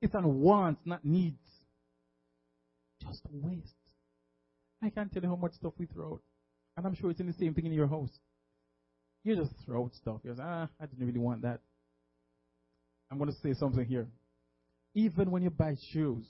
It's 0.00 0.14
on 0.14 0.40
wants, 0.40 0.80
not 0.84 1.04
needs. 1.04 1.38
Just 3.00 3.22
waste. 3.30 3.72
I 4.82 4.90
can't 4.90 5.12
tell 5.12 5.22
you 5.22 5.28
how 5.28 5.36
much 5.36 5.54
stuff 5.54 5.72
we 5.78 5.86
throw 5.86 6.14
out. 6.14 6.22
And 6.76 6.86
I'm 6.86 6.94
sure 6.94 7.10
it's 7.10 7.20
in 7.20 7.26
the 7.26 7.32
same 7.34 7.54
thing 7.54 7.66
in 7.66 7.72
your 7.72 7.86
house. 7.86 8.10
You 9.24 9.36
just 9.36 9.52
throw 9.64 9.84
out 9.84 9.94
stuff. 9.94 10.20
You're 10.24 10.34
like, 10.34 10.46
ah, 10.46 10.68
I 10.80 10.86
didn't 10.86 11.06
really 11.06 11.18
want 11.18 11.42
that. 11.42 11.60
I'm 13.10 13.18
going 13.18 13.30
to 13.30 13.36
say 13.42 13.54
something 13.54 13.84
here. 13.84 14.08
Even 14.94 15.30
when 15.30 15.42
you 15.42 15.50
buy 15.50 15.76
shoes, 15.92 16.24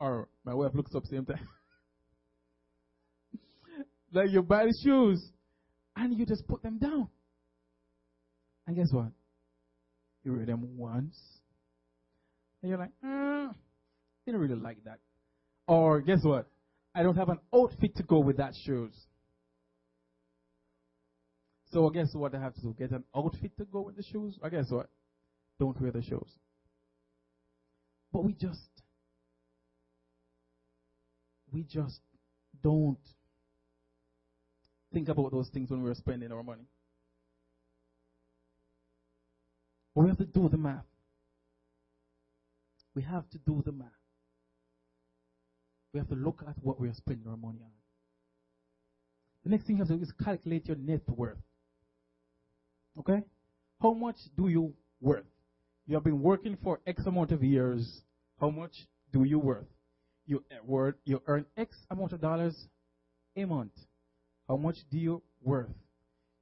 or 0.00 0.28
my 0.44 0.54
wife 0.54 0.72
looks 0.74 0.94
up 0.94 1.04
same 1.06 1.24
time. 1.24 1.48
like 4.12 4.30
you 4.30 4.42
buy 4.42 4.64
the 4.64 4.74
shoes 4.82 5.30
and 5.96 6.16
you 6.18 6.26
just 6.26 6.46
put 6.46 6.62
them 6.62 6.78
down. 6.78 7.08
And 8.66 8.76
guess 8.76 8.92
what? 8.92 9.10
You 10.24 10.34
wear 10.34 10.46
them 10.46 10.76
once. 10.76 11.18
And 12.62 12.70
you're 12.70 12.78
like, 12.78 12.90
mm, 13.04 13.48
I 13.50 13.54
didn't 14.26 14.40
really 14.40 14.60
like 14.60 14.84
that. 14.84 14.98
Or 15.66 16.00
guess 16.00 16.20
what? 16.22 16.48
I 16.94 17.02
don't 17.02 17.16
have 17.16 17.28
an 17.28 17.38
outfit 17.54 17.96
to 17.96 18.02
go 18.02 18.18
with 18.18 18.38
that 18.38 18.54
shoes. 18.64 18.94
So 21.70 21.88
guess 21.90 22.14
what 22.14 22.34
I 22.34 22.40
have 22.40 22.54
to 22.54 22.60
do? 22.60 22.74
Get 22.78 22.90
an 22.92 23.04
outfit 23.14 23.56
to 23.58 23.64
go 23.64 23.82
with 23.82 23.96
the 23.96 24.02
shoes? 24.02 24.38
Or 24.42 24.50
guess 24.50 24.70
what? 24.70 24.88
Don't 25.60 25.80
wear 25.80 25.92
the 25.92 26.02
shoes. 26.02 26.36
But 28.12 28.24
we 28.24 28.32
just 28.32 28.68
we 31.58 31.64
just 31.64 32.00
don't 32.62 32.98
think 34.92 35.08
about 35.08 35.32
those 35.32 35.48
things 35.48 35.68
when 35.70 35.82
we're 35.82 35.94
spending 35.94 36.30
our 36.30 36.44
money. 36.44 36.62
But 39.92 40.02
we 40.02 40.08
have 40.08 40.18
to 40.18 40.24
do 40.24 40.48
the 40.48 40.56
math. 40.56 40.84
We 42.94 43.02
have 43.02 43.28
to 43.30 43.38
do 43.38 43.60
the 43.66 43.72
math. 43.72 43.88
We 45.92 45.98
have 45.98 46.08
to 46.10 46.14
look 46.14 46.44
at 46.46 46.54
what 46.62 46.78
we 46.78 46.88
are 46.88 46.94
spending 46.94 47.26
our 47.28 47.36
money 47.36 47.58
on. 47.60 47.72
The 49.42 49.50
next 49.50 49.66
thing 49.66 49.76
you 49.76 49.82
have 49.82 49.88
to 49.88 49.96
do 49.96 50.02
is 50.02 50.12
calculate 50.12 50.66
your 50.66 50.76
net 50.76 51.02
worth. 51.08 51.38
Okay? 53.00 53.22
How 53.82 53.94
much 53.94 54.16
do 54.36 54.46
you 54.48 54.74
worth? 55.00 55.26
You 55.88 55.94
have 55.94 56.04
been 56.04 56.22
working 56.22 56.56
for 56.62 56.78
X 56.86 57.04
amount 57.06 57.32
of 57.32 57.42
years. 57.42 58.02
How 58.40 58.50
much 58.50 58.86
do 59.12 59.24
you 59.24 59.40
worth? 59.40 59.66
You, 60.28 60.44
you 61.06 61.22
earn 61.26 61.46
X 61.56 61.74
amount 61.90 62.12
of 62.12 62.20
dollars 62.20 62.54
a 63.34 63.46
month. 63.46 63.72
How 64.46 64.58
much 64.58 64.76
do 64.90 64.98
you 64.98 65.22
worth? 65.42 65.70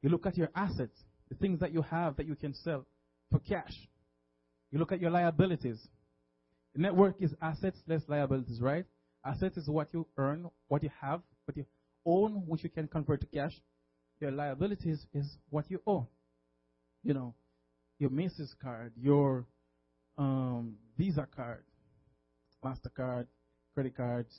You 0.03 0.11
look 0.11 0.27
at 0.27 0.37
your 0.37 0.51
assets, 0.57 1.05
the 1.29 1.37
things 1.37 1.61
that 1.61 1.73
you 1.73 1.83
have 1.83 2.17
that 2.17 2.27
you 2.27 2.35
can 2.35 2.53
sell 2.53 2.85
for 3.31 3.39
cash. 3.39 3.89
You 4.73 4.81
look 4.81 4.91
at 4.91 5.01
your 5.01 5.11
liabilities. 5.11 5.79
The 6.75 6.83
net 6.83 6.97
worth 6.97 7.15
is 7.21 7.33
assets 7.41 7.79
less 7.87 8.03
liabilities, 8.09 8.61
right? 8.61 8.85
Assets 9.25 9.57
is 9.57 9.69
what 9.69 9.89
you 9.93 10.05
earn, 10.17 10.51
what 10.67 10.83
you 10.83 10.91
have, 11.01 11.23
what 11.45 11.57
you 11.57 11.65
own, 12.05 12.43
which 12.47 12.65
you 12.65 12.71
can 12.71 12.89
convert 12.89 13.21
to 13.21 13.27
cash. 13.27 13.53
Your 14.21 14.33
liabilities 14.33 15.07
is 15.15 15.39
what 15.51 15.71
you 15.71 15.81
owe. 15.87 16.09
You 17.05 17.15
know, 17.15 17.35
your 18.01 18.11
Macy's 18.11 18.53
card, 18.61 18.93
your 19.01 19.47
um, 20.19 20.75
Visa 20.99 21.29
card, 21.35 21.63
MasterCard, 22.65 23.27
credit 23.77 23.95
cards, 23.95 24.35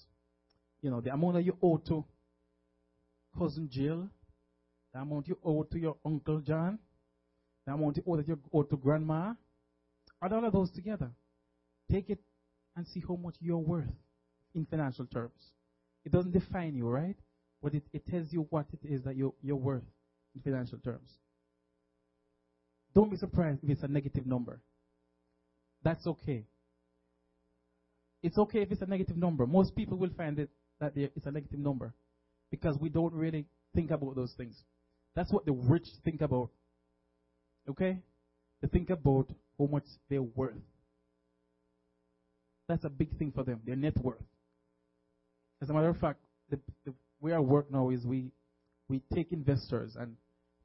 you 0.82 0.90
know, 0.90 1.00
the 1.00 1.14
amount 1.14 1.36
that 1.36 1.44
you 1.44 1.56
owe 1.62 1.78
to 1.78 2.04
cousin 3.38 3.70
Jill, 3.72 4.10
the 4.92 5.00
amount 5.00 5.28
you 5.28 5.38
owe 5.46 5.62
to 5.62 5.78
your 5.78 5.96
Uncle 6.04 6.40
John, 6.40 6.80
the 7.66 7.74
amount 7.74 7.98
you 7.98 8.04
owe 8.08 8.18
that 8.18 8.28
you 8.28 8.40
owe 8.52 8.64
to 8.64 8.76
grandma, 8.76 9.34
add 10.24 10.34
all 10.34 10.44
of 10.44 10.52
those 10.52 10.72
together. 10.72 11.12
Take 11.92 12.10
it 12.10 12.20
and 12.76 12.88
see 12.88 13.04
how 13.08 13.16
much 13.16 13.36
you're 13.40 13.60
worth 13.60 13.86
in 14.56 14.66
financial 14.66 15.06
terms. 15.06 15.52
It 16.04 16.12
doesn't 16.12 16.32
define 16.32 16.76
you, 16.76 16.88
right? 16.88 17.16
But 17.62 17.76
it, 17.76 17.84
it 17.94 18.08
tells 18.08 18.34
you 18.34 18.48
what 18.50 18.66
it 18.74 18.80
is 18.84 19.04
that 19.04 19.16
you're, 19.16 19.34
you're 19.44 19.56
worth 19.56 19.84
in 20.34 20.42
financial 20.42 20.80
terms. 20.80 21.10
Don't 22.96 23.12
be 23.12 23.18
surprised 23.18 23.60
if 23.64 23.70
it's 23.70 23.84
a 23.84 23.88
negative 23.88 24.26
number. 24.26 24.60
That's 25.84 26.08
okay. 26.08 26.46
It's 28.24 28.38
okay 28.38 28.62
if 28.62 28.72
it's 28.72 28.82
a 28.82 28.86
negative 28.86 29.18
number. 29.18 29.46
Most 29.46 29.76
people 29.76 29.98
will 29.98 30.10
find 30.18 30.40
it 30.40 30.50
that 30.80 30.94
it's 30.96 31.26
a 31.26 31.32
negative 31.32 31.60
number 31.60 31.94
because 32.52 32.78
we 32.80 32.90
don't 32.90 33.14
really 33.14 33.46
think 33.76 33.92
about 33.92 34.16
those 34.16 34.34
things. 34.38 34.56
That's 35.16 35.32
what 35.32 35.46
the 35.46 35.54
rich 35.54 35.88
think 36.04 36.22
about. 36.22 36.50
Okay? 37.70 38.00
They 38.62 38.68
think 38.68 38.90
about 38.90 39.28
how 39.58 39.68
much 39.68 39.86
they're 40.10 40.22
worth. 40.22 40.56
That's 42.68 42.84
a 42.84 42.90
big 42.90 43.18
thing 43.18 43.32
for 43.32 43.44
them, 43.44 43.62
their 43.66 43.76
net 43.76 43.98
worth. 43.98 44.22
As 45.62 45.70
a 45.70 45.74
matter 45.74 45.90
of 45.90 45.98
fact, 45.98 46.20
the, 46.50 46.60
the 46.86 46.94
way 47.22 47.34
I 47.34 47.40
work 47.40 47.72
now 47.72 47.90
is 47.90 48.06
we, 48.06 48.32
we 48.90 49.02
take 49.14 49.32
investors, 49.32 49.96
and 49.98 50.16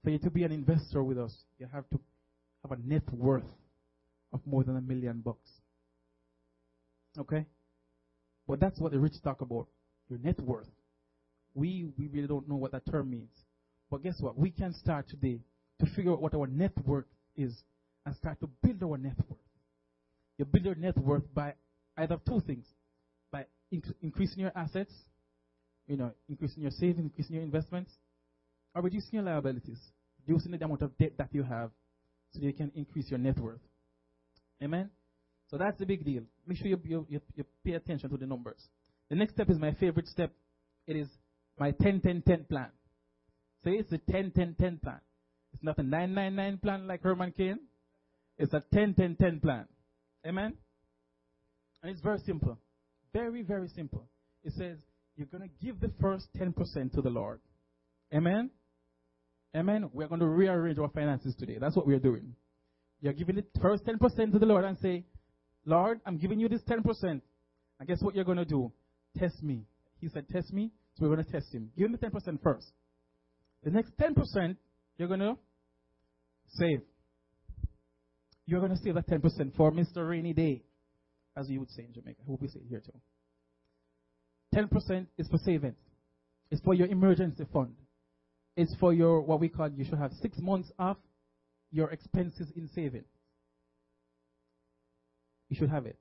for 0.02 0.10
you 0.10 0.18
to 0.18 0.30
be 0.30 0.42
an 0.42 0.52
investor 0.52 1.02
with 1.02 1.18
us, 1.18 1.34
you 1.58 1.68
have 1.72 1.88
to 1.90 2.00
have 2.62 2.78
a 2.78 2.82
net 2.88 3.04
worth 3.12 3.44
of 4.32 4.40
more 4.46 4.64
than 4.64 4.76
a 4.76 4.80
million 4.80 5.20
bucks. 5.20 5.48
Okay? 7.18 7.46
But 8.46 8.60
that's 8.60 8.78
what 8.80 8.92
the 8.92 8.98
rich 8.98 9.14
talk 9.22 9.40
about 9.40 9.66
your 10.08 10.18
net 10.18 10.40
worth. 10.40 10.68
We, 11.54 11.86
we 11.98 12.08
really 12.08 12.26
don't 12.26 12.48
know 12.48 12.56
what 12.56 12.72
that 12.72 12.86
term 12.90 13.10
means. 13.10 13.32
But 13.90 14.02
guess 14.02 14.16
what? 14.20 14.38
We 14.38 14.50
can 14.50 14.72
start 14.74 15.08
today 15.08 15.40
to 15.80 15.86
figure 15.94 16.12
out 16.12 16.22
what 16.22 16.34
our 16.34 16.46
net 16.46 16.72
worth 16.84 17.04
is 17.36 17.54
and 18.06 18.16
start 18.16 18.40
to 18.40 18.48
build 18.62 18.82
our 18.82 18.96
net 18.96 19.16
worth. 19.28 19.38
You 20.38 20.44
build 20.46 20.64
your 20.64 20.74
net 20.74 20.96
worth 20.96 21.24
by 21.34 21.54
either 21.96 22.18
two 22.26 22.40
things 22.40 22.66
by 23.30 23.46
inc- 23.72 23.94
increasing 24.00 24.40
your 24.40 24.52
assets, 24.54 24.92
you 25.86 25.96
know, 25.96 26.12
increasing 26.28 26.62
your 26.62 26.70
savings, 26.70 27.04
increasing 27.04 27.36
your 27.36 27.44
investments, 27.44 27.92
or 28.74 28.82
reducing 28.82 29.10
your 29.12 29.22
liabilities, 29.24 29.78
reducing 30.26 30.52
the 30.52 30.64
amount 30.64 30.82
of 30.82 30.96
debt 30.96 31.12
that 31.18 31.28
you 31.32 31.42
have 31.42 31.70
so 32.32 32.40
you 32.40 32.52
can 32.52 32.72
increase 32.74 33.10
your 33.10 33.18
net 33.18 33.38
worth. 33.38 33.60
Amen? 34.62 34.88
So 35.52 35.58
that's 35.58 35.78
the 35.78 35.84
big 35.84 36.02
deal. 36.02 36.22
Make 36.46 36.56
sure 36.56 36.66
you, 36.66 36.80
you, 36.82 37.06
you, 37.10 37.20
you 37.36 37.44
pay 37.62 37.72
attention 37.74 38.08
to 38.08 38.16
the 38.16 38.24
numbers. 38.24 38.56
The 39.10 39.16
next 39.16 39.34
step 39.34 39.50
is 39.50 39.58
my 39.58 39.72
favorite 39.72 40.08
step. 40.08 40.32
It 40.86 40.96
is 40.96 41.08
my 41.58 41.72
10 41.72 42.00
10 42.00 42.22
10 42.26 42.46
plan. 42.48 42.68
So 43.62 43.70
it's 43.70 43.90
the 43.90 43.98
10 44.10 44.32
10 44.34 44.56
10 44.58 44.80
plan. 44.82 45.00
It's 45.52 45.62
not 45.62 45.76
a 45.76 45.82
999 45.82 46.58
plan 46.58 46.86
like 46.86 47.02
Herman 47.02 47.34
Cain. 47.36 47.58
It's 48.38 48.54
a 48.54 48.62
10 48.72 48.94
10 48.94 49.16
10 49.20 49.40
plan. 49.40 49.66
Amen? 50.26 50.54
And 51.82 51.92
it's 51.92 52.00
very 52.00 52.20
simple. 52.24 52.58
Very, 53.12 53.42
very 53.42 53.68
simple. 53.68 54.08
It 54.44 54.54
says, 54.54 54.78
you're 55.16 55.26
going 55.26 55.42
to 55.42 55.64
give 55.64 55.80
the 55.80 55.92
first 56.00 56.28
10% 56.38 56.94
to 56.94 57.02
the 57.02 57.10
Lord. 57.10 57.40
Amen? 58.14 58.48
Amen? 59.54 59.90
We're 59.92 60.08
going 60.08 60.20
to 60.20 60.26
rearrange 60.26 60.78
our 60.78 60.88
finances 60.88 61.34
today. 61.38 61.58
That's 61.60 61.76
what 61.76 61.86
we're 61.86 61.98
doing. 61.98 62.34
You're 63.02 63.12
giving 63.12 63.36
the 63.36 63.44
first 63.60 63.84
10% 63.84 64.32
to 64.32 64.38
the 64.38 64.46
Lord 64.46 64.64
and 64.64 64.78
say, 64.78 65.04
Lord, 65.64 66.00
I'm 66.06 66.18
giving 66.18 66.40
you 66.40 66.48
this 66.48 66.62
10%. 66.62 66.82
And 67.02 67.22
guess 67.86 67.98
what 68.00 68.14
you're 68.14 68.24
going 68.24 68.38
to 68.38 68.44
do? 68.44 68.72
Test 69.18 69.42
me. 69.42 69.64
He 70.00 70.08
said, 70.08 70.28
Test 70.28 70.52
me. 70.52 70.70
So 70.94 71.06
we're 71.06 71.14
going 71.14 71.24
to 71.24 71.32
test 71.32 71.54
him. 71.54 71.70
Give 71.76 71.86
him 71.86 71.92
the 71.98 72.06
10% 72.06 72.42
first. 72.42 72.66
The 73.64 73.70
next 73.70 73.96
10%, 73.96 74.56
you're 74.98 75.08
going 75.08 75.20
to 75.20 75.36
save. 76.48 76.82
You're 78.44 78.60
going 78.60 78.72
to 78.72 78.78
save 78.78 78.94
that 78.94 79.08
10% 79.08 79.56
for 79.56 79.72
Mr. 79.72 80.06
Rainy 80.08 80.34
Day 80.34 80.62
as 81.36 81.48
you 81.48 81.60
would 81.60 81.70
say 81.70 81.84
in 81.84 81.92
Jamaica. 81.92 82.20
I 82.22 82.30
hope 82.30 82.42
we 82.42 82.48
say 82.48 82.60
here 82.68 82.80
too. 82.80 83.00
10% 84.54 85.06
is 85.18 85.28
for 85.28 85.38
savings. 85.38 85.76
It's 86.50 86.60
for 86.62 86.74
your 86.74 86.88
emergency 86.88 87.44
fund. 87.52 87.74
It's 88.56 88.74
for 88.78 88.92
your, 88.92 89.22
what 89.22 89.40
we 89.40 89.48
call, 89.48 89.70
you 89.70 89.84
should 89.84 89.98
have 89.98 90.12
six 90.20 90.38
months 90.38 90.70
off 90.78 90.98
your 91.70 91.90
expenses 91.90 92.52
in 92.54 92.68
saving. 92.74 93.04
You 95.52 95.58
should 95.58 95.70
have 95.70 95.84
it. 95.84 95.98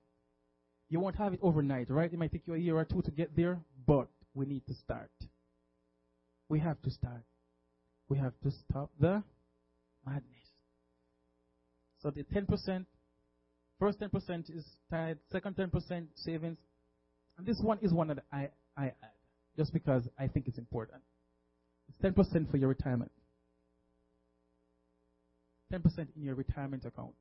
You 0.87 1.01
won't 1.01 1.17
have 1.17 1.33
it 1.33 1.39
overnight, 1.41 1.89
right? 1.89 2.11
It 2.11 2.17
might 2.17 2.31
take 2.31 2.47
you 2.47 2.53
a 2.53 2.57
year 2.57 2.77
or 2.77 2.85
two 2.85 3.01
to 3.01 3.11
get 3.11 3.35
there, 3.35 3.59
but 3.85 4.07
we 4.33 4.45
need 4.45 4.65
to 4.67 4.73
start. 4.73 5.11
We 6.47 6.59
have 6.59 6.81
to 6.83 6.89
start. 6.89 7.23
We 8.07 8.17
have 8.17 8.33
to 8.43 8.51
stop 8.51 8.91
the 8.97 9.23
madness. 10.05 10.47
So 12.01 12.11
the 12.11 12.23
10% 12.23 12.85
First 13.81 13.99
10% 13.99 14.55
is 14.55 14.63
tied, 14.91 15.17
second 15.31 15.55
10% 15.55 16.05
savings. 16.13 16.59
And 17.35 17.47
this 17.47 17.59
one 17.59 17.79
is 17.81 17.91
one 17.91 18.09
that 18.09 18.19
I, 18.31 18.49
I 18.77 18.85
add, 18.85 19.17
just 19.57 19.73
because 19.73 20.07
I 20.19 20.27
think 20.27 20.47
it's 20.47 20.59
important. 20.59 21.01
It's 21.89 21.97
10% 22.15 22.51
for 22.51 22.57
your 22.57 22.69
retirement. 22.69 23.11
10% 25.73 25.81
in 26.15 26.21
your 26.21 26.35
retirement 26.35 26.85
account. 26.85 27.15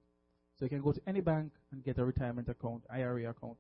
So 0.60 0.66
you 0.66 0.68
can 0.68 0.82
go 0.82 0.92
to 0.92 1.00
any 1.08 1.20
bank 1.20 1.52
and 1.72 1.82
get 1.82 1.98
a 1.98 2.04
retirement 2.04 2.48
account, 2.48 2.84
IRA 2.88 3.28
account. 3.30 3.56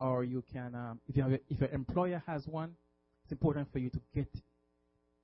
Or 0.00 0.24
you 0.24 0.42
can, 0.52 0.74
um, 0.74 1.00
if, 1.08 1.16
you 1.16 1.22
have 1.22 1.32
a, 1.32 1.40
if 1.50 1.60
your 1.60 1.68
employer 1.70 2.22
has 2.26 2.46
one, 2.46 2.76
it's 3.24 3.32
important 3.32 3.70
for 3.70 3.80
you 3.80 3.90
to 3.90 4.00
get, 4.14 4.28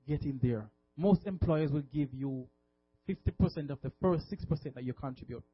get 0.06 0.22
in 0.22 0.38
there. 0.42 0.68
Most 0.96 1.26
employers 1.26 1.70
will 1.70 1.84
give 1.94 2.12
you 2.12 2.46
50% 3.08 3.70
of 3.70 3.80
the 3.82 3.92
first 4.02 4.30
6% 4.30 4.74
that 4.74 4.84
you 4.84 4.92
contribute 4.92 5.44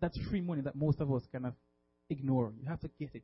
that's 0.00 0.18
free 0.28 0.40
money 0.40 0.60
that 0.62 0.76
most 0.76 1.00
of 1.00 1.12
us 1.12 1.22
kind 1.32 1.46
of 1.46 1.54
ignore. 2.10 2.52
You 2.60 2.68
have 2.68 2.80
to 2.80 2.90
get 2.98 3.14
it. 3.14 3.22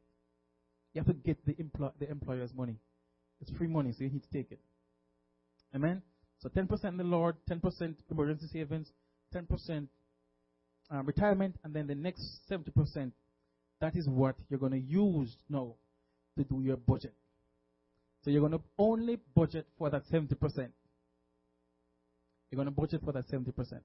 You 0.95 1.03
have 1.03 1.07
to 1.07 1.13
get 1.13 1.45
the, 1.45 1.55
empl- 1.55 1.93
the 1.99 2.11
employer's 2.11 2.53
money. 2.55 2.77
It's 3.41 3.51
free 3.57 3.69
money, 3.69 3.93
so 3.93 4.05
you 4.05 4.11
need 4.11 4.23
to 4.23 4.31
take 4.31 4.51
it. 4.51 4.61
Amen? 5.75 6.03
So 6.39 6.49
10% 6.49 6.85
in 6.85 6.97
the 6.97 7.05
Lord, 7.05 7.37
10% 7.51 7.95
emergency 8.11 8.47
savings, 8.53 8.93
10% 9.35 9.89
uh, 10.93 11.03
retirement, 11.03 11.57
and 11.65 11.75
then 11.75 11.87
the 11.87 11.95
next 11.95 12.41
70%, 12.51 13.13
that 13.81 13.97
is 13.97 14.09
what 14.09 14.37
you're 14.49 14.59
going 14.59 14.73
to 14.73 14.79
use 14.79 15.37
now 15.49 15.75
to 16.37 16.45
do 16.45 16.61
your 16.63 16.77
budget. 16.77 17.15
So 18.23 18.31
you're 18.31 18.41
going 18.41 18.53
to 18.53 18.63
only 18.79 19.19
budget 19.35 19.67
for 19.79 19.89
that 19.91 20.03
70%. 20.11 20.69
You're 22.51 22.57
going 22.57 22.67
to 22.67 22.73
budget 22.73 23.01
for 23.05 23.13
that 23.13 23.29
70%. 23.29 23.81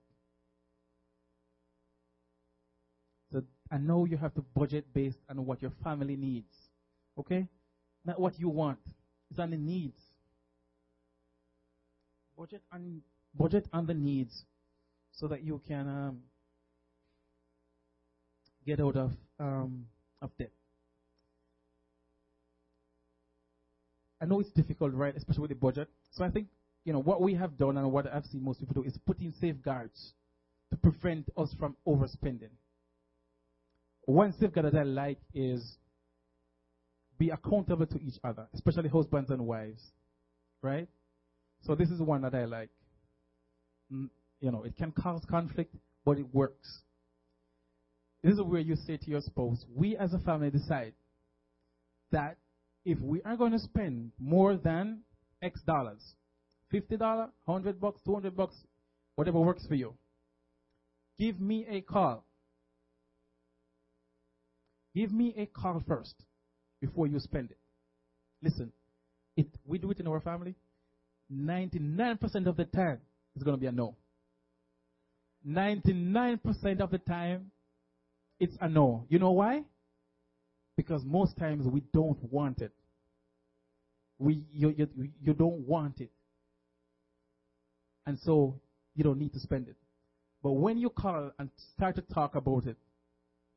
So 3.31 3.43
I 3.71 3.77
know 3.77 4.05
you 4.05 4.17
have 4.17 4.33
to 4.35 4.41
budget 4.55 4.93
based 4.93 5.19
on 5.29 5.45
what 5.45 5.61
your 5.61 5.71
family 5.83 6.15
needs. 6.15 6.53
Okay? 7.17 7.47
Not 8.03 8.19
what 8.19 8.39
you 8.39 8.49
want. 8.49 8.79
It's 9.29 9.39
on 9.39 9.51
the 9.51 9.57
needs. 9.57 9.99
Budget 12.37 12.61
on 12.71 13.01
budget 13.37 13.67
on 13.73 13.85
the 13.85 13.93
needs 13.93 14.43
so 15.11 15.27
that 15.27 15.43
you 15.43 15.61
can 15.67 15.87
um, 15.87 16.19
get 18.65 18.79
out 18.79 18.95
of 18.95 19.11
um, 19.39 19.85
of 20.21 20.31
debt. 20.37 20.51
I 24.21 24.25
know 24.25 24.39
it's 24.39 24.51
difficult, 24.51 24.93
right? 24.93 25.15
Especially 25.15 25.41
with 25.41 25.49
the 25.49 25.55
budget. 25.55 25.89
So 26.11 26.23
I 26.23 26.29
think 26.29 26.47
you 26.83 26.93
know 26.93 27.01
what 27.01 27.21
we 27.21 27.33
have 27.35 27.57
done 27.57 27.77
and 27.77 27.91
what 27.91 28.11
I've 28.11 28.25
seen 28.25 28.43
most 28.43 28.59
people 28.59 28.81
do 28.81 28.87
is 28.87 28.97
put 29.05 29.19
in 29.19 29.33
safeguards 29.33 30.13
to 30.71 30.77
prevent 30.77 31.29
us 31.37 31.53
from 31.59 31.75
overspending. 31.87 32.49
One 34.05 34.33
safeguard 34.33 34.71
that 34.73 34.79
I 34.79 34.83
like 34.83 35.19
is 35.33 35.77
be 37.17 37.29
accountable 37.29 37.85
to 37.85 37.99
each 38.01 38.19
other, 38.23 38.47
especially 38.53 38.89
husbands 38.89 39.31
and 39.31 39.45
wives, 39.45 39.81
right? 40.61 40.87
So 41.65 41.75
this 41.75 41.89
is 41.89 41.99
one 41.99 42.21
that 42.21 42.35
I 42.35 42.45
like. 42.45 42.69
Mm, 43.91 44.09
you 44.41 44.51
know, 44.51 44.63
it 44.63 44.75
can 44.77 44.91
cause 44.91 45.23
conflict, 45.29 45.75
but 46.03 46.17
it 46.19 46.25
works. 46.33 46.81
This 48.25 48.33
is 48.33 48.41
where 48.41 48.59
you 48.59 48.75
say 48.75 48.97
to 48.97 49.07
your 49.11 49.21
spouse, 49.21 49.63
we 49.71 49.95
as 49.97 50.11
a 50.15 50.17
family 50.17 50.49
decide 50.49 50.93
that 52.11 52.37
if 52.83 52.99
we 52.99 53.21
are 53.21 53.37
going 53.37 53.51
to 53.51 53.59
spend 53.59 54.13
more 54.19 54.57
than 54.57 55.01
X 55.43 55.61
dollars, 55.61 56.01
$50, 56.73 57.29
100 57.45 57.79
bucks, 57.79 58.01
200 58.03 58.35
bucks, 58.35 58.55
whatever 59.15 59.39
works 59.39 59.67
for 59.67 59.75
you, 59.75 59.93
give 61.19 61.39
me 61.39 61.67
a 61.69 61.81
call. 61.81 62.25
Give 64.95 65.11
me 65.11 65.35
a 65.37 65.45
call 65.45 65.83
first 65.87 66.15
before 66.81 67.05
you 67.05 67.19
spend 67.19 67.51
it. 67.51 67.59
Listen, 68.41 68.71
it, 69.37 69.49
we 69.67 69.77
do 69.77 69.91
it 69.91 69.99
in 69.99 70.07
our 70.07 70.19
family. 70.19 70.55
99% 71.31 72.47
of 72.47 72.57
the 72.57 72.65
time, 72.65 73.01
it's 73.35 73.43
going 73.43 73.55
to 73.55 73.61
be 73.61 73.67
a 73.67 73.71
no. 73.71 73.95
99% 75.47 76.79
of 76.79 76.89
the 76.89 76.97
time, 76.97 77.51
it's 78.39 78.55
a 78.61 78.67
no. 78.67 79.05
You 79.09 79.19
know 79.19 79.31
why? 79.31 79.63
Because 80.75 81.03
most 81.05 81.37
times 81.37 81.65
we 81.67 81.81
don't 81.93 82.21
want 82.31 82.61
it. 82.61 82.73
We, 84.19 84.43
you, 84.53 84.73
you, 84.77 84.87
you 85.21 85.33
don't 85.33 85.67
want 85.67 85.99
it. 86.01 86.11
And 88.05 88.19
so 88.19 88.59
you 88.95 89.03
don't 89.03 89.19
need 89.19 89.33
to 89.33 89.39
spend 89.39 89.67
it. 89.67 89.75
But 90.43 90.51
when 90.51 90.77
you 90.77 90.89
call 90.89 91.31
and 91.39 91.49
start 91.75 91.95
to 91.95 92.01
talk 92.01 92.35
about 92.35 92.65
it, 92.65 92.77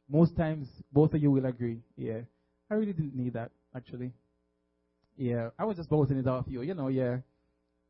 most 0.08 0.36
times 0.36 0.68
both 0.92 1.12
of 1.12 1.20
you 1.20 1.30
will 1.30 1.44
agree, 1.44 1.80
yeah, 1.96 2.20
I 2.70 2.74
really 2.74 2.94
didn't 2.94 3.14
need 3.14 3.34
that, 3.34 3.50
actually. 3.76 4.12
Yeah, 5.16 5.50
I 5.58 5.64
was 5.64 5.76
just 5.76 5.90
bouncing 5.90 6.16
it 6.16 6.26
off 6.26 6.46
you, 6.48 6.62
you 6.62 6.74
know, 6.74 6.88
yeah. 6.88 7.18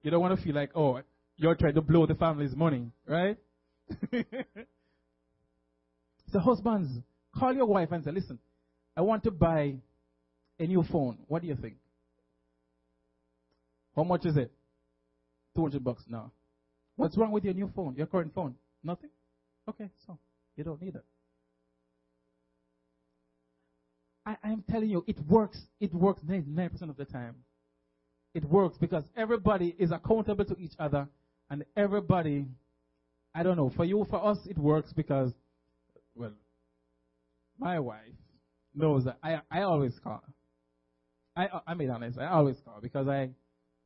You 0.02 0.10
don't 0.10 0.20
want 0.20 0.36
to 0.36 0.44
feel 0.44 0.54
like, 0.54 0.70
oh, 0.74 1.00
you're 1.36 1.54
trying 1.54 1.74
to 1.74 1.80
blow 1.80 2.06
the 2.06 2.14
family's 2.14 2.56
money, 2.56 2.90
right? 3.06 3.36
so, 6.32 6.38
husbands, 6.38 6.90
call 7.36 7.54
your 7.54 7.66
wife 7.66 7.90
and 7.92 8.04
say, 8.04 8.10
listen, 8.10 8.38
I 8.96 9.00
want 9.02 9.24
to 9.24 9.30
buy 9.30 9.74
a 10.58 10.66
new 10.66 10.82
phone. 10.90 11.18
What 11.28 11.42
do 11.42 11.48
you 11.48 11.56
think? 11.56 11.76
How 13.94 14.04
much 14.04 14.26
is 14.26 14.36
it? 14.36 14.52
200 15.56 15.82
bucks 15.82 16.04
now. 16.08 16.32
What's 16.96 17.16
wrong 17.16 17.30
with 17.30 17.44
your 17.44 17.54
new 17.54 17.70
phone, 17.74 17.94
your 17.96 18.06
current 18.06 18.34
phone? 18.34 18.54
Nothing? 18.82 19.10
Okay, 19.68 19.90
so 20.06 20.18
you 20.56 20.64
don't 20.64 20.80
need 20.80 20.94
it. 20.96 21.04
I, 24.26 24.36
am 24.44 24.62
telling 24.70 24.90
you, 24.90 25.04
it 25.06 25.16
works. 25.26 25.58
It 25.80 25.94
works 25.94 26.20
99% 26.22 26.90
of 26.90 26.96
the 26.96 27.06
time. 27.06 27.36
It 28.34 28.44
works 28.44 28.76
because 28.78 29.04
everybody 29.16 29.74
is 29.78 29.90
accountable 29.90 30.44
to 30.44 30.56
each 30.58 30.74
other, 30.78 31.08
and 31.50 31.64
everybody, 31.76 32.46
I 33.34 33.42
don't 33.42 33.56
know, 33.56 33.72
for 33.74 33.84
you, 33.84 34.06
for 34.10 34.22
us, 34.24 34.38
it 34.46 34.58
works 34.58 34.92
because, 34.92 35.32
well, 36.18 36.32
my 37.58 37.78
wife 37.78 38.14
knows 38.74 39.04
that 39.04 39.18
I, 39.22 39.40
I 39.50 39.62
always 39.62 39.98
call. 39.98 40.22
I, 41.36 41.48
I 41.66 41.74
mean, 41.74 41.90
honest, 41.90 42.18
I 42.18 42.26
always 42.26 42.56
call 42.64 42.80
because 42.82 43.08
I, 43.08 43.30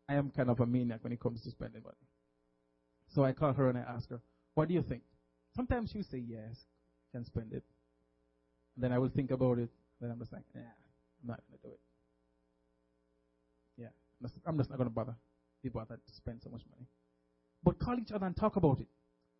I 0.08 0.14
am 0.14 0.30
kind 0.30 0.50
of 0.50 0.60
a 0.60 0.66
maniac 0.66 1.00
when 1.02 1.12
it 1.12 1.20
comes 1.20 1.42
to 1.42 1.50
spending 1.50 1.82
money. 1.82 1.94
So 3.14 3.24
I 3.24 3.32
call 3.32 3.52
her 3.52 3.68
and 3.68 3.78
I 3.78 3.82
ask 3.82 4.08
her, 4.10 4.20
what 4.54 4.68
do 4.68 4.74
you 4.74 4.82
think? 4.82 5.02
Sometimes 5.54 5.90
she'll 5.92 6.02
say 6.02 6.18
yes, 6.18 6.56
can 7.12 7.24
spend 7.24 7.52
it. 7.52 7.62
And 8.74 8.84
then 8.84 8.92
I 8.92 8.98
will 8.98 9.10
think 9.10 9.30
about 9.30 9.58
it 9.58 9.68
then 10.02 10.10
I'm 10.10 10.18
just 10.18 10.32
like, 10.32 10.42
yeah, 10.52 10.62
I'm 11.22 11.28
not 11.28 11.40
to 11.52 11.58
do 11.62 11.72
it. 11.72 11.80
Yeah, 13.78 13.86
I'm 14.20 14.28
just, 14.28 14.34
I'm 14.44 14.58
just 14.58 14.68
not 14.68 14.78
to 14.78 14.90
bother. 14.90 15.14
Be 15.62 15.68
bothered 15.68 16.00
to 16.04 16.14
spend 16.14 16.42
so 16.42 16.50
much 16.50 16.62
money. 16.70 16.88
But 17.62 17.78
call 17.78 17.96
each 18.00 18.10
other 18.10 18.26
and 18.26 18.36
talk 18.36 18.56
about 18.56 18.80
it. 18.80 18.88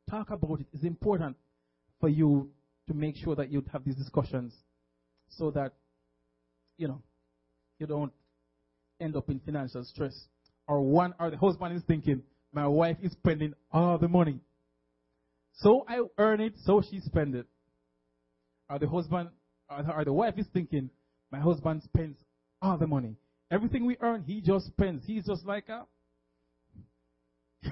Talk 0.08 0.30
about 0.30 0.60
it. 0.60 0.66
It's 0.72 0.84
important 0.84 1.36
for 1.98 2.08
you 2.08 2.50
to 2.92 2.98
make 2.98 3.16
sure 3.16 3.34
that 3.36 3.50
you 3.50 3.64
have 3.72 3.84
these 3.84 3.96
discussions 3.96 4.54
so 5.30 5.50
that, 5.52 5.72
you 6.76 6.88
know, 6.88 7.02
you 7.78 7.86
don't 7.86 8.12
end 9.00 9.16
up 9.16 9.28
in 9.30 9.40
financial 9.40 9.84
stress. 9.84 10.14
Or 10.68 10.82
one, 10.82 11.14
or 11.18 11.30
the 11.30 11.38
husband 11.38 11.76
is 11.76 11.82
thinking, 11.86 12.22
my 12.52 12.66
wife 12.66 12.96
is 13.02 13.12
spending 13.12 13.54
all 13.72 13.98
the 13.98 14.08
money. 14.08 14.40
So 15.54 15.84
I 15.88 16.00
earn 16.18 16.40
it, 16.40 16.54
so 16.64 16.82
she 16.88 17.00
spend 17.00 17.34
it. 17.34 17.46
Or 18.70 18.78
the 18.78 18.88
husband 18.88 19.30
or 19.70 20.04
the 20.04 20.12
wife 20.12 20.34
is 20.36 20.46
thinking, 20.52 20.90
my 21.30 21.40
husband 21.40 21.82
spends 21.82 22.18
all 22.60 22.76
the 22.76 22.86
money. 22.86 23.16
Everything 23.50 23.86
we 23.86 23.96
earn, 24.00 24.22
he 24.22 24.40
just 24.40 24.66
spends. 24.66 25.04
He's 25.06 25.26
just 25.26 25.46
like 25.46 25.68
a. 25.68 25.86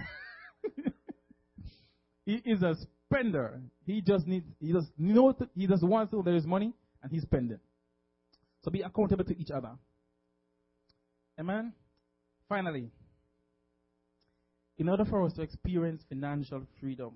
he 2.26 2.42
is 2.44 2.62
a 2.62 2.74
spender. 3.10 3.60
He 3.84 4.00
just 4.00 4.26
needs, 4.26 4.46
he 4.60 4.72
just 4.72 4.88
know, 4.98 5.34
he 5.54 5.66
just 5.66 5.82
wants 5.82 6.12
to, 6.12 6.22
there 6.22 6.36
is 6.36 6.46
money, 6.46 6.72
and 7.02 7.10
he's 7.10 7.22
spending. 7.22 7.58
So 8.62 8.70
be 8.70 8.82
accountable 8.82 9.24
to 9.24 9.38
each 9.38 9.50
other. 9.50 9.70
Amen? 11.38 11.72
Finally, 12.48 12.90
in 14.78 14.88
order 14.88 15.04
for 15.04 15.24
us 15.24 15.32
to 15.34 15.42
experience 15.42 16.02
financial 16.08 16.62
freedom, 16.80 17.12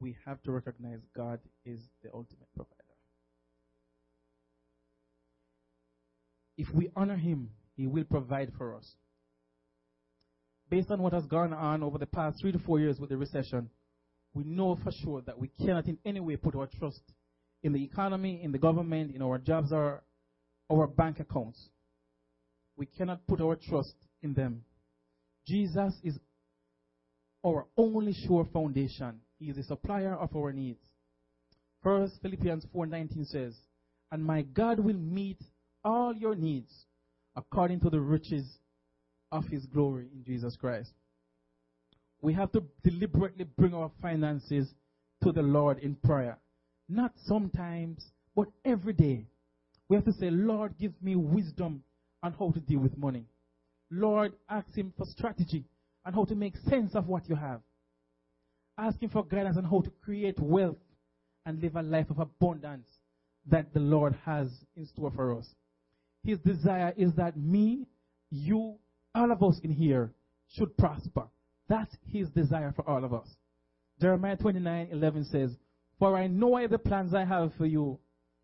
we 0.00 0.16
have 0.24 0.42
to 0.44 0.52
recognize 0.52 1.00
God 1.16 1.40
is 1.64 1.80
the 2.02 2.10
ultimate 2.14 2.48
provider. 2.54 2.78
if 6.58 6.68
we 6.74 6.90
honor 6.96 7.16
Him, 7.16 7.50
He 7.76 7.86
will 7.86 8.04
provide 8.04 8.52
for 8.58 8.74
us. 8.74 8.96
Based 10.68 10.90
on 10.90 11.00
what 11.00 11.14
has 11.14 11.24
gone 11.24 11.54
on 11.54 11.82
over 11.82 11.96
the 11.96 12.06
past 12.06 12.40
three 12.40 12.52
to 12.52 12.58
four 12.58 12.78
years 12.78 13.00
with 13.00 13.08
the 13.08 13.16
recession, 13.16 13.70
we 14.38 14.44
know 14.44 14.78
for 14.84 14.92
sure 14.92 15.20
that 15.22 15.36
we 15.36 15.48
cannot 15.48 15.86
in 15.88 15.98
any 16.04 16.20
way 16.20 16.36
put 16.36 16.54
our 16.54 16.68
trust 16.78 17.02
in 17.64 17.72
the 17.72 17.82
economy, 17.82 18.40
in 18.40 18.52
the 18.52 18.58
government, 18.58 19.12
in 19.12 19.20
our 19.20 19.36
jobs, 19.36 19.72
or 19.72 20.04
our 20.70 20.86
bank 20.86 21.18
accounts. 21.18 21.58
We 22.76 22.86
cannot 22.86 23.26
put 23.26 23.40
our 23.40 23.56
trust 23.56 23.96
in 24.22 24.34
them. 24.34 24.62
Jesus 25.44 25.92
is 26.04 26.16
our 27.44 27.66
only 27.76 28.12
sure 28.12 28.46
foundation. 28.52 29.20
He 29.40 29.46
is 29.46 29.56
the 29.56 29.64
supplier 29.64 30.14
of 30.14 30.36
our 30.36 30.52
needs. 30.52 30.84
First 31.82 32.22
Philippians 32.22 32.64
4:19 32.66 33.24
says, 33.24 33.60
"And 34.12 34.24
my 34.24 34.42
God 34.42 34.78
will 34.78 34.98
meet 34.98 35.42
all 35.82 36.14
your 36.14 36.36
needs 36.36 36.86
according 37.34 37.80
to 37.80 37.90
the 37.90 38.00
riches 38.00 38.46
of 39.32 39.48
his 39.48 39.66
glory 39.66 40.08
in 40.12 40.22
Jesus 40.22 40.56
Christ. 40.56 40.92
We 42.20 42.32
have 42.34 42.52
to 42.52 42.62
deliberately 42.82 43.44
bring 43.56 43.74
our 43.74 43.90
finances 44.02 44.68
to 45.22 45.32
the 45.32 45.42
Lord 45.42 45.78
in 45.78 45.94
prayer. 45.94 46.38
Not 46.88 47.12
sometimes, 47.24 48.04
but 48.34 48.48
every 48.64 48.92
day. 48.92 49.26
We 49.88 49.96
have 49.96 50.04
to 50.04 50.12
say, 50.12 50.30
Lord, 50.30 50.74
give 50.78 50.92
me 51.02 51.16
wisdom 51.16 51.82
on 52.22 52.34
how 52.38 52.50
to 52.50 52.60
deal 52.60 52.80
with 52.80 52.96
money. 52.96 53.24
Lord, 53.90 54.32
ask 54.48 54.74
Him 54.74 54.92
for 54.96 55.06
strategy 55.06 55.64
on 56.04 56.12
how 56.12 56.24
to 56.24 56.34
make 56.34 56.56
sense 56.68 56.94
of 56.94 57.08
what 57.08 57.28
you 57.28 57.36
have. 57.36 57.60
Ask 58.76 59.02
Him 59.02 59.10
for 59.10 59.24
guidance 59.24 59.56
on 59.56 59.64
how 59.64 59.80
to 59.80 59.90
create 60.04 60.38
wealth 60.38 60.76
and 61.46 61.62
live 61.62 61.76
a 61.76 61.82
life 61.82 62.10
of 62.10 62.18
abundance 62.18 62.88
that 63.46 63.72
the 63.72 63.80
Lord 63.80 64.14
has 64.24 64.48
in 64.76 64.86
store 64.86 65.10
for 65.14 65.36
us. 65.38 65.46
His 66.24 66.38
desire 66.40 66.92
is 66.96 67.14
that 67.14 67.36
me, 67.36 67.86
you, 68.30 68.74
all 69.14 69.32
of 69.32 69.42
us 69.42 69.58
in 69.62 69.70
here 69.70 70.12
should 70.48 70.76
prosper. 70.76 71.24
That's 71.68 71.94
his 72.12 72.28
desire 72.30 72.72
for 72.74 72.88
all 72.88 73.04
of 73.04 73.12
us. 73.12 73.28
Jeremiah 74.00 74.36
29 74.36 74.88
11 74.92 75.24
says, 75.24 75.50
For 75.98 76.16
I 76.16 76.26
know 76.26 76.66
the 76.66 76.78
plans 76.78 77.14
I 77.14 77.24
have 77.24 77.52
for 77.58 77.66
you, 77.66 77.98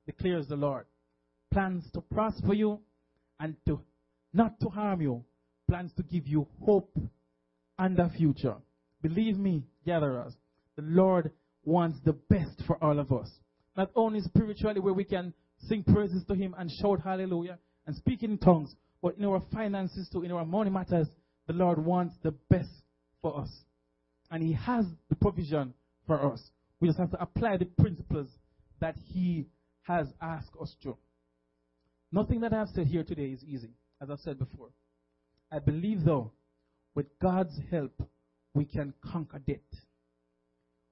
declares 0.07 0.47
the 0.49 0.57
Lord. 0.57 0.85
Plans 1.53 1.85
to 1.95 2.01
prosper 2.01 2.55
you 2.55 2.81
and 3.41 3.57
to 3.67 3.81
not 4.33 4.59
to 4.61 4.69
harm 4.69 5.01
you, 5.01 5.25
plans 5.69 5.93
to 5.97 6.03
give 6.03 6.27
you 6.27 6.47
hope 6.65 6.99
and 7.79 7.99
a 7.99 8.11
future. 8.11 8.57
Believe 9.01 9.39
me, 9.39 9.63
gatherers, 9.87 10.35
the 10.77 10.83
Lord 10.83 11.31
wants 11.65 11.99
the 12.05 12.13
best 12.13 12.63
for 12.67 12.83
all 12.83 12.99
of 12.99 13.13
us. 13.13 13.31
Not 13.77 13.91
only 13.95 14.21
spiritually, 14.21 14.81
where 14.81 14.93
we 14.93 15.05
can 15.05 15.33
sing 15.69 15.85
praises 15.85 16.25
to 16.27 16.35
Him 16.35 16.55
and 16.59 16.71
shout 16.71 17.01
hallelujah 17.03 17.59
and 17.87 17.95
speak 17.97 18.23
in 18.23 18.39
tongues, 18.39 18.75
but 19.03 19.17
in 19.19 19.25
our 19.25 19.43
finances 19.53 20.09
too, 20.13 20.25
in 20.25 20.33
our 20.33 20.45
money 20.45 20.71
matters, 20.71 21.09
the 21.47 21.53
Lord 21.53 21.79
wants 21.79 22.15
the 22.23 22.33
best 22.51 22.71
for 23.25 23.41
us. 23.41 23.49
And 24.31 24.43
He 24.43 24.53
has 24.53 24.85
the 25.09 25.17
provision 25.17 25.73
for 26.07 26.33
us. 26.33 26.43
We 26.79 26.89
just 26.89 26.99
have 26.99 27.11
to 27.13 27.23
apply 27.23 27.57
the 27.57 27.65
principles 27.65 28.29
that 28.81 28.97
He 29.09 29.47
has 29.85 30.07
asked 30.21 30.53
us 30.61 30.77
to. 30.83 30.95
Nothing 32.13 32.41
that 32.43 32.53
I 32.53 32.59
have 32.59 32.69
said 32.75 32.87
here 32.87 33.03
today 33.03 33.29
is 33.29 33.43
easy, 33.43 33.71
as 34.03 34.11
I've 34.11 34.21
said 34.21 34.39
before. 34.39 34.69
I 35.51 35.59
believe, 35.59 36.05
though, 36.05 36.33
with 36.95 37.07
God's 37.19 37.59
help, 37.71 37.95
we 38.53 38.67
can 38.67 38.93
conquer 39.11 39.39
debt. 39.39 39.63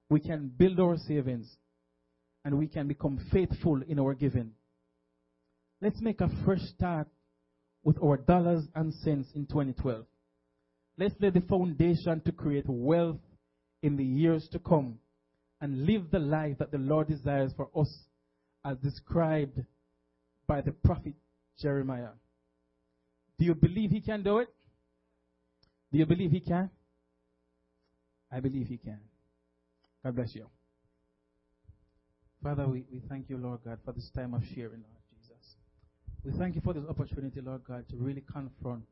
We 0.09 0.20
can 0.20 0.51
build 0.57 0.80
our 0.80 0.97
savings. 0.97 1.55
And 2.47 2.59
we 2.59 2.66
can 2.66 2.89
become 2.89 3.20
faithful 3.30 3.83
in 3.87 4.01
our 4.01 4.14
giving. 4.14 4.53
Let's 5.80 6.01
make 6.01 6.20
a 6.20 6.30
fresh 6.45 6.62
start 6.76 7.09
with 7.85 8.03
our 8.03 8.16
dollars 8.16 8.64
and 8.74 8.93
cents 8.95 9.28
in 9.35 9.47
2012. 9.47 10.05
Let's 10.99 11.14
lay 11.20 11.30
the 11.30 11.40
foundation 11.40 12.20
to 12.22 12.32
create 12.32 12.64
wealth 12.68 13.20
in 13.82 13.97
the 13.97 14.05
years 14.05 14.49
to 14.53 14.59
come 14.59 14.99
and 15.61 15.86
live 15.86 16.11
the 16.11 16.18
life 16.18 16.59
that 16.59 16.70
the 16.70 16.78
Lord 16.78 17.09
desires 17.09 17.53
for 17.57 17.68
us 17.74 17.90
as 18.64 18.76
described 18.78 19.61
by 20.47 20.61
the 20.61 20.72
prophet 20.72 21.14
Jeremiah. 21.61 22.11
Do 23.38 23.45
you 23.47 23.55
believe 23.55 23.90
he 23.90 24.01
can 24.01 24.22
do 24.22 24.38
it? 24.38 24.49
Do 25.90 25.99
you 25.99 26.07
believe 26.07 26.30
he 26.30 26.40
can? 26.40 26.70
I 28.30 28.40
believe 28.40 28.66
he 28.66 28.76
can. 28.76 29.01
God 30.05 30.16
bless 30.16 30.34
you. 30.34 30.47
Father, 32.43 32.66
we, 32.66 32.84
we 32.93 33.01
thank 33.09 33.28
you, 33.28 33.36
Lord 33.36 33.61
God, 33.64 33.78
for 33.84 33.93
this 33.93 34.11
time 34.14 34.34
of 34.34 34.43
sharing, 34.55 34.82
Lord 34.82 35.03
Jesus. 35.16 35.57
We 36.24 36.32
thank 36.32 36.57
you 36.57 36.61
for 36.61 36.72
this 36.74 36.84
opportunity, 36.88 37.40
Lord 37.40 37.62
God, 37.64 37.84
to 37.90 37.97
really 37.97 38.24
confront 38.32 38.84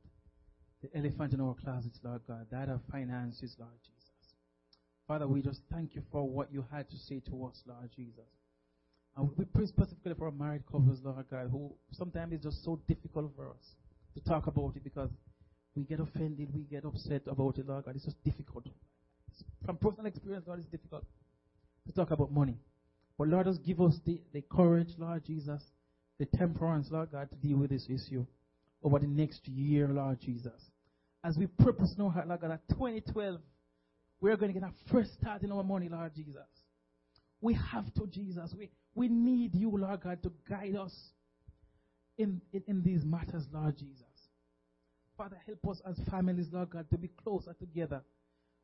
the 0.82 0.96
elephant 0.96 1.34
in 1.34 1.40
our 1.40 1.54
closets, 1.62 1.98
Lord 2.02 2.22
God, 2.26 2.46
that 2.50 2.68
of 2.68 2.80
finances, 2.90 3.56
Lord 3.58 3.72
Jesus. 3.82 4.00
Father, 5.06 5.26
we 5.26 5.42
just 5.42 5.60
thank 5.72 5.94
you 5.94 6.02
for 6.10 6.28
what 6.28 6.52
you 6.52 6.64
had 6.72 6.88
to 6.90 6.96
say 6.96 7.20
to 7.28 7.44
us, 7.46 7.62
Lord 7.66 7.90
Jesus. 7.94 8.30
And 9.16 9.28
we 9.36 9.44
pray 9.44 9.66
specifically 9.66 10.14
for 10.14 10.26
our 10.26 10.32
married 10.32 10.64
couples, 10.66 11.00
Lord 11.04 11.26
God, 11.30 11.48
who 11.50 11.72
sometimes 11.92 12.32
it's 12.32 12.44
just 12.44 12.64
so 12.64 12.80
difficult 12.86 13.32
for 13.34 13.48
us 13.48 13.74
to 14.14 14.20
talk 14.22 14.46
about 14.46 14.76
it 14.76 14.84
because 14.84 15.10
we 15.74 15.82
get 15.84 16.00
offended, 16.00 16.48
we 16.54 16.62
get 16.62 16.84
upset 16.84 17.22
about 17.26 17.58
it, 17.58 17.66
Lord 17.66 17.84
God. 17.84 17.96
It's 17.96 18.04
just 18.04 18.22
difficult. 18.24 18.66
From 19.64 19.76
personal 19.76 20.06
experience, 20.06 20.46
Lord, 20.46 20.60
it's 20.60 20.68
difficult 20.68 21.04
to 21.86 21.92
talk 21.92 22.10
about 22.10 22.32
money. 22.32 22.56
But 23.18 23.28
Lord, 23.28 23.46
just 23.46 23.64
give 23.64 23.80
us 23.80 23.98
the, 24.06 24.20
the 24.32 24.42
courage, 24.42 24.94
Lord 24.96 25.24
Jesus, 25.24 25.62
the 26.18 26.26
temperance, 26.26 26.88
Lord 26.90 27.10
God, 27.12 27.30
to 27.30 27.36
deal 27.36 27.58
with 27.58 27.70
this 27.70 27.86
issue 27.88 28.24
over 28.82 28.98
the 28.98 29.06
next 29.06 29.46
year, 29.48 29.88
Lord 29.88 30.20
Jesus. 30.20 30.69
As 31.22 31.36
we 31.36 31.46
purpose 31.46 31.94
now, 31.98 32.12
Lord 32.26 32.40
God, 32.40 32.50
at 32.50 32.68
2012, 32.70 33.40
we're 34.20 34.36
going 34.36 34.52
to 34.52 34.60
get 34.60 34.68
a 34.68 34.92
first 34.92 35.12
start 35.20 35.42
in 35.42 35.52
our 35.52 35.62
money, 35.62 35.88
Lord 35.88 36.14
Jesus. 36.14 36.36
We 37.40 37.54
have 37.54 37.92
to, 37.94 38.06
Jesus. 38.06 38.54
We, 38.56 38.70
we 38.94 39.08
need 39.08 39.54
you, 39.54 39.70
Lord 39.70 40.00
God, 40.02 40.22
to 40.22 40.32
guide 40.48 40.76
us 40.76 40.94
in, 42.18 42.40
in, 42.52 42.62
in 42.66 42.82
these 42.82 43.04
matters, 43.04 43.44
Lord 43.52 43.76
Jesus. 43.78 44.04
Father, 45.16 45.38
help 45.46 45.68
us 45.68 45.82
as 45.88 45.96
families, 46.10 46.46
Lord 46.52 46.70
God, 46.70 46.86
to 46.90 46.98
be 46.98 47.08
closer 47.22 47.54
together. 47.54 48.02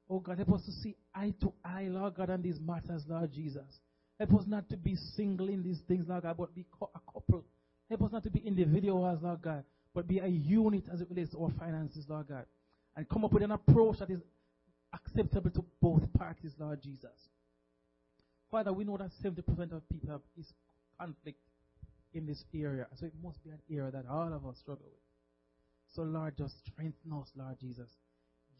Oh 0.08 0.20
God, 0.20 0.38
help 0.38 0.52
us 0.52 0.64
to 0.66 0.72
see 0.72 0.94
eye 1.14 1.34
to 1.40 1.52
eye, 1.64 1.88
Lord 1.90 2.14
God, 2.14 2.30
on 2.30 2.42
these 2.42 2.60
matters, 2.60 3.02
Lord 3.08 3.32
Jesus. 3.32 3.80
Help 4.18 4.34
us 4.34 4.44
not 4.46 4.68
to 4.70 4.76
be 4.76 4.96
single 5.16 5.48
in 5.48 5.62
these 5.62 5.80
things, 5.88 6.06
Lord 6.08 6.22
God, 6.22 6.36
but 6.38 6.54
be 6.54 6.64
a 6.80 7.12
couple. 7.12 7.44
Help 7.88 8.02
us 8.02 8.12
not 8.12 8.22
to 8.24 8.30
be 8.30 8.40
individuals, 8.40 9.18
Lord 9.22 9.42
God, 9.42 9.64
but 9.96 10.06
be 10.06 10.18
a 10.18 10.26
unit 10.26 10.84
as 10.92 11.00
it 11.00 11.08
relates 11.08 11.30
to 11.30 11.42
our 11.42 11.50
finances, 11.58 12.04
Lord 12.06 12.28
God. 12.28 12.44
And 12.96 13.08
come 13.08 13.24
up 13.24 13.32
with 13.32 13.42
an 13.42 13.52
approach 13.52 13.98
that 14.00 14.10
is 14.10 14.20
acceptable 14.92 15.50
to 15.50 15.64
both 15.80 16.02
parties, 16.12 16.52
Lord 16.58 16.82
Jesus. 16.82 17.30
Father, 18.50 18.74
we 18.74 18.84
know 18.84 18.98
that 18.98 19.10
70% 19.24 19.38
of 19.72 19.88
people 19.88 20.10
have 20.10 20.20
is 20.38 20.52
conflict 21.00 21.38
in 22.12 22.26
this 22.26 22.44
area. 22.54 22.86
So 23.00 23.06
it 23.06 23.14
must 23.22 23.42
be 23.42 23.48
an 23.48 23.58
area 23.70 23.90
that 23.90 24.04
all 24.06 24.30
of 24.34 24.44
us 24.44 24.58
struggle 24.58 24.84
with. 24.84 25.00
So, 25.94 26.02
Lord, 26.02 26.36
just 26.36 26.54
strengthen 26.66 27.12
us, 27.14 27.30
Lord 27.34 27.56
Jesus. 27.58 27.88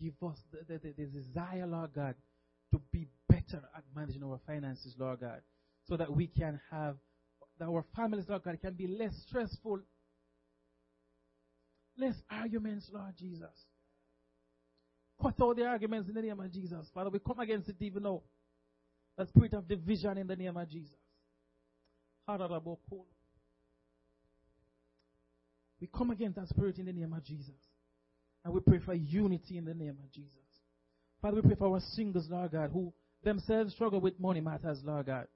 Give 0.01 0.15
us 0.27 0.39
the, 0.51 0.61
the, 0.67 0.79
the, 0.79 0.95
the 0.97 1.21
desire, 1.21 1.67
Lord 1.67 1.91
God, 1.95 2.15
to 2.73 2.81
be 2.93 3.09
better 3.29 3.63
at 3.77 3.85
managing 3.95 4.25
our 4.25 4.41
finances, 4.47 4.95
Lord 4.99 5.21
God, 5.21 5.43
so 5.87 5.99
that 5.99 6.11
we 6.11 6.29
can 6.29 6.59
have, 6.71 6.97
that 7.59 7.67
our 7.69 7.85
families, 7.95 8.25
Lord 8.27 8.43
God, 8.43 8.59
can 8.63 8.73
be 8.73 8.87
less 8.87 9.15
stressful, 9.29 9.81
less 11.99 12.15
arguments, 12.31 12.89
Lord 12.93 13.15
Jesus. 13.19 13.51
Cut 15.21 15.35
out 15.41 15.57
the 15.57 15.65
arguments 15.65 16.09
in 16.09 16.15
the 16.15 16.23
name 16.23 16.39
of 16.39 16.53
Jesus. 16.53 16.87
Father, 16.93 17.11
we 17.11 17.19
come 17.19 17.41
against 17.41 17.69
it 17.69 17.77
even 17.81 18.03
now. 18.03 18.23
The 19.17 19.27
spirit 19.27 19.55
of 19.55 19.67
division 19.67 20.19
in 20.19 20.27
the 20.27 20.37
name 20.37 20.57
of 20.57 20.69
Jesus. 20.69 20.99
We 25.81 25.89
come 25.95 26.11
against 26.11 26.37
that 26.37 26.49
spirit 26.49 26.79
in 26.79 26.87
the 26.87 26.93
name 26.93 27.13
of 27.13 27.25
Jesus. 27.25 27.55
And 28.45 28.53
we 28.53 28.61
pray 28.61 28.79
for 28.79 28.95
unity 28.95 29.57
in 29.59 29.65
the 29.65 29.75
name 29.75 29.97
of 30.03 30.13
Jesus. 30.13 30.33
Father, 31.23 31.37
we 31.37 31.43
pray 31.43 31.55
for 31.57 31.75
our 31.75 31.81
singles, 31.95 32.27
Lord 32.31 32.53
God, 32.53 32.71
who 32.73 32.93
themselves 33.25 33.73
struggle 33.73 34.01
with 34.01 34.21
money 34.21 34.41
matters, 34.41 34.81
Lord 34.85 35.07
God. 35.07 35.27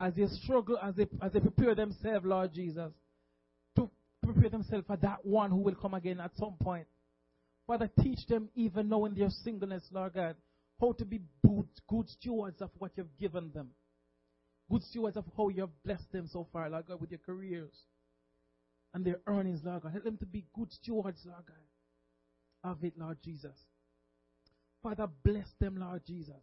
As 0.00 0.14
they 0.14 0.26
struggle, 0.42 0.78
as 0.82 0.94
they, 0.94 1.06
as 1.22 1.32
they 1.32 1.40
prepare 1.40 1.74
themselves, 1.74 2.26
Lord 2.26 2.52
Jesus, 2.52 2.92
prepare 4.32 4.50
themselves 4.50 4.86
for 4.86 4.96
that 4.96 5.24
one 5.24 5.50
who 5.50 5.58
will 5.58 5.74
come 5.74 5.94
again 5.94 6.20
at 6.20 6.36
some 6.36 6.54
point. 6.60 6.86
Father, 7.66 7.90
teach 8.00 8.26
them 8.26 8.48
even 8.54 8.88
now 8.88 9.04
in 9.04 9.14
their 9.14 9.30
singleness, 9.30 9.84
Lord 9.92 10.14
God, 10.14 10.36
how 10.80 10.92
to 10.92 11.04
be 11.04 11.20
good, 11.46 12.08
stewards 12.08 12.62
of 12.62 12.70
what 12.78 12.92
you've 12.96 13.18
given 13.18 13.50
them. 13.52 13.70
Good 14.70 14.82
stewards 14.84 15.16
of 15.16 15.24
how 15.36 15.48
you 15.48 15.62
have 15.62 15.82
blessed 15.84 16.10
them 16.12 16.28
so 16.30 16.46
far, 16.52 16.68
Lord 16.70 16.86
God, 16.86 17.00
with 17.00 17.10
their 17.10 17.18
careers 17.18 17.72
and 18.94 19.04
their 19.04 19.20
earnings, 19.26 19.60
Lord 19.64 19.82
God. 19.82 19.92
Help 19.92 20.04
them 20.04 20.18
to 20.18 20.26
be 20.26 20.44
good 20.54 20.72
stewards, 20.72 21.20
Lord 21.24 21.44
God, 21.46 22.70
of 22.70 22.84
it, 22.84 22.94
Lord 22.98 23.18
Jesus. 23.22 23.56
Father, 24.82 25.08
bless 25.24 25.48
them, 25.60 25.76
Lord 25.78 26.02
Jesus. 26.06 26.42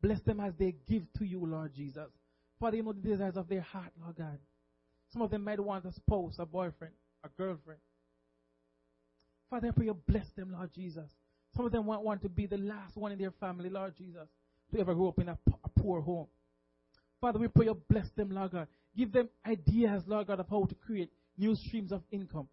Bless 0.00 0.20
them 0.22 0.40
as 0.40 0.52
they 0.58 0.74
give 0.88 1.04
to 1.18 1.24
you, 1.24 1.44
Lord 1.44 1.74
Jesus. 1.74 2.10
Father, 2.58 2.76
you 2.76 2.82
know 2.82 2.92
the 2.92 3.08
desires 3.08 3.36
of 3.36 3.48
their 3.48 3.60
heart, 3.60 3.92
Lord 4.00 4.16
God. 4.16 4.38
Some 5.12 5.22
of 5.22 5.30
them 5.30 5.44
might 5.44 5.60
want 5.60 5.84
a 5.84 5.92
spouse, 5.92 6.36
a 6.38 6.46
boyfriend, 6.46 6.94
a 7.24 7.28
girlfriend. 7.36 7.80
Father, 9.50 9.68
I 9.68 9.70
pray 9.72 9.86
you 9.86 9.96
bless 10.08 10.26
them, 10.36 10.52
Lord 10.52 10.70
Jesus. 10.74 11.10
Some 11.54 11.66
of 11.66 11.72
them 11.72 11.86
want, 11.86 12.02
want 12.02 12.22
to 12.22 12.28
be 12.28 12.46
the 12.46 12.56
last 12.56 12.96
one 12.96 13.12
in 13.12 13.18
their 13.18 13.32
family, 13.32 13.68
Lord 13.68 13.94
Jesus, 13.96 14.28
to 14.72 14.80
ever 14.80 14.94
grow 14.94 15.08
up 15.08 15.18
in 15.18 15.28
a, 15.28 15.38
a 15.64 15.68
poor 15.80 16.00
home. 16.00 16.26
Father, 17.20 17.38
we 17.38 17.48
pray 17.48 17.66
you 17.66 17.76
bless 17.88 18.08
them, 18.16 18.30
Lord 18.30 18.52
God. 18.52 18.66
Give 18.96 19.12
them 19.12 19.28
ideas, 19.46 20.02
Lord 20.06 20.26
God, 20.26 20.40
of 20.40 20.48
how 20.48 20.64
to 20.64 20.74
create 20.74 21.10
new 21.36 21.54
streams 21.54 21.92
of 21.92 22.02
income, 22.10 22.48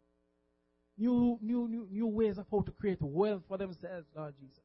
new, 0.98 1.40
new, 1.42 1.68
new, 1.68 1.88
new 1.90 2.08
ways 2.08 2.38
of 2.38 2.46
how 2.52 2.62
to 2.62 2.72
create 2.72 3.02
wealth 3.02 3.44
for 3.48 3.58
themselves, 3.58 4.08
Lord 4.16 4.34
Jesus. 4.40 4.60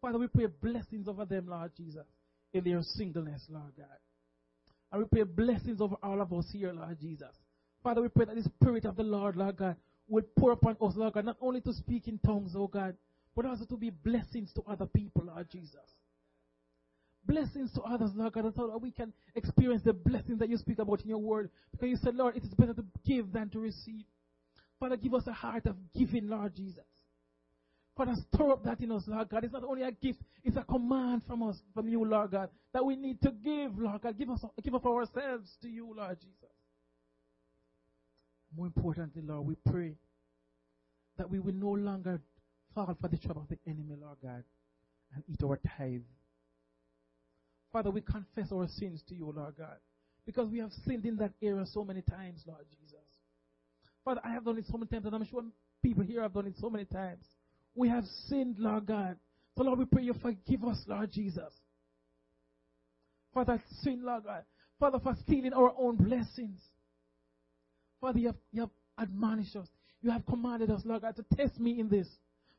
Father, 0.00 0.18
we 0.18 0.28
pray 0.28 0.46
blessings 0.46 1.08
over 1.08 1.24
them, 1.24 1.48
Lord 1.48 1.72
Jesus, 1.76 2.06
in 2.52 2.64
their 2.64 2.82
singleness, 2.82 3.42
Lord 3.48 3.72
God. 3.76 3.86
And 4.92 5.02
we 5.02 5.08
pray 5.08 5.24
blessings 5.24 5.80
over 5.80 5.96
all 6.02 6.20
of 6.22 6.32
us 6.32 6.46
here, 6.52 6.72
Lord 6.72 6.98
Jesus. 7.00 7.34
Father, 7.82 8.02
we 8.02 8.08
pray 8.08 8.24
that 8.26 8.36
the 8.36 8.42
Spirit 8.42 8.84
of 8.84 8.96
the 8.96 9.02
Lord, 9.02 9.36
Lord 9.36 9.56
God, 9.56 9.76
will 10.08 10.24
pour 10.38 10.52
upon 10.52 10.76
us, 10.80 10.94
Lord 10.96 11.14
God, 11.14 11.24
not 11.24 11.36
only 11.40 11.60
to 11.62 11.72
speak 11.72 12.08
in 12.08 12.18
tongues, 12.18 12.54
oh 12.56 12.66
God, 12.66 12.96
but 13.36 13.46
also 13.46 13.64
to 13.66 13.76
be 13.76 13.90
blessings 13.90 14.52
to 14.54 14.62
other 14.68 14.86
people, 14.86 15.24
Lord 15.26 15.48
Jesus. 15.50 15.76
Blessings 17.24 17.72
to 17.74 17.82
others, 17.82 18.10
Lord 18.14 18.32
God, 18.32 18.52
so 18.56 18.68
that 18.68 18.80
we 18.80 18.90
can 18.90 19.12
experience 19.34 19.82
the 19.84 19.92
blessings 19.92 20.38
that 20.38 20.48
you 20.48 20.56
speak 20.56 20.78
about 20.78 21.02
in 21.02 21.08
your 21.08 21.18
word. 21.18 21.50
Because 21.70 21.88
you 21.88 21.96
said, 22.02 22.14
Lord, 22.14 22.36
it 22.36 22.42
is 22.42 22.54
better 22.54 22.74
to 22.74 22.84
give 23.06 23.32
than 23.32 23.50
to 23.50 23.58
receive. 23.58 24.04
Father, 24.80 24.96
give 24.96 25.14
us 25.14 25.26
a 25.26 25.32
heart 25.32 25.66
of 25.66 25.76
giving, 25.96 26.28
Lord 26.28 26.54
Jesus. 26.56 26.84
Father, 27.96 28.14
stir 28.32 28.52
up 28.52 28.64
that 28.64 28.80
in 28.80 28.92
us, 28.92 29.02
Lord 29.06 29.28
God. 29.28 29.44
It's 29.44 29.52
not 29.52 29.64
only 29.64 29.82
a 29.82 29.90
gift, 29.90 30.20
it's 30.44 30.56
a 30.56 30.62
command 30.62 31.22
from 31.26 31.42
us, 31.42 31.56
from 31.74 31.88
you, 31.88 32.04
Lord 32.04 32.30
God, 32.30 32.48
that 32.72 32.84
we 32.84 32.96
need 32.96 33.20
to 33.22 33.32
give, 33.32 33.76
Lord 33.76 34.00
God. 34.00 34.16
Give 34.16 34.30
us 34.30 34.42
give 34.62 34.74
up 34.74 34.86
ourselves 34.86 35.50
to 35.62 35.68
you, 35.68 35.92
Lord 35.96 36.16
Jesus. 36.20 36.57
More 38.56 38.66
importantly, 38.66 39.22
Lord, 39.24 39.46
we 39.46 39.56
pray 39.70 39.94
that 41.16 41.30
we 41.30 41.38
will 41.38 41.54
no 41.54 41.70
longer 41.70 42.20
fall 42.74 42.96
for 43.00 43.08
the 43.08 43.18
trap 43.18 43.36
of 43.36 43.48
the 43.48 43.58
enemy, 43.66 43.96
Lord 44.00 44.18
God, 44.22 44.44
and 45.14 45.24
eat 45.28 45.42
our 45.44 45.58
tithe. 45.76 46.02
Father, 47.72 47.90
we 47.90 48.00
confess 48.00 48.50
our 48.52 48.66
sins 48.68 49.02
to 49.08 49.14
you, 49.14 49.32
Lord 49.34 49.54
God, 49.58 49.76
because 50.24 50.48
we 50.48 50.58
have 50.58 50.70
sinned 50.86 51.04
in 51.04 51.16
that 51.16 51.32
area 51.42 51.64
so 51.66 51.84
many 51.84 52.02
times, 52.02 52.42
Lord 52.46 52.64
Jesus. 52.70 52.98
Father, 54.04 54.20
I 54.24 54.32
have 54.32 54.44
done 54.44 54.58
it 54.58 54.64
so 54.66 54.78
many 54.78 54.86
times, 54.86 55.04
and 55.04 55.14
I'm 55.14 55.26
sure 55.26 55.42
people 55.82 56.02
here 56.02 56.22
have 56.22 56.32
done 56.32 56.46
it 56.46 56.54
so 56.58 56.70
many 56.70 56.86
times. 56.86 57.24
We 57.74 57.88
have 57.88 58.04
sinned, 58.28 58.56
Lord 58.58 58.86
God. 58.86 59.16
So, 59.56 59.64
Lord, 59.64 59.78
we 59.78 59.84
pray 59.84 60.04
you 60.04 60.14
forgive 60.14 60.64
us, 60.64 60.78
Lord 60.86 61.12
Jesus. 61.12 61.52
Father, 63.34 63.62
sin, 63.82 64.02
Lord 64.04 64.24
God. 64.24 64.44
Father, 64.80 64.98
for 64.98 65.14
stealing 65.24 65.52
our 65.52 65.72
own 65.78 65.96
blessings. 65.96 66.60
Father, 68.00 68.18
you 68.18 68.26
have, 68.28 68.36
you 68.52 68.60
have 68.62 68.70
admonished 68.98 69.56
us. 69.56 69.68
You 70.00 70.10
have 70.10 70.24
commanded 70.26 70.70
us, 70.70 70.82
Lord 70.84 71.02
God, 71.02 71.16
to 71.16 71.24
test 71.36 71.58
me 71.58 71.80
in 71.80 71.88
this. 71.88 72.06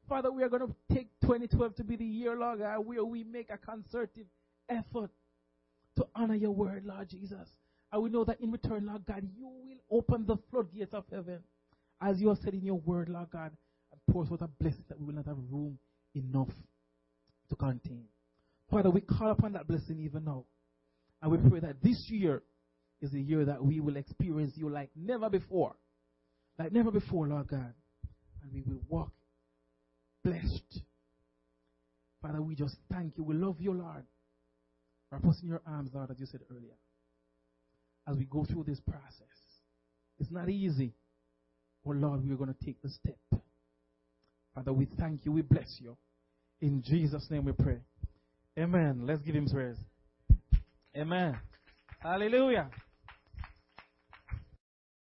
Father, 0.08 0.32
we 0.32 0.44
are 0.44 0.50
going 0.50 0.68
to 0.68 0.76
take 0.94 1.08
2012 1.22 1.76
to 1.76 1.84
be 1.84 1.96
the 1.96 2.06
year, 2.06 2.36
Lord 2.36 2.60
God, 2.60 2.80
where 2.86 3.06
we 3.06 3.24
make 3.24 3.50
a 3.50 3.58
concerted 3.58 4.26
effort 4.68 5.12
to 5.96 6.06
honor 6.16 6.36
your 6.36 6.52
word, 6.52 6.84
Lord 6.86 7.10
Jesus. 7.10 7.48
And 7.92 8.04
we 8.04 8.10
know 8.10 8.24
that 8.26 8.42
in 8.42 8.52
return, 8.52 8.88
Lord 8.88 9.06
God, 9.06 9.28
you 9.38 9.48
will 9.48 10.00
open 10.00 10.26
the 10.26 10.38
floodgates 10.50 10.94
of 10.94 11.06
heaven, 11.12 11.40
as 12.02 12.20
you 12.20 12.30
have 12.30 12.38
said 12.44 12.54
in 12.54 12.64
your 12.64 12.80
word, 12.80 13.10
Lord 13.10 13.30
God, 13.32 13.52
and 13.92 14.02
pour 14.12 14.26
forth 14.26 14.42
a 14.42 14.48
blessing 14.48 14.84
that 14.90 15.00
we 15.00 15.06
will 15.06 15.14
not 15.14 15.26
have 15.26 15.38
room 15.50 15.78
enough 16.16 16.50
to 17.50 17.56
contain. 17.56 18.06
Father, 18.70 18.90
we 18.90 19.02
call 19.02 19.32
upon 19.32 19.54
that 19.54 19.68
blessing 19.68 20.00
even 20.00 20.26
now. 20.26 20.46
And 21.22 21.32
we 21.32 21.50
pray 21.50 21.60
that 21.60 21.82
this 21.82 22.06
year 22.10 22.44
is 23.02 23.12
the 23.12 23.22
year 23.22 23.45
that 23.45 23.64
we 23.64 23.80
will 23.80 23.97
experience 23.97 24.54
you 24.56 24.70
like 24.70 24.89
never 24.95 25.30
before. 25.30 25.76
Like 26.58 26.72
never 26.72 26.91
before, 26.91 27.28
Lord 27.28 27.47
God. 27.47 27.74
And 28.43 28.54
we 28.54 28.62
will 28.62 28.82
walk 28.88 29.12
blessed. 30.24 30.82
Father, 32.22 32.41
we 32.41 32.56
just 32.56 32.76
thank 32.91 33.18
you. 33.18 33.24
We 33.24 33.36
love 33.36 33.58
you, 33.60 33.74
Lord. 33.74 34.04
Wrap 35.12 35.26
us 35.26 35.39
in 35.41 35.50
your 35.50 35.62
arms, 35.66 35.91
Lord, 35.93 36.12
as 36.12 36.20
you 36.20 36.26
said 36.26 36.41
earlier. 36.52 36.76
As 38.08 38.18
we 38.18 38.26
go 38.26 38.45
through 38.45 38.66
this 38.68 38.80
process. 38.82 39.28
It's 40.20 40.32
not 40.32 40.50
easy. 40.50 40.93
But 41.86 41.95
Lord, 41.95 42.26
we 42.26 42.34
are 42.34 42.38
going 42.38 42.54
to 42.54 42.66
take 42.66 42.82
the 42.82 42.89
step. 42.89 43.41
Father, 44.54 44.74
we 44.74 44.88
thank 45.00 45.26
you. 45.26 45.32
We 45.32 45.41
bless 45.41 45.78
you. 45.80 45.95
In 46.62 46.84
Jesus' 46.86 47.26
name 47.30 47.45
we 47.45 47.54
pray. 47.54 47.80
Amen. 48.58 49.04
Let's 49.06 49.22
give 49.22 49.36
him 49.36 49.47
praise. 49.47 49.78
Amen. 50.97 51.39
Hallelujah. 52.00 52.70